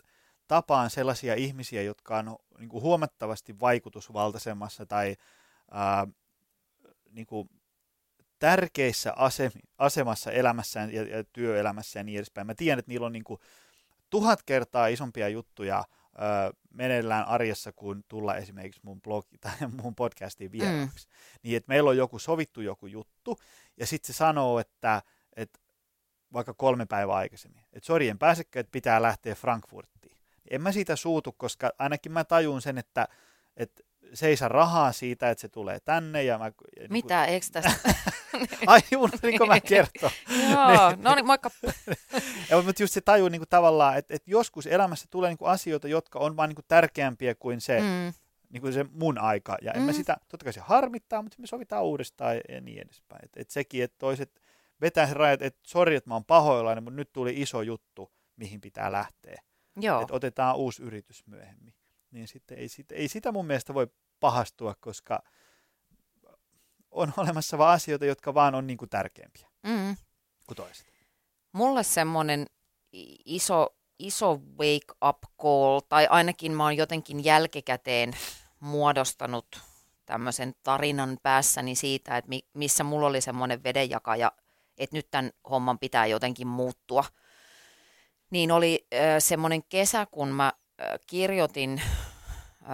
tapaan 0.48 0.90
sellaisia 0.90 1.34
ihmisiä, 1.34 1.82
jotka 1.82 2.18
on 2.18 2.36
niin 2.58 2.68
kuin 2.68 2.82
huomattavasti 2.82 3.60
vaikutusvaltaisemmassa 3.60 4.86
tai 4.86 5.16
ää, 5.70 6.06
niin 7.10 7.26
kuin 7.26 7.50
tärkeissä 8.38 9.12
asemi, 9.16 9.60
asemassa 9.78 10.32
elämässään 10.32 10.92
ja, 10.92 11.02
ja 11.02 11.24
työelämässä 11.24 11.98
ja 11.98 12.04
niin 12.04 12.18
edespäin. 12.18 12.46
Mä 12.46 12.54
tiedän, 12.54 12.78
että 12.78 12.90
niillä 12.90 13.06
on 13.06 13.12
niin 13.12 13.24
kuin 13.24 13.40
tuhat 14.10 14.42
kertaa 14.42 14.86
isompia 14.86 15.28
juttuja 15.28 15.84
ää, 16.18 16.50
meneillään 16.70 17.26
arjessa 17.26 17.72
kuin 17.72 18.04
tulla 18.08 18.36
esimerkiksi 18.36 18.80
mun 18.84 19.02
blogi 19.02 19.38
tai 19.40 19.52
mun 19.82 19.94
podcastiin 19.94 20.52
vieraaksi. 20.52 21.08
Mm. 21.08 21.38
Niin, 21.42 21.56
että 21.56 21.68
meillä 21.68 21.90
on 21.90 21.96
joku 21.96 22.18
sovittu 22.18 22.60
joku 22.60 22.86
juttu 22.86 23.38
ja 23.76 23.86
sitten 23.86 24.14
se 24.14 24.16
sanoo, 24.16 24.58
että, 24.58 25.02
että 25.36 25.60
vaikka 26.32 26.54
kolme 26.54 26.86
päivää 26.86 27.16
aikaisemmin. 27.16 27.64
Että 27.72 27.86
sori, 27.86 28.08
en 28.08 28.18
pääsekään, 28.18 28.60
että 28.60 28.72
pitää 28.72 29.02
lähteä 29.02 29.34
Frankfurttiin. 29.34 30.16
En 30.50 30.62
mä 30.62 30.72
siitä 30.72 30.96
suutu, 30.96 31.32
koska 31.32 31.70
ainakin 31.78 32.12
mä 32.12 32.24
tajun 32.24 32.62
sen, 32.62 32.78
että, 32.78 33.08
että 33.56 33.82
se 34.14 34.26
ei 34.26 34.36
saa 34.36 34.48
rahaa 34.48 34.92
siitä, 34.92 35.30
että 35.30 35.42
se 35.42 35.48
tulee 35.48 35.80
tänne. 35.80 36.22
Ja 36.22 36.38
mä, 36.38 36.44
niin 36.78 36.92
Mitä, 36.92 37.24
eikö 37.24 37.46
tästä? 37.52 37.94
Ai 38.66 38.80
unohdinko 38.96 39.46
mä 39.46 39.60
kertoa? 39.60 40.10
Joo, 40.50 40.96
no 40.96 41.14
niin, 41.14 41.26
moikka. 41.26 41.50
ja, 42.50 42.62
mutta 42.62 42.82
just 42.82 42.94
se 42.94 43.00
tajuu 43.00 43.28
niin 43.28 43.40
kuin 43.40 43.48
tavallaan, 43.48 43.98
että, 43.98 44.14
että 44.14 44.30
joskus 44.30 44.66
elämässä 44.66 45.06
tulee 45.10 45.30
niin 45.30 45.38
kuin 45.38 45.50
asioita, 45.50 45.88
jotka 45.88 46.18
on 46.18 46.36
vaan 46.36 46.48
niin 46.48 46.56
kuin 46.56 46.64
tärkeämpiä 46.68 47.34
kuin 47.34 47.60
se, 47.60 47.80
mm. 47.80 48.12
niin 48.50 48.60
kuin 48.60 48.72
se 48.72 48.84
mun 48.92 49.18
aika. 49.18 49.56
Ja 49.62 49.72
en 49.72 49.80
mm. 49.80 49.86
mä 49.86 49.92
sitä, 49.92 50.16
totta 50.28 50.44
kai 50.44 50.52
se 50.52 50.60
harmittaa, 50.60 51.22
mutta 51.22 51.36
me 51.40 51.46
sovitaan 51.46 51.84
uudestaan 51.84 52.36
ja 52.48 52.60
niin 52.60 52.82
edespäin. 52.82 53.24
Että 53.24 53.40
et 53.40 53.50
sekin, 53.50 53.84
että 53.84 53.98
toiset 53.98 54.40
vetää 54.84 55.06
sen 55.06 55.16
rajat, 55.16 55.42
että 55.42 55.60
sori, 55.66 55.96
että 55.96 56.10
mä 56.10 56.14
oon 56.14 56.24
pahoillani, 56.24 56.80
mutta 56.80 56.96
nyt 56.96 57.12
tuli 57.12 57.40
iso 57.40 57.62
juttu, 57.62 58.12
mihin 58.36 58.60
pitää 58.60 58.92
lähteä. 58.92 59.42
Joo. 59.76 60.00
Että 60.00 60.14
otetaan 60.14 60.56
uusi 60.56 60.82
yritys 60.82 61.26
myöhemmin. 61.26 61.74
Niin 62.10 62.28
sitten 62.28 62.58
ei, 62.58 62.68
sit, 62.68 62.92
ei 62.92 63.08
sitä 63.08 63.32
mun 63.32 63.46
mielestä 63.46 63.74
voi 63.74 63.86
pahastua, 64.20 64.74
koska 64.80 65.22
on 66.90 67.12
olemassa 67.22 67.58
vaan 67.58 67.74
asioita, 67.74 68.04
jotka 68.04 68.34
vaan 68.34 68.54
on 68.54 68.66
niin 68.66 68.76
kuin 68.76 68.88
tärkeämpiä 68.88 69.48
mm. 69.62 69.96
kuin 70.46 70.56
toiset. 70.56 70.86
Mulle 71.52 71.82
semmoinen 71.82 72.46
iso, 73.24 73.76
iso 73.98 74.40
wake 74.58 74.94
up 75.08 75.18
call, 75.42 75.80
tai 75.88 76.06
ainakin 76.06 76.52
mä 76.52 76.64
oon 76.64 76.76
jotenkin 76.76 77.24
jälkikäteen 77.24 78.12
muodostanut 78.60 79.46
tämmöisen 80.06 80.54
tarinan 80.62 81.18
päässäni 81.22 81.74
siitä, 81.74 82.16
että 82.16 82.30
missä 82.54 82.84
mulla 82.84 83.06
oli 83.06 83.20
semmoinen 83.20 83.62
vedenjakaja, 83.62 84.32
että 84.78 84.96
nyt 84.96 85.06
tämän 85.10 85.30
homman 85.50 85.78
pitää 85.78 86.06
jotenkin 86.06 86.46
muuttua. 86.46 87.04
Niin 88.30 88.52
oli 88.52 88.86
äh, 88.94 89.00
semmoinen 89.18 89.62
kesä, 89.68 90.06
kun 90.10 90.28
mä 90.28 90.46
äh, 90.46 90.86
kirjoitin 91.06 91.82
äh, 92.62 92.70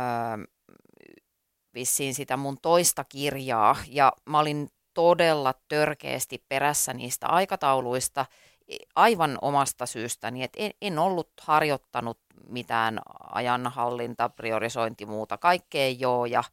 vissiin 1.74 2.14
sitä 2.14 2.36
mun 2.36 2.58
toista 2.62 3.04
kirjaa 3.04 3.76
ja 3.88 4.12
mä 4.24 4.38
olin 4.38 4.70
todella 4.94 5.54
törkeästi 5.68 6.44
perässä 6.48 6.94
niistä 6.94 7.26
aikatauluista 7.26 8.26
e, 8.68 8.76
aivan 8.96 9.38
omasta 9.42 9.86
syystäni, 9.86 10.42
että 10.42 10.62
en, 10.62 10.70
en 10.82 10.98
ollut 10.98 11.30
harjoittanut 11.40 12.18
mitään 12.48 13.00
ajanhallinta, 13.32 14.28
priorisointi, 14.28 15.06
muuta, 15.06 15.38
kaikkea 15.38 15.88
joo 15.98 16.26
ja, 16.26 16.44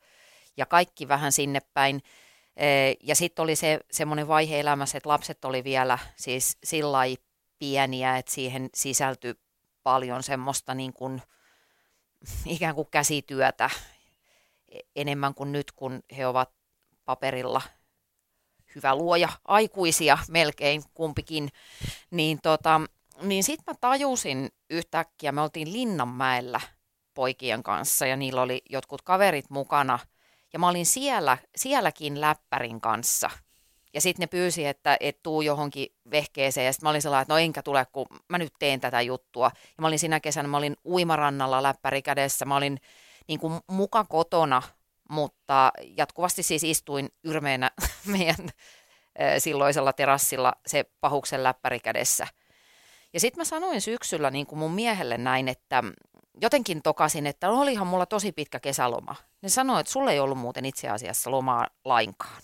ja 0.57 0.65
kaikki 0.65 1.07
vähän 1.07 1.31
sinne 1.31 1.59
päin. 1.73 2.01
E, 2.57 2.93
ja 3.03 3.15
sitten 3.15 3.43
oli 3.43 3.55
se 3.55 3.79
semmoinen 3.91 4.27
vaihe 4.27 4.59
elämässä, 4.59 4.97
että 4.97 5.09
lapset 5.09 5.45
oli 5.45 5.63
vielä 5.63 5.99
siis 6.15 6.57
sillä 6.63 6.97
pieniä, 7.59 8.17
että 8.17 8.31
siihen 8.31 8.69
sisältyi 8.75 9.35
paljon 9.83 10.23
semmoista 10.23 10.73
niin 10.73 10.93
kuin, 10.93 11.21
ikään 12.45 12.75
kuin 12.75 12.87
käsityötä 12.91 13.69
enemmän 14.95 15.33
kuin 15.33 15.51
nyt, 15.51 15.71
kun 15.71 16.03
he 16.17 16.27
ovat 16.27 16.49
paperilla 17.05 17.61
hyvä 18.75 18.95
luoja, 18.95 19.29
aikuisia 19.45 20.17
melkein 20.29 20.83
kumpikin, 20.93 21.49
niin, 22.11 22.39
tota, 22.43 22.81
niin 23.21 23.43
sitten 23.43 23.63
mä 23.67 23.77
tajusin 23.81 24.49
yhtäkkiä, 24.69 25.31
me 25.31 25.41
oltiin 25.41 25.73
Linnanmäellä 25.73 26.61
poikien 27.13 27.63
kanssa 27.63 28.05
ja 28.05 28.15
niillä 28.15 28.41
oli 28.41 28.61
jotkut 28.69 29.01
kaverit 29.01 29.49
mukana 29.49 29.99
ja 30.57 30.59
mä 30.59 30.69
olin 30.69 30.85
siellä, 30.85 31.37
sielläkin 31.55 32.21
läppärin 32.21 32.81
kanssa. 32.81 33.29
Ja 33.93 34.01
sitten 34.01 34.23
ne 34.23 34.27
pyysi, 34.27 34.65
että 34.65 34.97
et 34.99 35.23
tuu 35.23 35.41
johonkin 35.41 35.87
vehkeeseen 36.11 36.65
ja 36.65 36.73
sitten 36.73 36.85
mä 36.85 36.89
olin 36.89 37.01
sellainen, 37.01 37.21
että 37.21 37.33
no 37.33 37.37
enkä 37.37 37.63
tule, 37.63 37.85
kun 37.91 38.05
mä 38.29 38.37
nyt 38.37 38.53
teen 38.59 38.79
tätä 38.79 39.01
juttua. 39.01 39.51
Ja 39.55 39.81
mä 39.81 39.87
olin 39.87 39.99
siinä 39.99 40.19
kesänä, 40.19 40.47
mä 40.47 40.57
olin 40.57 40.77
uimarannalla 40.85 41.63
läppäri 41.63 42.01
kädessä, 42.01 42.45
mä 42.45 42.55
olin 42.55 42.79
niin 43.27 43.39
kuin 43.39 43.59
muka 43.67 44.03
kotona, 44.03 44.61
mutta 45.09 45.71
jatkuvasti 45.97 46.43
siis 46.43 46.63
istuin 46.63 47.09
yrmeenä 47.23 47.71
meidän 48.17 48.49
silloisella 49.37 49.93
terassilla 49.93 50.53
se 50.67 50.85
pahuksen 51.01 51.43
läppäri 51.43 51.79
kädessä. 51.79 52.27
Ja 53.13 53.19
sitten 53.19 53.39
mä 53.39 53.45
sanoin 53.45 53.81
syksyllä 53.81 54.31
niin 54.31 54.47
kuin 54.47 54.59
mun 54.59 54.71
miehelle 54.71 55.17
näin, 55.17 55.47
että 55.47 55.83
jotenkin 56.41 56.81
tokasin, 56.81 57.27
että 57.27 57.49
olihan 57.49 57.87
mulla 57.87 58.05
tosi 58.05 58.31
pitkä 58.31 58.59
kesäloma. 58.59 59.15
Ne 59.41 59.49
sanoi, 59.49 59.79
että 59.79 59.91
sulle 59.91 60.11
ei 60.11 60.19
ollut 60.19 60.37
muuten 60.37 60.65
itse 60.65 60.89
asiassa 60.89 61.31
lomaa 61.31 61.67
lainkaan. 61.85 62.41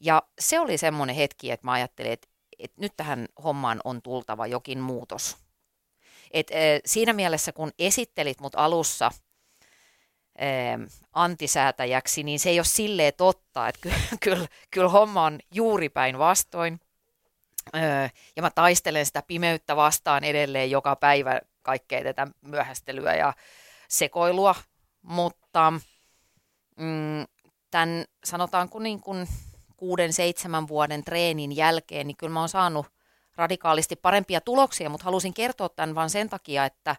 Ja 0.00 0.22
se 0.38 0.60
oli 0.60 0.78
semmoinen 0.78 1.16
hetki, 1.16 1.50
että 1.50 1.66
mä 1.66 1.72
ajattelin, 1.72 2.12
että, 2.12 2.28
että 2.58 2.80
nyt 2.80 2.92
tähän 2.96 3.28
hommaan 3.44 3.80
on 3.84 4.02
tultava 4.02 4.46
jokin 4.46 4.80
muutos. 4.80 5.36
Et, 6.30 6.50
e, 6.50 6.80
siinä 6.84 7.12
mielessä, 7.12 7.52
kun 7.52 7.72
esittelit 7.78 8.40
mut 8.40 8.54
alussa– 8.54 9.10
antisäätäjäksi, 11.12 12.22
niin 12.22 12.40
se 12.40 12.50
ei 12.50 12.58
ole 12.58 12.64
silleen 12.64 13.12
totta, 13.16 13.68
että 13.68 13.88
kyllä, 14.24 14.46
kyllä 14.70 14.88
homma 14.88 15.24
on 15.24 15.38
juuri 15.54 15.88
päin 15.88 16.18
vastoin. 16.18 16.80
ja 18.36 18.42
mä 18.42 18.50
taistelen 18.50 19.06
sitä 19.06 19.22
pimeyttä 19.22 19.76
vastaan 19.76 20.24
edelleen 20.24 20.70
joka 20.70 20.96
päivä 20.96 21.40
kaikkea 21.62 22.04
tätä 22.04 22.26
myöhästelyä 22.40 23.14
ja 23.14 23.34
sekoilua, 23.88 24.54
mutta 25.02 25.72
mm, 26.76 27.24
tämän 27.70 28.04
sanotaanko 28.24 28.78
niin 28.78 29.00
kuin 29.00 29.28
kuuden, 29.76 30.12
seitsemän 30.12 30.68
vuoden 30.68 31.04
treenin 31.04 31.56
jälkeen, 31.56 32.06
niin 32.06 32.16
kyllä 32.16 32.32
mä 32.32 32.40
oon 32.40 32.48
saanut 32.48 32.86
radikaalisti 33.36 33.96
parempia 33.96 34.40
tuloksia, 34.40 34.90
mutta 34.90 35.04
halusin 35.04 35.34
kertoa 35.34 35.68
tämän 35.68 35.94
vain 35.94 36.10
sen 36.10 36.28
takia, 36.28 36.64
että 36.64 36.96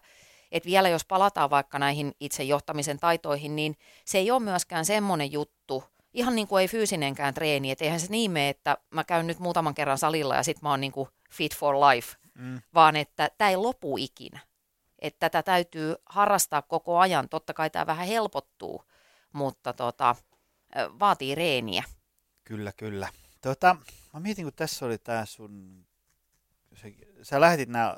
että 0.52 0.66
vielä 0.66 0.88
jos 0.88 1.04
palataan 1.04 1.50
vaikka 1.50 1.78
näihin 1.78 2.12
itse 2.20 2.42
johtamisen 2.42 2.98
taitoihin, 2.98 3.56
niin 3.56 3.76
se 4.04 4.18
ei 4.18 4.30
ole 4.30 4.42
myöskään 4.42 4.84
semmoinen 4.84 5.32
juttu, 5.32 5.84
ihan 6.12 6.34
niin 6.34 6.48
kuin 6.48 6.60
ei 6.60 6.68
fyysinenkään 6.68 7.34
treeni, 7.34 7.70
että 7.70 7.84
eihän 7.84 8.00
se 8.00 8.06
niin 8.10 8.30
mene, 8.30 8.48
että 8.48 8.76
mä 8.90 9.04
käyn 9.04 9.26
nyt 9.26 9.38
muutaman 9.38 9.74
kerran 9.74 9.98
salilla 9.98 10.34
ja 10.34 10.42
sit 10.42 10.62
mä 10.62 10.70
oon 10.70 10.80
niin 10.80 10.92
kuin 10.92 11.08
fit 11.30 11.56
for 11.56 11.74
life, 11.76 12.16
mm. 12.34 12.60
vaan 12.74 12.96
että 12.96 13.30
tämä 13.38 13.50
ei 13.50 13.56
lopu 13.56 13.96
ikinä. 13.98 14.40
Että 15.04 15.30
tätä 15.30 15.42
täytyy 15.42 15.94
harrastaa 16.06 16.62
koko 16.62 16.98
ajan. 16.98 17.28
Totta 17.28 17.54
kai 17.54 17.70
tämä 17.70 17.86
vähän 17.86 18.06
helpottuu, 18.06 18.84
mutta 19.32 19.72
tota, 19.72 20.16
vaatii 21.00 21.34
reeniä. 21.34 21.84
Kyllä, 22.44 22.72
kyllä. 22.76 23.08
Tota, 23.40 23.76
mä 24.12 24.20
mietin, 24.20 24.44
kun 24.44 24.52
tässä 24.56 24.86
oli 24.86 24.98
tämä 24.98 25.24
sun, 25.24 25.86
se, 26.74 26.94
sä 27.22 27.40
lähetit 27.40 27.68
nämä 27.68 27.96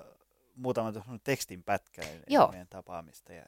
muutama 0.54 0.92
tekstin 1.24 1.62
pätkä 1.62 2.02
Joo. 2.26 2.48
meidän 2.50 2.68
tapaamista 2.70 3.32
ja 3.32 3.46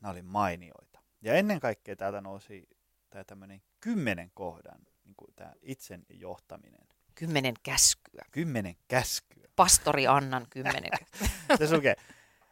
nämä 0.00 0.12
oli 0.12 0.22
mainioita. 0.22 1.00
Ja 1.22 1.34
ennen 1.34 1.60
kaikkea 1.60 1.96
täältä 1.96 2.20
nousi 2.20 2.68
tämä 3.10 3.24
tämmöinen 3.24 3.62
kymmenen 3.80 4.30
kohdan, 4.34 4.78
niin 5.04 5.14
kuin 5.16 5.34
tämä 5.36 5.52
itsen 5.62 6.06
johtaminen. 6.08 6.86
Kymmenen 7.14 7.54
käskyä. 7.62 8.24
Kymmenen 8.30 8.76
käskyä. 8.88 9.48
Pastori 9.56 10.06
Annan 10.06 10.46
kymmenen 10.50 10.90
Se 11.58 11.76
lukee. 11.76 11.96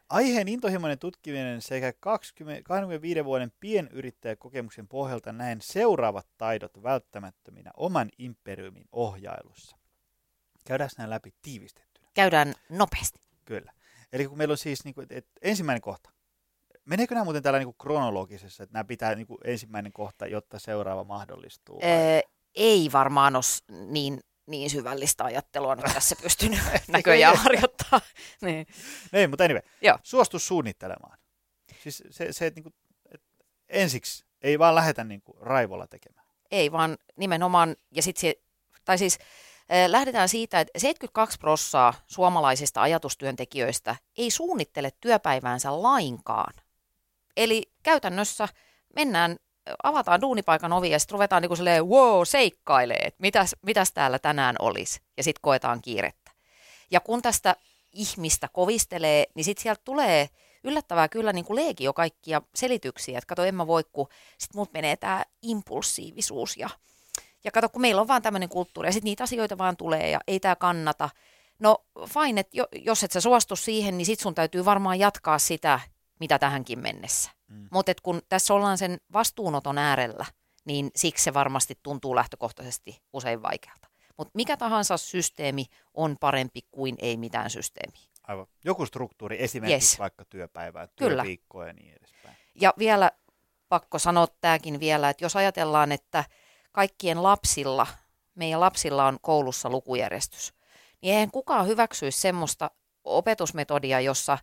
Aiheen 0.09 0.47
intohimoinen 0.47 0.99
tutkiminen 0.99 1.61
sekä 1.61 1.93
20, 1.99 2.61
25 2.63 3.25
vuoden 3.25 3.51
pienyrittäjäkokemuksen 3.59 4.87
pohjalta 4.87 5.33
näen 5.33 5.61
seuraavat 5.61 6.27
taidot 6.37 6.83
välttämättöminä 6.83 7.71
oman 7.77 8.09
imperiumin 8.17 8.85
ohjailussa. 8.91 9.77
Käydään 10.67 10.89
nämä 10.97 11.09
läpi 11.09 11.33
tiivistettynä. 11.41 12.07
Käydään 12.13 12.53
nopeasti. 12.69 13.19
Kyllä. 13.45 13.71
Eli 14.13 14.27
kun 14.27 14.37
meillä 14.37 14.51
on 14.51 14.57
siis 14.57 14.85
niin 14.85 14.95
kuin, 14.95 15.07
että 15.09 15.31
ensimmäinen 15.41 15.81
kohta. 15.81 16.09
Meneekö 16.85 17.15
nämä 17.15 17.23
muuten 17.23 17.43
täällä 17.43 17.59
niin 17.59 17.67
kuin 17.67 17.77
kronologisessa, 17.81 18.63
että 18.63 18.73
nämä 18.73 18.83
pitää 18.83 19.15
niin 19.15 19.27
kuin 19.27 19.37
ensimmäinen 19.43 19.93
kohta, 19.93 20.27
jotta 20.27 20.59
seuraava 20.59 21.03
mahdollistuu? 21.03 21.79
Öö, 21.83 22.19
ei 22.55 22.89
varmaan 22.93 23.35
ole 23.35 23.43
niin, 23.85 24.19
niin 24.47 24.69
syvällistä 24.69 25.23
ajattelua 25.23 25.75
nyt 25.75 25.85
tässä 25.93 26.15
pystynyt 26.23 26.59
näköjään 26.87 27.37
harjoittaa. 27.37 28.01
niin. 28.41 28.67
Ei, 29.13 29.27
mutta 29.27 29.43
anyway, 29.43 29.61
Joo. 29.81 29.99
suostu 30.03 30.39
suunnittelemaan. 30.39 31.17
Siis 31.83 32.03
se, 32.09 32.33
se 32.33 32.45
että, 32.45 32.57
niin 32.57 32.63
kuin, 32.63 32.73
että 33.11 33.27
ensiksi 33.69 34.25
ei 34.41 34.59
vaan 34.59 34.75
lähetä 34.75 35.03
niin 35.03 35.21
kuin 35.21 35.37
raivolla 35.41 35.87
tekemään. 35.87 36.25
Ei, 36.51 36.71
vaan 36.71 36.97
nimenomaan, 37.15 37.75
ja 37.91 38.01
sitten 38.01 38.21
se, 38.21 38.35
tai 38.85 38.97
siis 38.97 39.17
lähdetään 39.87 40.29
siitä, 40.29 40.59
että 40.59 40.79
72 40.79 41.37
prossaa 41.39 41.93
suomalaisista 42.07 42.81
ajatustyöntekijöistä 42.81 43.95
ei 44.17 44.31
suunnittele 44.31 44.91
työpäiväänsä 45.01 45.81
lainkaan. 45.81 46.53
Eli 47.37 47.63
käytännössä 47.83 48.47
mennään, 48.95 49.37
avataan 49.83 50.21
duunipaikan 50.21 50.73
ovi 50.73 50.89
ja 50.89 50.99
sitten 50.99 51.13
ruvetaan 51.13 51.41
niin 51.41 51.49
kuin 51.49 51.57
silleen, 51.57 51.87
wow, 51.87 52.21
seikkailee, 52.23 52.99
että 53.05 53.21
mitäs, 53.21 53.55
mitäs 53.61 53.91
täällä 53.91 54.19
tänään 54.19 54.55
olisi. 54.59 54.99
Ja 55.17 55.23
sitten 55.23 55.41
koetaan 55.41 55.81
kiirettä. 55.81 56.31
Ja 56.91 56.99
kun 56.99 57.21
tästä 57.21 57.55
ihmistä 57.93 58.47
kovistelee, 58.53 59.25
niin 59.35 59.43
sitten 59.43 59.63
sieltä 59.63 59.81
tulee 59.85 60.29
yllättävää 60.63 61.09
kyllä 61.09 61.33
niin 61.33 61.45
kuin 61.45 61.55
leegio 61.55 61.93
kaikkia 61.93 62.41
selityksiä, 62.55 63.17
että 63.17 63.27
kato 63.27 63.43
en 63.43 63.55
mä 63.55 63.67
voi, 63.67 63.83
kun 63.91 64.07
sitten 64.37 64.59
mut 64.59 64.73
menee 64.73 64.95
tämä 64.95 65.23
impulsiivisuus 65.41 66.57
ja 66.57 66.69
ja 67.45 67.51
kato, 67.51 67.69
kun 67.69 67.81
meillä 67.81 68.01
on 68.01 68.07
vaan 68.07 68.21
tämmöinen 68.21 68.49
kulttuuri 68.49 68.87
ja 68.87 68.93
sitten 68.93 69.09
niitä 69.09 69.23
asioita 69.23 69.57
vaan 69.57 69.77
tulee 69.77 70.09
ja 70.09 70.19
ei 70.27 70.39
tämä 70.39 70.55
kannata. 70.55 71.09
No 71.59 71.77
fine, 72.13 72.41
että 72.41 72.57
jos 72.71 73.03
et 73.03 73.11
sä 73.11 73.21
suostu 73.21 73.55
siihen, 73.55 73.97
niin 73.97 74.05
sit 74.05 74.19
sun 74.19 74.35
täytyy 74.35 74.65
varmaan 74.65 74.99
jatkaa 74.99 75.39
sitä 75.39 75.79
mitä 76.19 76.39
tähänkin 76.39 76.79
mennessä. 76.79 77.31
Mm. 77.47 77.67
Mutta 77.71 77.91
kun 78.03 78.21
tässä 78.29 78.53
ollaan 78.53 78.77
sen 78.77 78.97
vastuunoton 79.13 79.77
äärellä, 79.77 80.25
niin 80.65 80.91
siksi 80.95 81.23
se 81.23 81.33
varmasti 81.33 81.79
tuntuu 81.83 82.15
lähtökohtaisesti 82.15 83.01
usein 83.13 83.41
vaikealta. 83.41 83.87
Mutta 84.17 84.31
mikä 84.35 84.57
tahansa 84.57 84.97
systeemi 84.97 85.65
on 85.93 86.17
parempi 86.19 86.59
kuin 86.71 86.95
ei 86.99 87.17
mitään 87.17 87.49
systeemiä. 87.49 88.01
Aivan. 88.27 88.47
Joku 88.63 88.85
struktuuri, 88.85 89.43
esimerkiksi 89.43 89.93
Yes. 89.93 89.99
vaikka 89.99 90.25
työpäivää, 90.25 90.87
Kyllä. 90.95 91.23
työviikkoa 91.23 91.67
ja 91.67 91.73
niin 91.73 91.93
edespäin. 91.93 92.37
Ja 92.61 92.73
vielä 92.77 93.11
pakko 93.69 93.99
sanoa 93.99 94.27
tämäkin 94.41 94.79
vielä, 94.79 95.09
että 95.09 95.25
jos 95.25 95.35
ajatellaan, 95.35 95.91
että 95.91 96.23
kaikkien 96.71 97.23
lapsilla, 97.23 97.87
meidän 98.35 98.59
lapsilla 98.59 99.05
on 99.05 99.17
koulussa 99.21 99.69
lukujärjestys, 99.69 100.53
niin 101.01 101.13
eihän 101.13 101.31
kukaan 101.31 101.67
hyväksyisi 101.67 102.21
semmoista 102.21 102.71
opetusmetodia, 103.03 103.99
jossa 103.99 104.37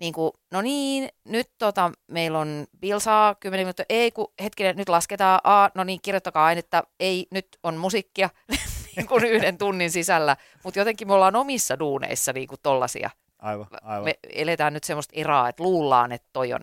niin 0.00 0.12
kuin, 0.12 0.32
no 0.50 0.62
niin, 0.62 1.08
nyt 1.24 1.50
tota, 1.58 1.92
meillä 2.06 2.38
on 2.38 2.66
Bilsaa 2.80 3.34
10 3.34 3.64
minuuttia, 3.64 3.86
ei 3.88 4.10
kun 4.10 4.32
hetkinen, 4.42 4.76
nyt 4.76 4.88
lasketaan, 4.88 5.40
A, 5.44 5.68
no 5.74 5.84
niin, 5.84 6.00
kirjoittakaa 6.02 6.46
ainetta, 6.46 6.82
ei, 7.00 7.26
nyt 7.30 7.48
on 7.62 7.76
musiikkia 7.76 8.30
niin 8.96 9.06
kuin 9.06 9.24
yhden 9.24 9.58
tunnin 9.58 9.90
sisällä, 9.90 10.36
mutta 10.64 10.78
jotenkin 10.78 11.08
me 11.08 11.14
ollaan 11.14 11.36
omissa 11.36 11.78
duuneissa 11.78 12.32
niin 12.32 12.48
kuin 12.48 12.60
tollasia. 12.62 13.10
Aivan, 13.38 13.66
aivan. 13.82 14.04
Me 14.04 14.14
eletään 14.32 14.72
nyt 14.72 14.84
semmoista 14.84 15.12
eraa, 15.16 15.48
että 15.48 15.62
luullaan, 15.62 16.12
että 16.12 16.28
toi 16.32 16.52
on 16.52 16.60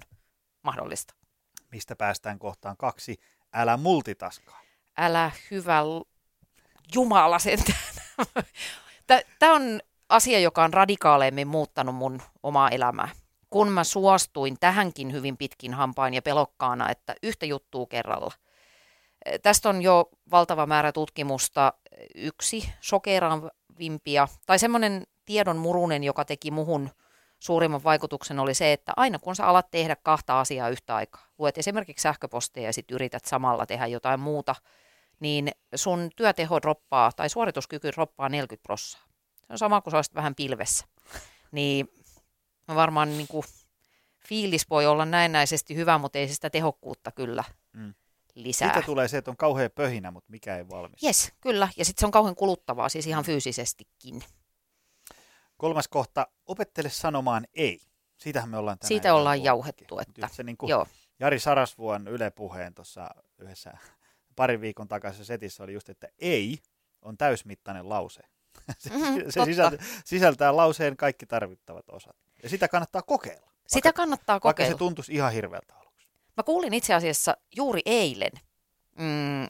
mahdollista. 0.63 1.13
Mistä 1.71 1.95
päästään 1.95 2.39
kohtaan 2.39 2.77
kaksi. 2.77 3.19
Älä 3.53 3.77
multitaskaa. 3.77 4.59
älä 4.97 5.31
hyvä 5.51 5.83
l- 5.83 6.01
Jumala 6.95 7.39
sentään. 7.39 7.77
Tämä 9.39 9.53
on 9.53 9.81
asia, 10.09 10.39
joka 10.39 10.63
on 10.63 10.73
radikaaleimmin 10.73 11.47
muuttanut 11.47 11.95
mun 11.95 12.21
omaa 12.43 12.69
elämää. 12.69 13.09
Kun 13.53 13.71
mä 13.71 13.83
suostuin 13.83 14.57
tähänkin 14.59 15.11
hyvin 15.11 15.37
pitkin 15.37 15.73
hampain 15.73 16.13
ja 16.13 16.21
pelokkaana, 16.21 16.89
että 16.89 17.15
yhtä 17.23 17.45
juttua 17.45 17.85
kerralla. 17.85 18.31
Tästä 19.41 19.69
on 19.69 19.81
jo 19.81 20.09
valtava 20.31 20.65
määrä 20.65 20.91
tutkimusta. 20.91 21.73
Yksi 22.15 22.69
shokeravimpia, 22.83 24.27
tai 24.45 24.59
semmoinen 24.59 25.03
tiedon 25.25 25.57
murunen, 25.57 26.03
joka 26.03 26.25
teki 26.25 26.51
muhun 26.51 26.89
suurimman 27.39 27.83
vaikutuksen, 27.83 28.39
oli 28.39 28.53
se, 28.53 28.73
että 28.73 28.93
aina 28.95 29.19
kun 29.19 29.35
sä 29.35 29.45
alat 29.45 29.71
tehdä 29.71 29.95
kahta 29.95 30.39
asiaa 30.39 30.69
yhtä 30.69 30.95
aikaa, 30.95 31.25
luet 31.37 31.57
esimerkiksi 31.57 32.03
sähköposteja 32.03 32.67
ja 32.67 32.73
sitten 32.73 32.95
yrität 32.95 33.25
samalla 33.25 33.65
tehdä 33.65 33.87
jotain 33.87 34.19
muuta, 34.19 34.55
niin 35.19 35.51
sun 35.75 36.09
työteho 36.15 36.61
droppaa 36.61 37.11
tai 37.11 37.29
suorituskyky 37.29 37.91
droppaa 37.91 38.29
40 38.29 38.63
prossaa. 38.63 39.01
Se 39.47 39.53
on 39.53 39.57
sama 39.57 39.81
kuin 39.81 39.91
sä 39.91 39.97
olisit 39.97 40.15
vähän 40.15 40.35
pilvessä. 40.35 40.85
Niin 41.51 41.89
varmaan 42.67 43.09
niin 43.17 43.27
kuin, 43.27 43.43
fiilis 44.27 44.69
voi 44.69 44.85
olla 44.85 45.05
näennäisesti 45.05 45.75
hyvä, 45.75 45.97
mutta 45.97 46.19
ei 46.19 46.27
se 46.27 46.33
sitä 46.33 46.49
tehokkuutta 46.49 47.11
kyllä 47.11 47.43
Mm. 47.73 47.93
lisää. 48.35 48.73
Siitä 48.73 48.85
tulee 48.85 49.07
se, 49.07 49.17
että 49.17 49.31
on 49.31 49.37
kauhea 49.37 49.69
pöhinä, 49.69 50.11
mutta 50.11 50.31
mikä 50.31 50.57
ei 50.57 50.69
valmis. 50.69 51.03
Yes, 51.03 51.31
kyllä. 51.41 51.69
Ja 51.77 51.85
sitten 51.85 52.01
se 52.01 52.05
on 52.05 52.11
kauhean 52.11 52.35
kuluttavaa, 52.35 52.89
siis 52.89 53.07
ihan 53.07 53.23
fyysisestikin. 53.23 54.23
Kolmas 55.57 55.87
kohta, 55.87 56.27
opettele 56.45 56.89
sanomaan 56.89 57.47
ei. 57.53 57.81
Siitähän 58.17 58.49
me 58.49 58.57
ollaan 58.57 58.79
tänään 58.79 58.87
Siitä 58.87 59.13
ollaan 59.13 59.43
jauhettu, 59.43 59.99
että 59.99 60.27
se 60.31 60.43
niin 60.43 60.57
kuin 60.57 60.69
Joo, 60.69 60.87
Jari 61.19 61.39
Sarasvuon 61.39 62.07
Yle 62.07 62.31
Puheen 62.31 62.73
tuossa 62.73 63.09
yhdessä 63.37 63.77
parin 64.35 64.61
viikon 64.61 64.87
takaisessa 64.87 65.25
setissä 65.25 65.63
oli 65.63 65.73
just, 65.73 65.89
että 65.89 66.07
ei 66.19 66.59
on 67.01 67.17
täysmittainen 67.17 67.89
lause. 67.89 68.21
Se 68.79 68.89
Mhm, 68.89 69.19
totta. 69.19 69.45
sisältää, 69.45 69.85
sisältää 70.05 70.55
lauseen 70.55 70.97
kaikki 70.97 71.25
tarvittavat 71.25 71.85
osat. 71.91 72.15
Ja 72.43 72.49
sitä 72.49 72.67
kannattaa 72.67 73.01
kokeilla. 73.01 73.51
sitä 73.67 73.93
kannattaa 73.93 74.33
Vaikka 74.33 74.49
kokeilla. 74.49 74.71
se 74.73 74.77
tuntuisi 74.77 75.13
ihan 75.13 75.31
hirveältä 75.33 75.73
aluksi. 75.75 76.07
Mä 76.37 76.43
kuulin 76.43 76.73
itse 76.73 76.93
asiassa 76.93 77.37
juuri 77.55 77.81
eilen, 77.85 78.31
mm, 78.97 79.47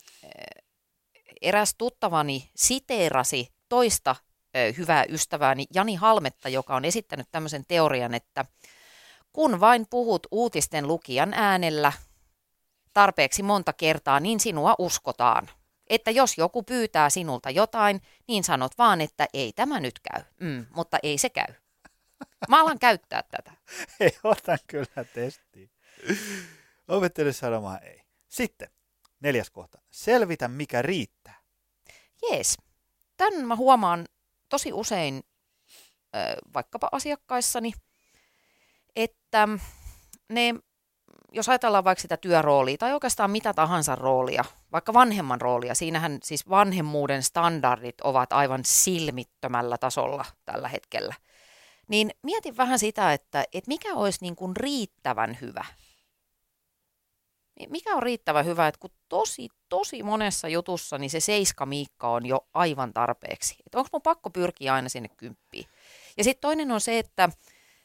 eräs 1.42 1.76
tuttavani 1.78 2.50
siteerasi 2.56 3.54
toista 3.70 4.16
ö, 4.56 4.74
hyvää 4.78 5.06
ystävääni 5.10 5.66
Jani 5.74 5.96
Halmetta, 5.96 6.50
joka 6.50 6.76
on 6.76 6.86
esittänyt 6.86 7.28
tämmöisen 7.32 7.66
teorian, 7.68 8.14
että 8.14 8.46
kun 9.34 9.60
vain 9.60 9.86
puhut 9.90 10.28
uutisten 10.32 10.88
lukijan 10.88 11.34
äänellä 11.34 11.92
tarpeeksi 12.94 13.44
monta 13.44 13.74
kertaa, 13.74 14.20
niin 14.20 14.40
sinua 14.40 14.76
uskotaan. 14.80 15.50
Että 15.88 16.12
jos 16.12 16.38
joku 16.38 16.64
pyytää 16.64 17.10
sinulta 17.10 17.50
jotain, 17.50 18.02
niin 18.28 18.44
sanot 18.44 18.78
vaan, 18.78 19.02
että 19.02 19.28
ei 19.34 19.54
tämä 19.54 19.80
nyt 19.80 20.00
käy, 20.00 20.24
mm, 20.40 20.66
mutta 20.76 21.00
ei 21.04 21.18
se 21.18 21.30
käy. 21.30 21.54
Mä 22.50 22.62
alan 22.62 22.80
käyttää 22.80 23.24
tätä. 23.32 23.52
Ei, 24.00 24.18
otan 24.24 24.58
kyllä 24.68 25.06
testiin. 25.14 25.72
Opettele 26.88 27.34
sanomaan 27.34 27.84
ei. 27.84 28.02
Sitten, 28.28 28.70
neljäs 29.20 29.50
kohta. 29.50 29.82
Selvitä, 29.92 30.48
mikä 30.48 30.82
riittää. 30.82 31.42
Jees. 32.22 32.58
Tämän 33.18 33.46
mä 33.46 33.56
huomaan 33.56 34.06
tosi 34.50 34.74
usein 34.74 35.24
vaikkapa 36.54 36.90
asiakkaissani, 36.92 37.72
että 38.96 39.48
ne, 40.30 40.56
jos 41.34 41.50
ajatellaan 41.50 41.84
vaikka 41.84 42.02
sitä 42.02 42.18
työroolia 42.18 42.78
tai 42.78 42.94
oikeastaan 42.94 43.32
mitä 43.32 43.54
tahansa 43.54 43.96
roolia, 43.96 44.46
vaikka 44.72 44.94
vanhemman 44.94 45.42
roolia, 45.42 45.76
siinähän 45.76 46.18
siis 46.24 46.50
vanhemmuuden 46.50 47.24
standardit 47.24 48.02
ovat 48.02 48.34
aivan 48.34 48.62
silmittömällä 48.66 49.78
tasolla 49.78 50.26
tällä 50.46 50.68
hetkellä, 50.68 51.16
niin 51.88 52.12
mietin 52.24 52.58
vähän 52.58 52.80
sitä, 52.80 53.14
että, 53.14 53.44
että 53.54 53.68
mikä 53.68 53.94
olisi 53.94 54.18
niin 54.22 54.36
kuin 54.36 54.56
riittävän 54.56 55.38
hyvä. 55.42 55.66
Mikä 57.70 57.96
on 57.96 58.04
riittävän 58.04 58.46
hyvä, 58.46 58.68
että 58.68 58.80
kun 58.80 58.90
tosi, 59.10 59.50
tosi 59.70 60.04
monessa 60.04 60.48
jutussa 60.48 60.98
niin 60.98 61.10
se 61.10 61.20
seiska 61.20 61.66
miikka 61.66 62.10
on 62.10 62.26
jo 62.26 62.48
aivan 62.54 62.94
tarpeeksi. 62.94 63.56
Että 63.66 63.78
onko 63.78 63.90
mun 63.94 64.02
pakko 64.02 64.30
pyrkiä 64.30 64.74
aina 64.74 64.90
sinne 64.90 65.10
kymppiin. 65.10 65.66
Ja 66.18 66.24
sitten 66.24 66.42
toinen 66.42 66.72
on 66.72 66.82
se, 66.82 67.00
että 67.00 67.30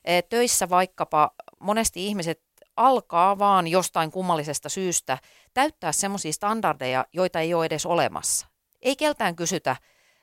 eh, 0.05 0.25
töissä 0.29 0.69
vaikkapa 0.69 1.31
monesti 1.61 2.07
ihmiset 2.07 2.48
alkaa 2.79 3.39
vaan 3.39 3.67
jostain 3.67 4.11
kummallisesta 4.11 4.69
syystä 4.69 5.19
täyttää 5.55 5.93
semmoisia 5.93 6.33
standardeja, 6.33 7.07
joita 7.13 7.41
ei 7.41 7.55
ole 7.55 7.67
edes 7.67 7.87
olemassa. 7.87 8.47
Ei 8.83 8.97
keltään 8.97 9.37
kysytä 9.37 9.77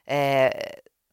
eh, 0.07 0.49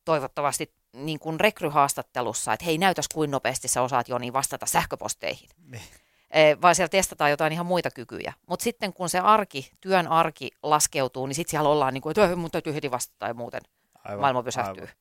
toivottavasti 0.04 0.74
niin 0.92 1.18
kuin 1.18 1.40
rekryhaastattelussa, 1.40 2.52
että 2.52 2.64
hei 2.64 2.78
näytäs 2.78 3.08
kuin 3.14 3.30
nopeasti 3.30 3.68
sä 3.68 3.82
osaat 3.82 4.08
Joni 4.08 4.32
vastata 4.32 4.66
sähköposteihin. 4.66 5.48
Niin. 5.70 5.82
Eh, 6.30 6.60
vaan 6.62 6.74
siellä 6.74 6.88
testataan 6.88 7.30
jotain 7.30 7.52
ihan 7.52 7.66
muita 7.66 7.90
kykyjä. 7.90 8.32
Mutta 8.46 8.64
sitten 8.64 8.92
kun 8.92 9.08
se 9.08 9.18
arki, 9.18 9.72
työn 9.80 10.08
arki 10.08 10.50
laskeutuu, 10.62 11.26
niin 11.26 11.34
sitten 11.34 11.50
siellä 11.50 11.68
ollaan 11.68 11.94
niin 11.94 12.02
kuin, 12.02 12.10
että 12.10 12.22
"Öh, 12.22 12.36
mun 12.36 12.50
täytyy 12.50 12.74
heti 12.74 12.90
vastata 12.90 13.16
tai 13.18 13.34
muuten 13.34 13.60
Aivan, 14.04 14.20
maailma 14.20 14.42
pysähtyy. 14.42 14.82
aivan. 14.82 14.94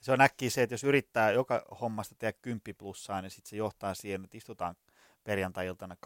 Se 0.00 0.12
on 0.12 0.20
äkkiä 0.20 0.50
se, 0.50 0.62
että 0.62 0.74
jos 0.74 0.84
yrittää 0.84 1.30
joka 1.30 1.62
hommasta 1.80 2.14
tehdä 2.18 2.32
10 2.42 2.60
plussaa, 2.78 3.22
niin 3.22 3.30
sitten 3.30 3.50
se 3.50 3.56
johtaa 3.56 3.94
siihen, 3.94 4.24
että 4.24 4.36
istutaan 4.36 4.74
perjantai-iltana 5.24 5.96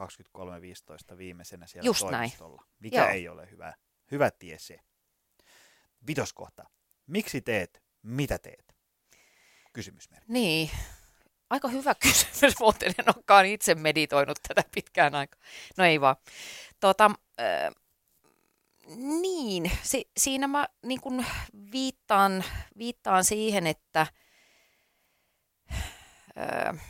23.15 1.12 1.18
viimeisenä 1.18 1.66
siellä 1.66 1.86
Just 1.86 2.02
näin. 2.02 2.12
toimistolla. 2.12 2.62
Mikä 2.78 3.00
Joo. 3.00 3.08
ei 3.08 3.28
ole 3.28 3.50
hyvä, 3.50 3.74
hyvä 4.10 4.30
tie 4.30 4.58
se. 4.58 4.80
Vitoskohta. 6.06 6.64
Miksi 7.06 7.40
teet, 7.40 7.82
mitä 8.02 8.38
teet? 8.38 8.76
Kysymysmerkki. 9.72 10.32
Niin, 10.32 10.70
aika 11.50 11.68
hyvä 11.68 11.94
kysymys, 12.02 12.60
muuten 12.60 12.94
en 12.98 13.14
olekaan 13.16 13.46
itse 13.46 13.74
meditoinut 13.74 14.38
tätä 14.48 14.64
pitkään 14.74 15.14
aikaa. 15.14 15.40
No 15.76 15.84
ei 15.84 16.00
vaan. 16.00 16.16
Tota, 16.80 17.10
äh, 17.40 17.74
niin, 18.96 19.70
si, 19.82 20.10
siinä 20.16 20.46
mä 20.48 20.68
niin 20.82 21.00
kun 21.00 21.24
viittaan, 21.72 22.44
viittaan 22.78 23.24
siihen, 23.24 23.66
että 23.66 24.06
äh, 26.38 26.80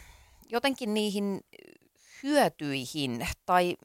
jotenkin 0.48 0.94
niihin 0.94 1.40
hyötyihin 2.26 3.28
tai, 3.46 3.76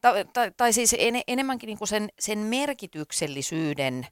tai, 0.00 0.24
tai, 0.32 0.52
tai 0.56 0.72
siis 0.72 0.96
en, 0.98 1.22
enemmänkin 1.26 1.66
niin 1.66 1.78
kuin 1.78 1.88
sen, 1.88 2.08
sen 2.18 2.38
merkityksellisyyden 2.38 4.06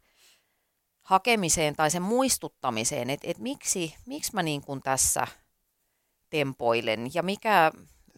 hakemiseen 1.01 1.77
tai 1.77 1.91
sen 1.91 2.03
muistuttamiseen, 2.03 3.11
että 3.11 3.31
et 3.31 3.39
miksi, 3.39 3.95
miksi 4.07 4.35
mä 4.35 4.43
niin 4.43 4.63
kuin 4.63 4.83
tässä 4.83 5.27
tempoilen 6.31 7.11
ja 7.15 7.23
mikä 7.23 7.73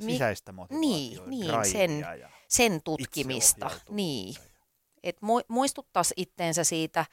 mi, 0.05 0.13
Sisäistä 0.13 0.53
motivaatiota, 0.53 1.31
niin, 1.31 1.47
drivea 1.49 1.65
sen- 1.65 2.01
ja 2.21 2.31
sen 2.49 2.83
tutkimista. 2.83 3.71
Niin, 3.91 4.35
mu, 5.21 5.41
muistuttaisi 5.49 6.15
itteensä 6.17 6.65
siitä. 6.65 7.07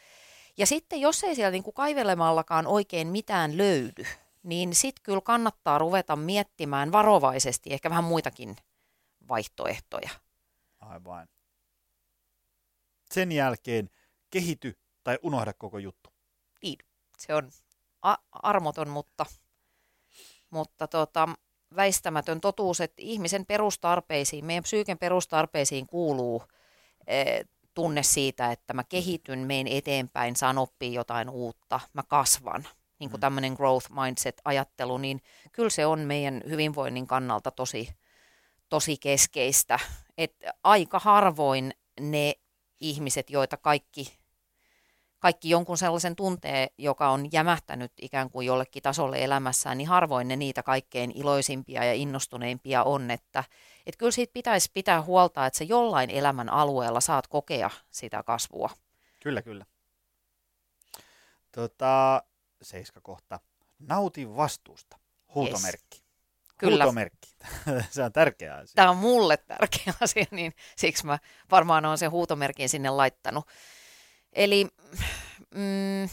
Ja 0.57 0.65
sitten 0.65 1.01
jos 1.01 1.23
ei 1.23 1.35
siellä 1.35 1.51
niin 1.51 1.63
kuin 1.63 1.73
kaivelemallakaan 1.73 2.67
oikein 2.67 3.07
mitään 3.07 3.57
löydy, 3.57 4.05
niin 4.45 4.75
sitten 4.75 5.03
kyllä 5.03 5.21
kannattaa 5.21 5.77
ruveta 5.77 6.15
miettimään 6.15 6.91
varovaisesti 6.91 7.73
ehkä 7.73 7.89
vähän 7.89 8.03
muitakin 8.03 8.55
vaihtoehtoja. 9.27 10.09
Aivan. 10.79 11.27
Sen 13.11 13.31
jälkeen 13.31 13.89
kehity 14.29 14.79
tai 15.03 15.19
unohda 15.21 15.53
koko 15.53 15.77
juttu. 15.77 16.09
Se 17.17 17.35
on 17.35 17.51
a- 18.01 18.17
armoton, 18.31 18.89
mutta, 18.89 19.25
mutta 20.49 20.87
tota, 20.87 21.29
väistämätön 21.75 22.41
totuus, 22.41 22.81
että 22.81 23.01
ihmisen 23.01 23.45
perustarpeisiin, 23.45 24.45
meidän 24.45 24.63
psyyken 24.63 24.97
perustarpeisiin 24.97 25.87
kuuluu 25.87 26.43
eh, 27.07 27.45
tunne 27.73 28.03
siitä, 28.03 28.51
että 28.51 28.73
mä 28.73 28.83
kehityn, 28.83 29.39
meen 29.39 29.67
eteenpäin, 29.67 30.35
saan 30.35 30.57
oppia 30.57 30.91
jotain 30.91 31.29
uutta, 31.29 31.79
mä 31.93 32.03
kasvan. 32.03 32.67
Niin 32.99 33.09
kuin 33.09 33.19
mm. 33.19 33.21
tämmöinen 33.21 33.53
growth 33.53 33.89
mindset-ajattelu, 33.91 34.97
niin 34.97 35.21
kyllä 35.51 35.69
se 35.69 35.85
on 35.85 35.99
meidän 35.99 36.41
hyvinvoinnin 36.49 37.07
kannalta 37.07 37.51
tosi, 37.51 37.89
tosi 38.69 38.97
keskeistä. 38.97 39.79
Et 40.17 40.35
aika 40.63 40.99
harvoin 40.99 41.73
ne 41.99 42.33
ihmiset, 42.79 43.29
joita 43.29 43.57
kaikki 43.57 44.17
kaikki 45.25 45.49
jonkun 45.49 45.77
sellaisen 45.77 46.15
tunteen, 46.15 46.69
joka 46.77 47.09
on 47.09 47.27
jämähtänyt 47.31 47.91
ikään 48.01 48.29
kuin 48.29 48.47
jollekin 48.47 48.83
tasolle 48.83 49.23
elämässään, 49.23 49.77
niin 49.77 49.87
harvoin 49.87 50.27
ne 50.27 50.35
niitä 50.35 50.63
kaikkein 50.63 51.11
iloisimpia 51.15 51.83
ja 51.83 51.93
innostuneimpia 51.93 52.83
on, 52.83 53.11
että 53.11 53.43
et 53.85 53.97
kyllä 53.97 54.11
siitä 54.11 54.33
pitäisi 54.33 54.71
pitää 54.73 55.01
huolta, 55.01 55.45
että 55.45 55.57
se 55.57 55.63
jollain 55.63 56.09
elämän 56.09 56.49
alueella 56.49 56.99
saat 56.99 57.27
kokea 57.27 57.69
sitä 57.91 58.23
kasvua. 58.23 58.69
Kyllä, 59.19 59.41
kyllä. 59.41 59.65
Tota, 61.51 62.23
seiska 62.65 63.01
kohta. 63.01 63.39
Nauti 63.79 64.35
vastuusta. 64.35 64.97
Huutomerkki. 65.35 65.97
Yes. 65.97 66.03
Kyllä. 66.57 66.83
Huutomerkki. 66.83 67.35
se 67.91 68.03
on 68.03 68.11
tärkeä 68.11 68.55
asia. 68.55 68.75
Tämä 68.75 68.89
on 68.89 68.97
mulle 68.97 69.37
tärkeä 69.37 69.93
asia, 70.01 70.25
niin 70.31 70.53
siksi 70.77 71.05
mä 71.05 71.19
varmaan 71.51 71.85
olen 71.85 71.97
sen 71.97 72.11
huutomerkin 72.11 72.69
sinne 72.69 72.89
laittanut. 72.89 73.47
Eli 74.33 74.67
mm, 75.55 76.09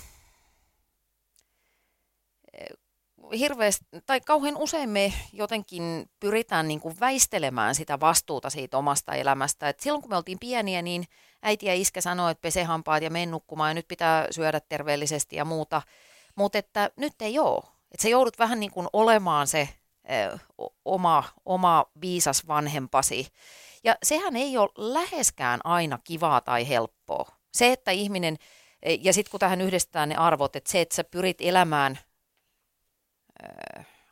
hirveästi, 3.38 3.84
tai 4.06 4.20
kauhean 4.20 4.56
usein 4.56 4.90
me 4.90 5.12
jotenkin 5.32 6.10
pyritään 6.20 6.68
niin 6.68 6.80
kuin 6.80 7.00
väistelemään 7.00 7.74
sitä 7.74 8.00
vastuuta 8.00 8.50
siitä 8.50 8.78
omasta 8.78 9.14
elämästä. 9.14 9.68
Et 9.68 9.80
silloin 9.80 10.02
kun 10.02 10.10
me 10.10 10.16
oltiin 10.16 10.38
pieniä, 10.38 10.82
niin 10.82 11.04
äiti 11.42 11.66
ja 11.66 11.74
iskä 11.74 12.00
sanoi, 12.00 12.30
että 12.30 12.42
pese 12.42 12.64
hampaat 12.64 13.02
ja 13.02 13.10
mene 13.10 13.26
nukkumaan 13.26 13.70
ja 13.70 13.74
nyt 13.74 13.88
pitää 13.88 14.26
syödä 14.30 14.60
terveellisesti 14.60 15.36
ja 15.36 15.44
muuta. 15.44 15.82
Mutta 16.34 16.58
että 16.58 16.90
nyt 16.96 17.22
ei 17.22 17.38
ole. 17.38 17.62
Että 17.90 18.02
sä 18.02 18.08
joudut 18.08 18.38
vähän 18.38 18.60
niin 18.60 18.70
kuin 18.70 18.88
olemaan 18.92 19.46
se 19.46 19.68
ö, 20.10 20.38
oma, 20.84 21.24
oma 21.46 21.86
viisas 22.00 22.46
vanhempasi. 22.46 23.26
Ja 23.84 23.96
sehän 24.02 24.36
ei 24.36 24.58
ole 24.58 24.70
läheskään 24.76 25.60
aina 25.64 25.98
kivaa 26.04 26.40
tai 26.40 26.68
helppoa. 26.68 27.36
Se, 27.54 27.72
että 27.72 27.90
ihminen, 27.90 28.36
ja 29.00 29.12
sitten 29.12 29.30
kun 29.30 29.40
tähän 29.40 29.60
yhdistetään 29.60 30.08
ne 30.08 30.16
arvot, 30.16 30.56
että 30.56 30.70
se, 30.70 30.80
että 30.80 30.94
sä 30.94 31.04
pyrit 31.04 31.36
elämään 31.40 31.98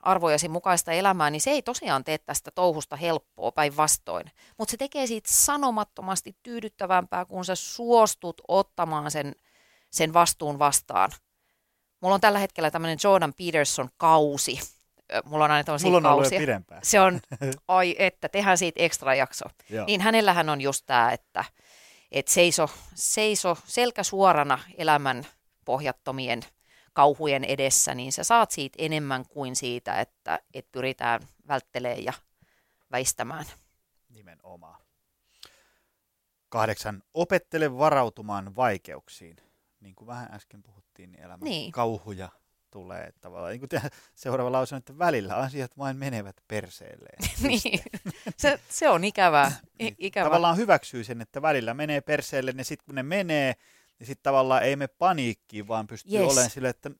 arvojasi 0.03 0.49
mukaista 0.49 0.93
elämää, 0.93 1.31
niin 1.31 1.41
se 1.41 1.51
ei 1.51 1.63
tosiaan 1.63 2.05
tee 2.05 2.19
tästä 2.19 2.51
touhusta 2.51 2.97
helppoa 2.97 3.53
päinvastoin. 3.53 4.31
Mutta 4.59 4.71
se 4.71 4.77
tekee 4.77 5.07
siitä 5.07 5.31
sanomattomasti 5.33 6.37
tyydyttävämpää, 6.43 7.25
kun 7.25 7.45
sä 7.45 7.55
suostut 7.55 8.41
ottamaan 8.49 9.11
sen, 9.11 9.35
sen 9.91 10.13
vastuun 10.13 10.59
vastaan. 10.59 11.11
Mulla 12.01 12.15
on 12.15 12.21
tällä 12.21 12.39
hetkellä 12.39 12.71
tämmöinen 12.71 12.99
Jordan 13.05 13.35
Peterson-kausi. 13.35 14.61
Mulla 15.25 15.45
on 15.45 15.51
aina 15.51 15.65
tämmöisiä 15.65 15.87
Mulla 15.87 15.97
on 15.97 16.03
kausia. 16.03 16.37
ollut 16.37 16.43
pidempään. 16.47 16.81
Se 16.85 17.01
on, 17.01 17.21
ai 17.69 17.97
että, 17.99 18.29
tehdään 18.29 18.59
siitä 18.59 18.83
ekstra 18.83 19.15
jakso. 19.15 19.45
Joo. 19.71 19.87
Niin 19.87 20.01
hänellähän 20.01 20.49
on 20.49 20.61
just 20.61 20.87
tämä, 20.87 21.13
että– 21.13 21.45
että 22.13 22.33
seiso, 22.33 22.71
seiso 22.95 23.57
selkä 23.65 24.03
suorana 24.03 24.59
elämän 24.79 25.27
pohjattomien 25.65 26.41
kauhujen 26.93 27.45
edessä, 27.45 27.95
niin 27.95 28.13
sä 28.13 28.25
saat 28.25 28.51
siitä 28.51 28.77
enemmän 28.79 29.25
kuin 29.29 29.57
siitä, 29.57 30.01
että, 30.01 30.39
että 30.55 30.73
pyritään 30.73 31.21
välttelemään 31.49 32.05
ja 32.05 32.13
väistämään. 32.91 33.45
Nimenomaan. 34.09 34.81
Kahdeksan. 36.49 37.03
Opettele 37.15 37.79
varautumaan 37.79 38.57
vaikeuksiin. 38.57 39.37
Niin 39.81 39.95
kuin 39.95 40.07
vähän 40.07 40.29
äsken 40.33 40.63
puhuttiin, 40.63 41.13
niin 41.13 41.25
elämän 41.25 41.45
niin. 41.45 41.73
kauhuja 41.73 42.29
tulee 42.71 43.13
tavallaan. 43.21 43.53
Niin 43.53 43.69
kuin 43.69 43.83
seuraava 44.15 44.53
lause 44.53 44.75
on, 44.75 44.79
että 44.79 44.99
välillä 44.99 45.37
asiat 45.37 45.79
vain 45.79 45.97
menevät 45.97 46.37
perseelleen. 46.49 47.19
niin, 47.49 47.81
se, 48.37 48.61
se 48.69 48.89
on 48.89 49.05
ikävää. 49.05 49.53
Niin, 49.79 49.95
ikävää. 49.99 50.29
Tavallaan 50.29 50.57
hyväksyy 50.57 51.05
sen, 51.05 51.21
että 51.21 51.43
välillä 51.43 51.75
menee 51.75 52.01
perseelle, 52.01 52.53
niin 52.53 52.65
sitten 52.65 52.87
kun 52.87 52.95
ne 52.95 53.03
menee, 53.03 53.55
niin 53.99 54.07
sitten 54.07 54.23
tavallaan 54.23 54.63
ei 54.63 54.77
me 54.77 54.87
paniikkiin, 54.89 55.69
vaan 55.69 55.87
pystyy 55.87 56.19
yes. 56.19 56.33
olemaan 56.33 56.51
sille, 56.51 56.69
että 56.69 56.91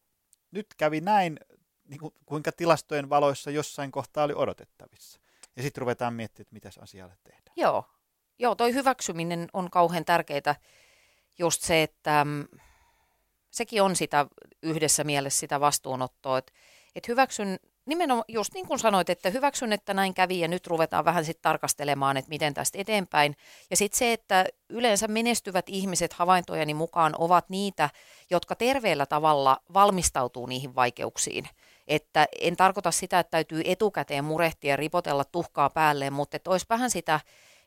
nyt 0.51 0.67
kävi 0.77 1.01
näin, 1.01 1.41
niin 1.89 2.01
kuin, 2.01 2.15
kuinka 2.27 2.53
tilastojen 2.53 3.11
valoissa 3.11 3.51
jossain 3.51 3.93
kohtaa 3.93 4.25
oli 4.25 4.35
odotettavissa. 4.37 5.21
Ja 5.57 5.63
sitten 5.63 5.81
ruvetaan 5.81 6.15
miettimään, 6.15 6.43
että 6.43 6.55
mitäs 6.55 6.79
asialle 6.79 7.17
tehdään. 7.25 7.55
Joo. 7.57 7.85
Joo, 8.39 8.55
toi 8.55 8.75
hyväksyminen 8.75 9.49
on 9.53 9.71
kauhean 9.71 10.05
tärkeää. 10.05 10.55
Just 11.39 11.63
se, 11.63 11.83
että 11.83 12.25
mm, 12.25 12.49
sekin 13.51 13.83
on 13.83 13.97
sitä 13.97 14.27
yhdessä 14.63 15.05
mielessä 15.05 15.41
sitä 15.41 15.61
vastuunottoa, 15.61 16.39
että, 16.39 16.53
että 16.95 17.13
hyväksyn 17.13 17.59
nimenomaan 17.87 18.25
just 18.29 18.55
niin 18.55 18.67
kuin 18.67 18.79
sanoit, 18.79 19.11
että 19.11 19.31
hyväksyn, 19.31 19.73
että 19.73 19.95
näin 19.95 20.15
kävi 20.15 20.41
ja 20.41 20.49
nyt 20.49 20.67
ruvetaan 20.67 21.05
vähän 21.05 21.25
sitten 21.25 21.43
tarkastelemaan, 21.43 22.17
että 22.17 22.29
miten 22.29 22.55
tästä 22.55 22.79
eteenpäin. 22.79 23.37
Ja 23.71 23.77
sitten 23.77 23.99
se, 23.99 24.13
että 24.13 24.47
yleensä 24.69 25.09
menestyvät 25.09 25.65
ihmiset 25.69 26.13
havaintojeni 26.13 26.75
mukaan 26.75 27.15
ovat 27.19 27.49
niitä, 27.49 27.91
jotka 28.31 28.55
terveellä 28.55 29.07
tavalla 29.07 29.61
valmistautuu 29.75 30.47
niihin 30.47 30.75
vaikeuksiin. 30.75 31.49
Että 31.89 32.27
en 32.41 32.57
tarkoita 32.57 32.91
sitä, 32.91 33.19
että 33.19 33.31
täytyy 33.31 33.63
etukäteen 33.65 34.25
murehtia 34.25 34.71
ja 34.71 34.77
ripotella 34.77 35.25
tuhkaa 35.25 35.71
päälleen, 35.71 36.13
mutta 36.13 36.37
että 36.37 36.51
olisi 36.51 36.67
vähän 36.69 36.91
sitä 36.91 37.21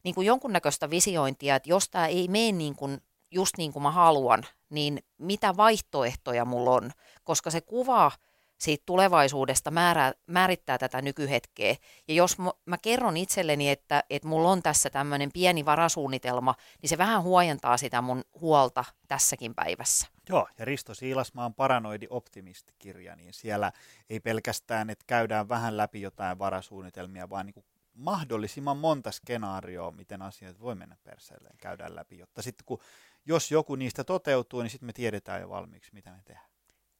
niin 0.04 0.16
kuin 0.16 0.28
jonkunnäköistä 0.28 0.90
visiointia, 0.90 1.56
että 1.56 1.70
jos 1.70 1.90
tämä 1.90 2.08
ei 2.08 2.28
mene 2.28 2.52
niin 2.52 2.76
kuin 2.76 3.02
just 3.32 3.58
niin 3.58 3.74
kuin 3.74 3.84
mä 3.84 3.92
haluan, 3.92 4.46
niin 4.74 5.00
mitä 5.18 5.58
vaihtoehtoja 5.58 6.46
mulla 6.46 6.72
on, 6.72 6.92
koska 7.24 7.52
se 7.52 7.62
kuva 7.62 8.12
siitä 8.58 8.84
tulevaisuudesta 8.86 9.72
määrää, 9.72 10.14
määrittää 10.28 10.78
tätä 10.78 11.02
nykyhetkeä. 11.02 11.76
Ja 12.08 12.14
jos 12.14 12.38
mä, 12.38 12.52
mä 12.66 12.78
kerron 12.78 13.18
itselleni, 13.18 13.70
että, 13.70 14.04
että 14.10 14.28
mulla 14.28 14.50
on 14.50 14.64
tässä 14.64 14.90
tämmöinen 14.90 15.32
pieni 15.34 15.66
varasuunnitelma, 15.66 16.56
niin 16.82 16.90
se 16.90 16.98
vähän 16.98 17.24
huojentaa 17.24 17.78
sitä 17.78 18.02
mun 18.02 18.24
huolta 18.42 18.86
tässäkin 19.08 19.56
päivässä. 19.56 20.08
Joo, 20.30 20.48
ja 20.58 20.66
Risto 20.66 20.94
Siilasmaan 20.94 21.54
Paranoidi 21.54 22.08
optimistikirja, 22.10 23.16
niin 23.16 23.34
siellä 23.34 23.72
ei 24.10 24.20
pelkästään, 24.20 24.90
että 24.90 25.06
käydään 25.08 25.50
vähän 25.50 25.78
läpi 25.78 26.02
jotain 26.02 26.40
varasuunnitelmia, 26.40 27.30
vaan 27.30 27.46
niin 27.46 27.54
kuin 27.54 27.66
mahdollisimman 27.94 28.78
monta 28.78 29.12
skenaarioa, 29.12 29.92
miten 29.92 30.22
asiat 30.22 30.60
voi 30.60 30.76
mennä 30.76 30.98
perseelleen, 31.04 31.58
käydään 31.58 31.96
läpi, 31.96 32.18
jotta 32.18 32.42
sitten 32.42 32.66
kun 32.66 32.80
jos 33.26 33.52
joku 33.52 33.76
niistä 33.76 34.04
toteutuu, 34.04 34.62
niin 34.62 34.70
sitten 34.70 34.88
me 34.88 34.94
tiedetään 34.94 35.42
jo 35.42 35.50
valmiiksi, 35.50 35.94
mitä 35.94 36.12
me 36.12 36.22
tehdään. 36.26 36.48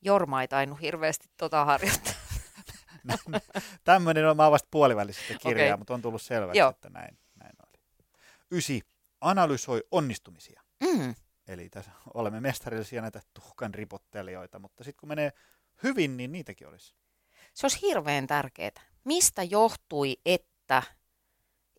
Jorma 0.02 0.42
ei 0.42 0.48
tainnut 0.48 0.82
hirveästi 0.82 1.30
tota 1.38 1.66
harjoittaa. 1.66 2.14
Tämmöinen 3.84 4.30
on, 4.30 4.38
mä 4.38 4.52
vasta 4.52 4.68
puolivälisestä 4.72 5.34
kirjaa, 5.42 5.68
okay. 5.68 5.78
mutta 5.78 5.94
on 5.94 6.02
tullut 6.02 6.22
selväksi, 6.22 6.60
Joo. 6.60 6.70
että 6.70 6.90
näin, 6.90 7.18
näin 7.36 7.54
oli. 7.68 7.84
Ysi, 8.52 8.82
analysoi 9.22 9.84
onnistumisia. 9.92 10.62
Mm. 10.84 11.16
Eli 11.48 11.70
tässä 11.70 11.92
olemme 12.14 12.40
mestarillisia 12.40 13.02
näitä 13.02 13.22
tuhkan 13.34 13.74
ripottelijoita, 13.74 14.60
mutta 14.60 14.84
sitten 14.84 15.00
kun 15.00 15.10
menee 15.10 15.34
hyvin, 15.84 16.18
niin 16.18 16.32
niitäkin 16.32 16.68
olisi. 16.68 16.96
Se 17.54 17.66
olisi 17.66 17.82
hirveän 17.82 18.28
tärkeää. 18.28 18.82
Mistä 19.04 19.44
johtui, 19.44 20.18
että, 20.26 20.84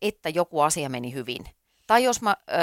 että 0.01 0.29
joku 0.29 0.61
asia 0.61 0.89
meni 0.89 1.13
hyvin? 1.13 1.45
Tai 1.87 2.03
jos 2.03 2.21
mä 2.21 2.37
ö, 2.49 2.53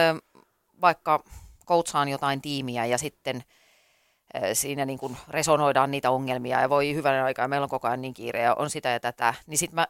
vaikka 0.81 1.25
coachaan 1.67 2.09
jotain 2.09 2.43
tiimiä 2.43 2.87
ja 2.87 2.99
sitten 2.99 3.45
siinä 4.53 4.85
niin 4.85 4.99
kuin 4.99 5.17
resonoidaan 5.29 5.91
niitä 5.91 6.11
ongelmia 6.11 6.61
ja 6.61 6.69
voi 6.69 6.95
hyvän 6.95 7.25
aikaa, 7.25 7.49
meillä 7.49 7.65
on 7.65 7.71
koko 7.71 7.89
ajan 7.89 8.01
niin 8.01 8.15
kiire 8.15 8.43
ja 8.43 8.55
on 8.55 8.71
sitä 8.71 8.89
ja 8.89 9.01
tätä, 9.01 9.35
niin 9.47 9.59
sitten 9.59 9.75
mä 9.75 9.87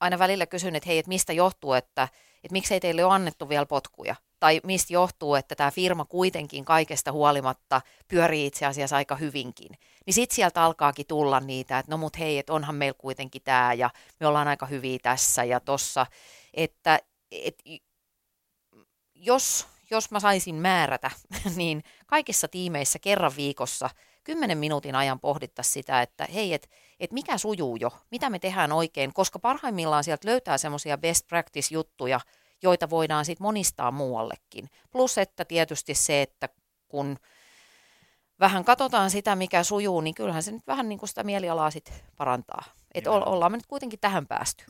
aina 0.00 0.18
välillä 0.18 0.46
kysyn, 0.46 0.76
että 0.76 0.88
hei, 0.88 0.98
että 0.98 1.08
mistä 1.08 1.32
johtuu, 1.32 1.72
että, 1.72 2.08
että 2.44 2.52
miksei 2.52 2.80
teille 2.80 3.04
ole 3.04 3.14
annettu 3.14 3.48
vielä 3.48 3.66
potkuja? 3.66 4.14
Tai 4.40 4.60
mistä 4.64 4.92
johtuu, 4.92 5.34
että 5.34 5.54
tämä 5.54 5.70
firma 5.70 6.04
kuitenkin 6.04 6.64
kaikesta 6.64 7.12
huolimatta 7.12 7.80
pyörii 8.08 8.46
itse 8.46 8.66
asiassa 8.66 8.96
aika 8.96 9.16
hyvinkin. 9.16 9.78
Niin 10.06 10.14
sitten 10.14 10.34
sieltä 10.34 10.64
alkaakin 10.64 11.06
tulla 11.06 11.40
niitä, 11.40 11.78
että 11.78 11.92
no 11.92 11.98
mut 11.98 12.18
hei, 12.18 12.38
että 12.38 12.52
onhan 12.52 12.74
meillä 12.74 12.98
kuitenkin 12.98 13.42
tämä 13.42 13.72
ja 13.72 13.90
me 14.20 14.26
ollaan 14.26 14.48
aika 14.48 14.66
hyviä 14.66 14.98
tässä 15.02 15.44
ja 15.44 15.60
tossa. 15.60 16.06
Että 16.54 16.98
et, 17.30 17.62
jos 19.14 19.66
jos 19.90 20.10
mä 20.10 20.20
saisin 20.20 20.54
määrätä, 20.54 21.10
niin 21.56 21.82
kaikissa 22.06 22.48
tiimeissä 22.48 22.98
kerran 22.98 23.32
viikossa 23.36 23.90
kymmenen 24.24 24.58
minuutin 24.58 24.94
ajan 24.94 25.20
pohdittaisiin 25.20 25.72
sitä, 25.72 26.02
että 26.02 26.26
hei, 26.34 26.54
että 26.54 26.68
et 27.00 27.12
mikä 27.12 27.38
sujuu 27.38 27.76
jo, 27.76 27.90
mitä 28.10 28.30
me 28.30 28.38
tehdään 28.38 28.72
oikein, 28.72 29.12
koska 29.12 29.38
parhaimmillaan 29.38 30.04
sieltä 30.04 30.28
löytää 30.28 30.58
semmoisia 30.58 30.98
best 30.98 31.26
practice-juttuja, 31.26 32.20
joita 32.62 32.90
voidaan 32.90 33.24
sitten 33.24 33.44
monistaa 33.44 33.90
muuallekin. 33.90 34.70
Plus, 34.90 35.18
että 35.18 35.44
tietysti 35.44 35.94
se, 35.94 36.22
että 36.22 36.48
kun 36.88 37.18
vähän 38.40 38.64
katsotaan 38.64 39.10
sitä, 39.10 39.36
mikä 39.36 39.62
sujuu, 39.62 40.00
niin 40.00 40.14
kyllähän 40.14 40.42
se 40.42 40.52
nyt 40.52 40.66
vähän 40.66 40.88
niin 40.88 40.98
kuin 40.98 41.08
sitä 41.08 41.24
mielialaa 41.24 41.70
sitten 41.70 41.94
parantaa. 42.16 42.64
Että 42.94 43.10
ollaan 43.10 43.52
me 43.52 43.56
nyt 43.56 43.66
kuitenkin 43.66 44.00
tähän 44.00 44.26
päästy. 44.26 44.64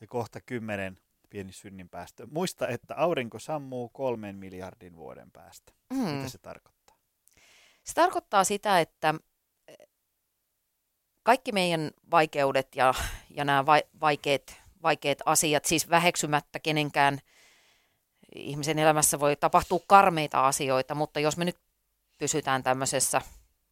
ja 0.00 0.06
kohta 0.06 0.40
kymmenen 0.40 0.98
pieni 1.34 1.52
synnin 1.52 1.88
päästö. 1.88 2.26
Muista, 2.30 2.68
että 2.68 2.94
aurinko 2.96 3.38
sammuu 3.38 3.88
kolmen 3.88 4.36
miljardin 4.36 4.96
vuoden 4.96 5.30
päästä. 5.30 5.72
Mm. 5.90 5.98
Mitä 5.98 6.28
se 6.28 6.38
tarkoittaa? 6.38 6.96
Se 7.84 7.94
tarkoittaa 7.94 8.44
sitä, 8.44 8.80
että 8.80 9.14
eh, 9.68 9.88
kaikki 11.22 11.52
meidän 11.52 11.90
vaikeudet 12.10 12.68
ja, 12.76 12.94
ja 13.30 13.44
nämä 13.44 13.66
vai, 13.66 13.82
vaikeat, 14.00 14.42
vaikeat 14.82 15.18
asiat, 15.26 15.64
siis 15.64 15.90
väheksymättä 15.90 16.58
kenenkään 16.58 17.18
ihmisen 18.34 18.78
elämässä 18.78 19.20
voi 19.20 19.36
tapahtua 19.36 19.80
karmeita 19.86 20.46
asioita, 20.46 20.94
mutta 20.94 21.20
jos 21.20 21.36
me 21.36 21.44
nyt 21.44 21.58
pysytään 22.18 22.62
tämmöisessä 22.62 23.20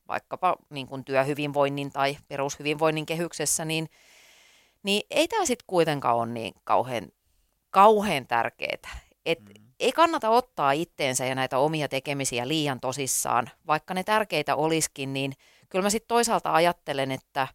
vaikkapa 0.09 0.57
niin 0.71 0.87
kuin 0.87 1.05
työhyvinvoinnin 1.05 1.93
tai 1.93 2.19
perushyvinvoinnin 2.29 3.07
kehyksessä, 3.07 3.65
niin, 3.65 3.91
niin 4.83 5.03
ei 5.11 5.29
tämä 5.29 5.47
sitten 5.47 5.67
kuitenkaan 5.67 6.17
ole 6.17 6.27
niin 6.27 6.55
kauhean, 6.65 7.09
kauhean 7.73 8.27
tärkeää. 8.27 9.01
Et 9.27 9.41
mm. 9.41 9.63
Ei 9.81 9.93
kannata 9.93 10.31
ottaa 10.31 10.73
itteensä 10.73 11.27
ja 11.27 11.35
näitä 11.35 11.59
omia 11.59 11.89
tekemisiä 11.89 12.49
liian 12.49 12.81
tosissaan, 12.81 13.51
vaikka 13.67 13.95
ne 13.95 14.05
tärkeitä 14.05 14.57
olisikin, 14.57 15.13
niin 15.13 15.33
kyllä 15.69 15.83
mä 15.83 15.91
sitten 15.91 16.09
toisaalta 16.09 16.53
ajattelen, 16.53 17.11
että 17.11 17.49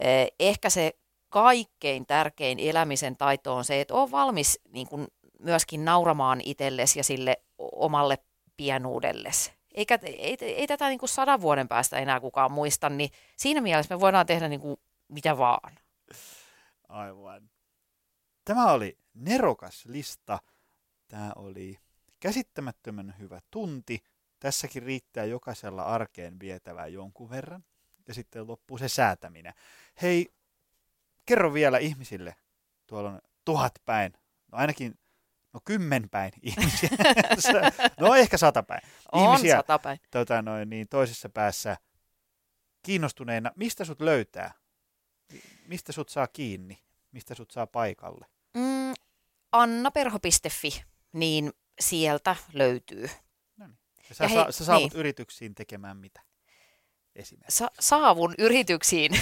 eh, 0.00 0.28
ehkä 0.40 0.70
se 0.70 0.92
kaikkein 1.28 2.06
tärkein 2.06 2.58
elämisen 2.58 3.16
taito 3.16 3.56
on 3.56 3.64
se, 3.64 3.80
että 3.80 3.94
on 3.94 4.10
valmis 4.10 4.60
niin 4.68 4.86
kun 4.86 5.06
myöskin 5.38 5.84
nauramaan 5.84 6.40
itsellesi 6.44 6.98
ja 6.98 7.04
sille 7.04 7.36
omalle 7.58 8.18
pienuudellesi 8.56 9.52
eikä, 9.74 9.98
ei, 10.02 10.36
ei 10.40 10.66
tätä 10.66 10.88
niin 10.88 10.98
kuin 10.98 11.08
sadan 11.08 11.40
vuoden 11.40 11.68
päästä 11.68 11.98
enää 11.98 12.20
kukaan 12.20 12.52
muista, 12.52 12.88
niin 12.88 13.10
siinä 13.36 13.60
mielessä 13.60 13.94
me 13.94 14.00
voidaan 14.00 14.26
tehdä 14.26 14.48
niin 14.48 14.60
kuin 14.60 14.76
mitä 15.08 15.38
vaan. 15.38 15.78
Aivan. 16.88 17.51
Tämä 18.44 18.72
oli 18.72 18.98
nerokas 19.14 19.84
lista. 19.86 20.38
Tämä 21.08 21.32
oli 21.36 21.78
käsittämättömän 22.20 23.14
hyvä 23.18 23.40
tunti. 23.50 24.02
Tässäkin 24.40 24.82
riittää 24.82 25.24
jokaisella 25.24 25.82
arkeen 25.82 26.40
vietävää 26.40 26.86
jonkun 26.86 27.30
verran. 27.30 27.64
Ja 28.08 28.14
sitten 28.14 28.46
loppuu 28.46 28.78
se 28.78 28.88
säätäminen. 28.88 29.54
Hei, 30.02 30.34
kerro 31.26 31.54
vielä 31.54 31.78
ihmisille. 31.78 32.36
Tuolla 32.86 33.10
on 33.10 33.20
tuhat 33.44 33.74
päin. 33.84 34.12
No 34.52 34.58
ainakin 34.58 34.98
no 35.52 35.60
kymmenpäin 35.64 36.32
ihmisiä, 36.42 36.88
no 38.00 38.14
ehkä 38.14 38.36
satapäin. 38.36 38.80
Ihmisiä, 39.16 39.56
on 39.56 39.58
satapäin. 39.58 40.00
Tota, 40.10 40.42
noin, 40.42 40.70
niin 40.70 40.88
toisessa 40.88 41.28
päässä 41.28 41.76
kiinnostuneena, 42.82 43.50
mistä 43.56 43.84
sut 43.84 44.00
löytää? 44.00 44.54
Mistä 45.66 45.92
sut 45.92 46.08
saa 46.08 46.26
kiinni? 46.26 46.82
Mistä 47.12 47.34
sut 47.34 47.50
saa 47.50 47.66
paikalle? 47.66 48.26
Mm, 48.54 48.94
annaperho.fi, 49.52 50.82
niin 51.12 51.52
sieltä 51.80 52.36
löytyy. 52.52 53.10
No 53.56 53.66
niin. 53.66 53.78
Ja 54.08 54.14
sä, 54.14 54.24
ja 54.24 54.28
hei, 54.28 54.52
sä 54.52 54.64
saavut 54.64 54.92
niin. 54.92 55.00
yrityksiin 55.00 55.54
tekemään 55.54 55.96
mitä? 55.96 56.20
Esimerkiksi. 57.16 57.58
Sa- 57.58 57.70
saavun 57.80 58.34
yrityksiin 58.38 59.12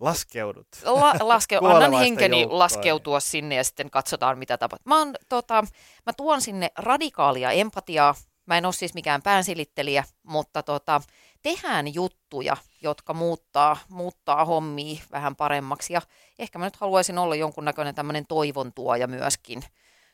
Laskeudut. 0.00 0.68
La, 0.84 1.14
laske, 1.20 1.56
annan 1.62 1.92
henkeni 1.92 2.40
joukkoa, 2.40 2.58
laskeutua 2.58 3.16
niin. 3.16 3.22
sinne 3.22 3.54
ja 3.54 3.64
sitten 3.64 3.90
katsotaan, 3.90 4.38
mitä 4.38 4.58
tapahtuu. 4.58 4.88
Mä, 4.88 5.00
on, 5.00 5.14
tota, 5.28 5.64
mä 6.06 6.12
tuon 6.16 6.40
sinne 6.40 6.70
radikaalia 6.78 7.50
empatiaa. 7.50 8.14
Mä 8.50 8.58
en 8.58 8.66
ole 8.66 8.72
siis 8.72 8.94
mikään 8.94 9.22
päänsilittelijä, 9.22 10.04
mutta 10.22 10.62
tota, 10.62 11.00
tehdään 11.42 11.94
juttuja, 11.94 12.56
jotka 12.82 13.14
muuttaa, 13.14 13.76
muuttaa 13.88 14.44
hommia 14.44 15.02
vähän 15.12 15.36
paremmaksi. 15.36 15.92
Ja 15.92 16.02
ehkä 16.38 16.58
mä 16.58 16.64
nyt 16.64 16.76
haluaisin 16.76 17.18
olla 17.18 17.34
jonkunnäköinen 17.34 17.94
tämmöinen 17.94 18.26
toivon 18.26 18.72
tuoja 18.72 19.06
myöskin 19.06 19.62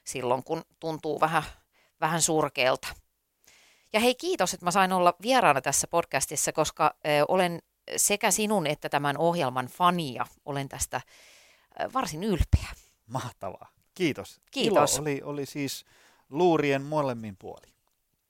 silloin, 0.05 0.45
kun 0.45 0.63
tuntuu 0.81 1.21
vähän, 1.21 1.43
vähän 2.01 2.23
surkeelta. 2.23 2.89
Ja 3.93 4.01
hei, 4.01 4.15
kiitos, 4.15 4.55
että 4.55 4.67
mä 4.67 4.71
sain 4.71 4.93
olla 4.93 5.15
vieraana 5.23 5.61
tässä 5.61 5.87
podcastissa, 5.87 6.53
koska 6.53 6.95
ö, 7.07 7.09
olen 7.29 7.63
sekä 7.97 8.31
sinun 8.31 8.67
että 8.67 8.89
tämän 8.89 9.19
ohjelman 9.19 9.67
fania. 9.67 10.27
Olen 10.45 10.69
tästä 10.69 11.01
varsin 11.95 12.25
ylpeä. 12.25 12.69
Mahtavaa. 13.07 13.69
Kiitos. 13.95 14.41
Kiitos. 14.51 14.95
Ilo 14.95 15.03
oli, 15.03 15.21
oli 15.25 15.47
siis 15.47 15.85
luurien 16.31 16.83
molemmin 16.83 17.37
puoli. 17.37 17.76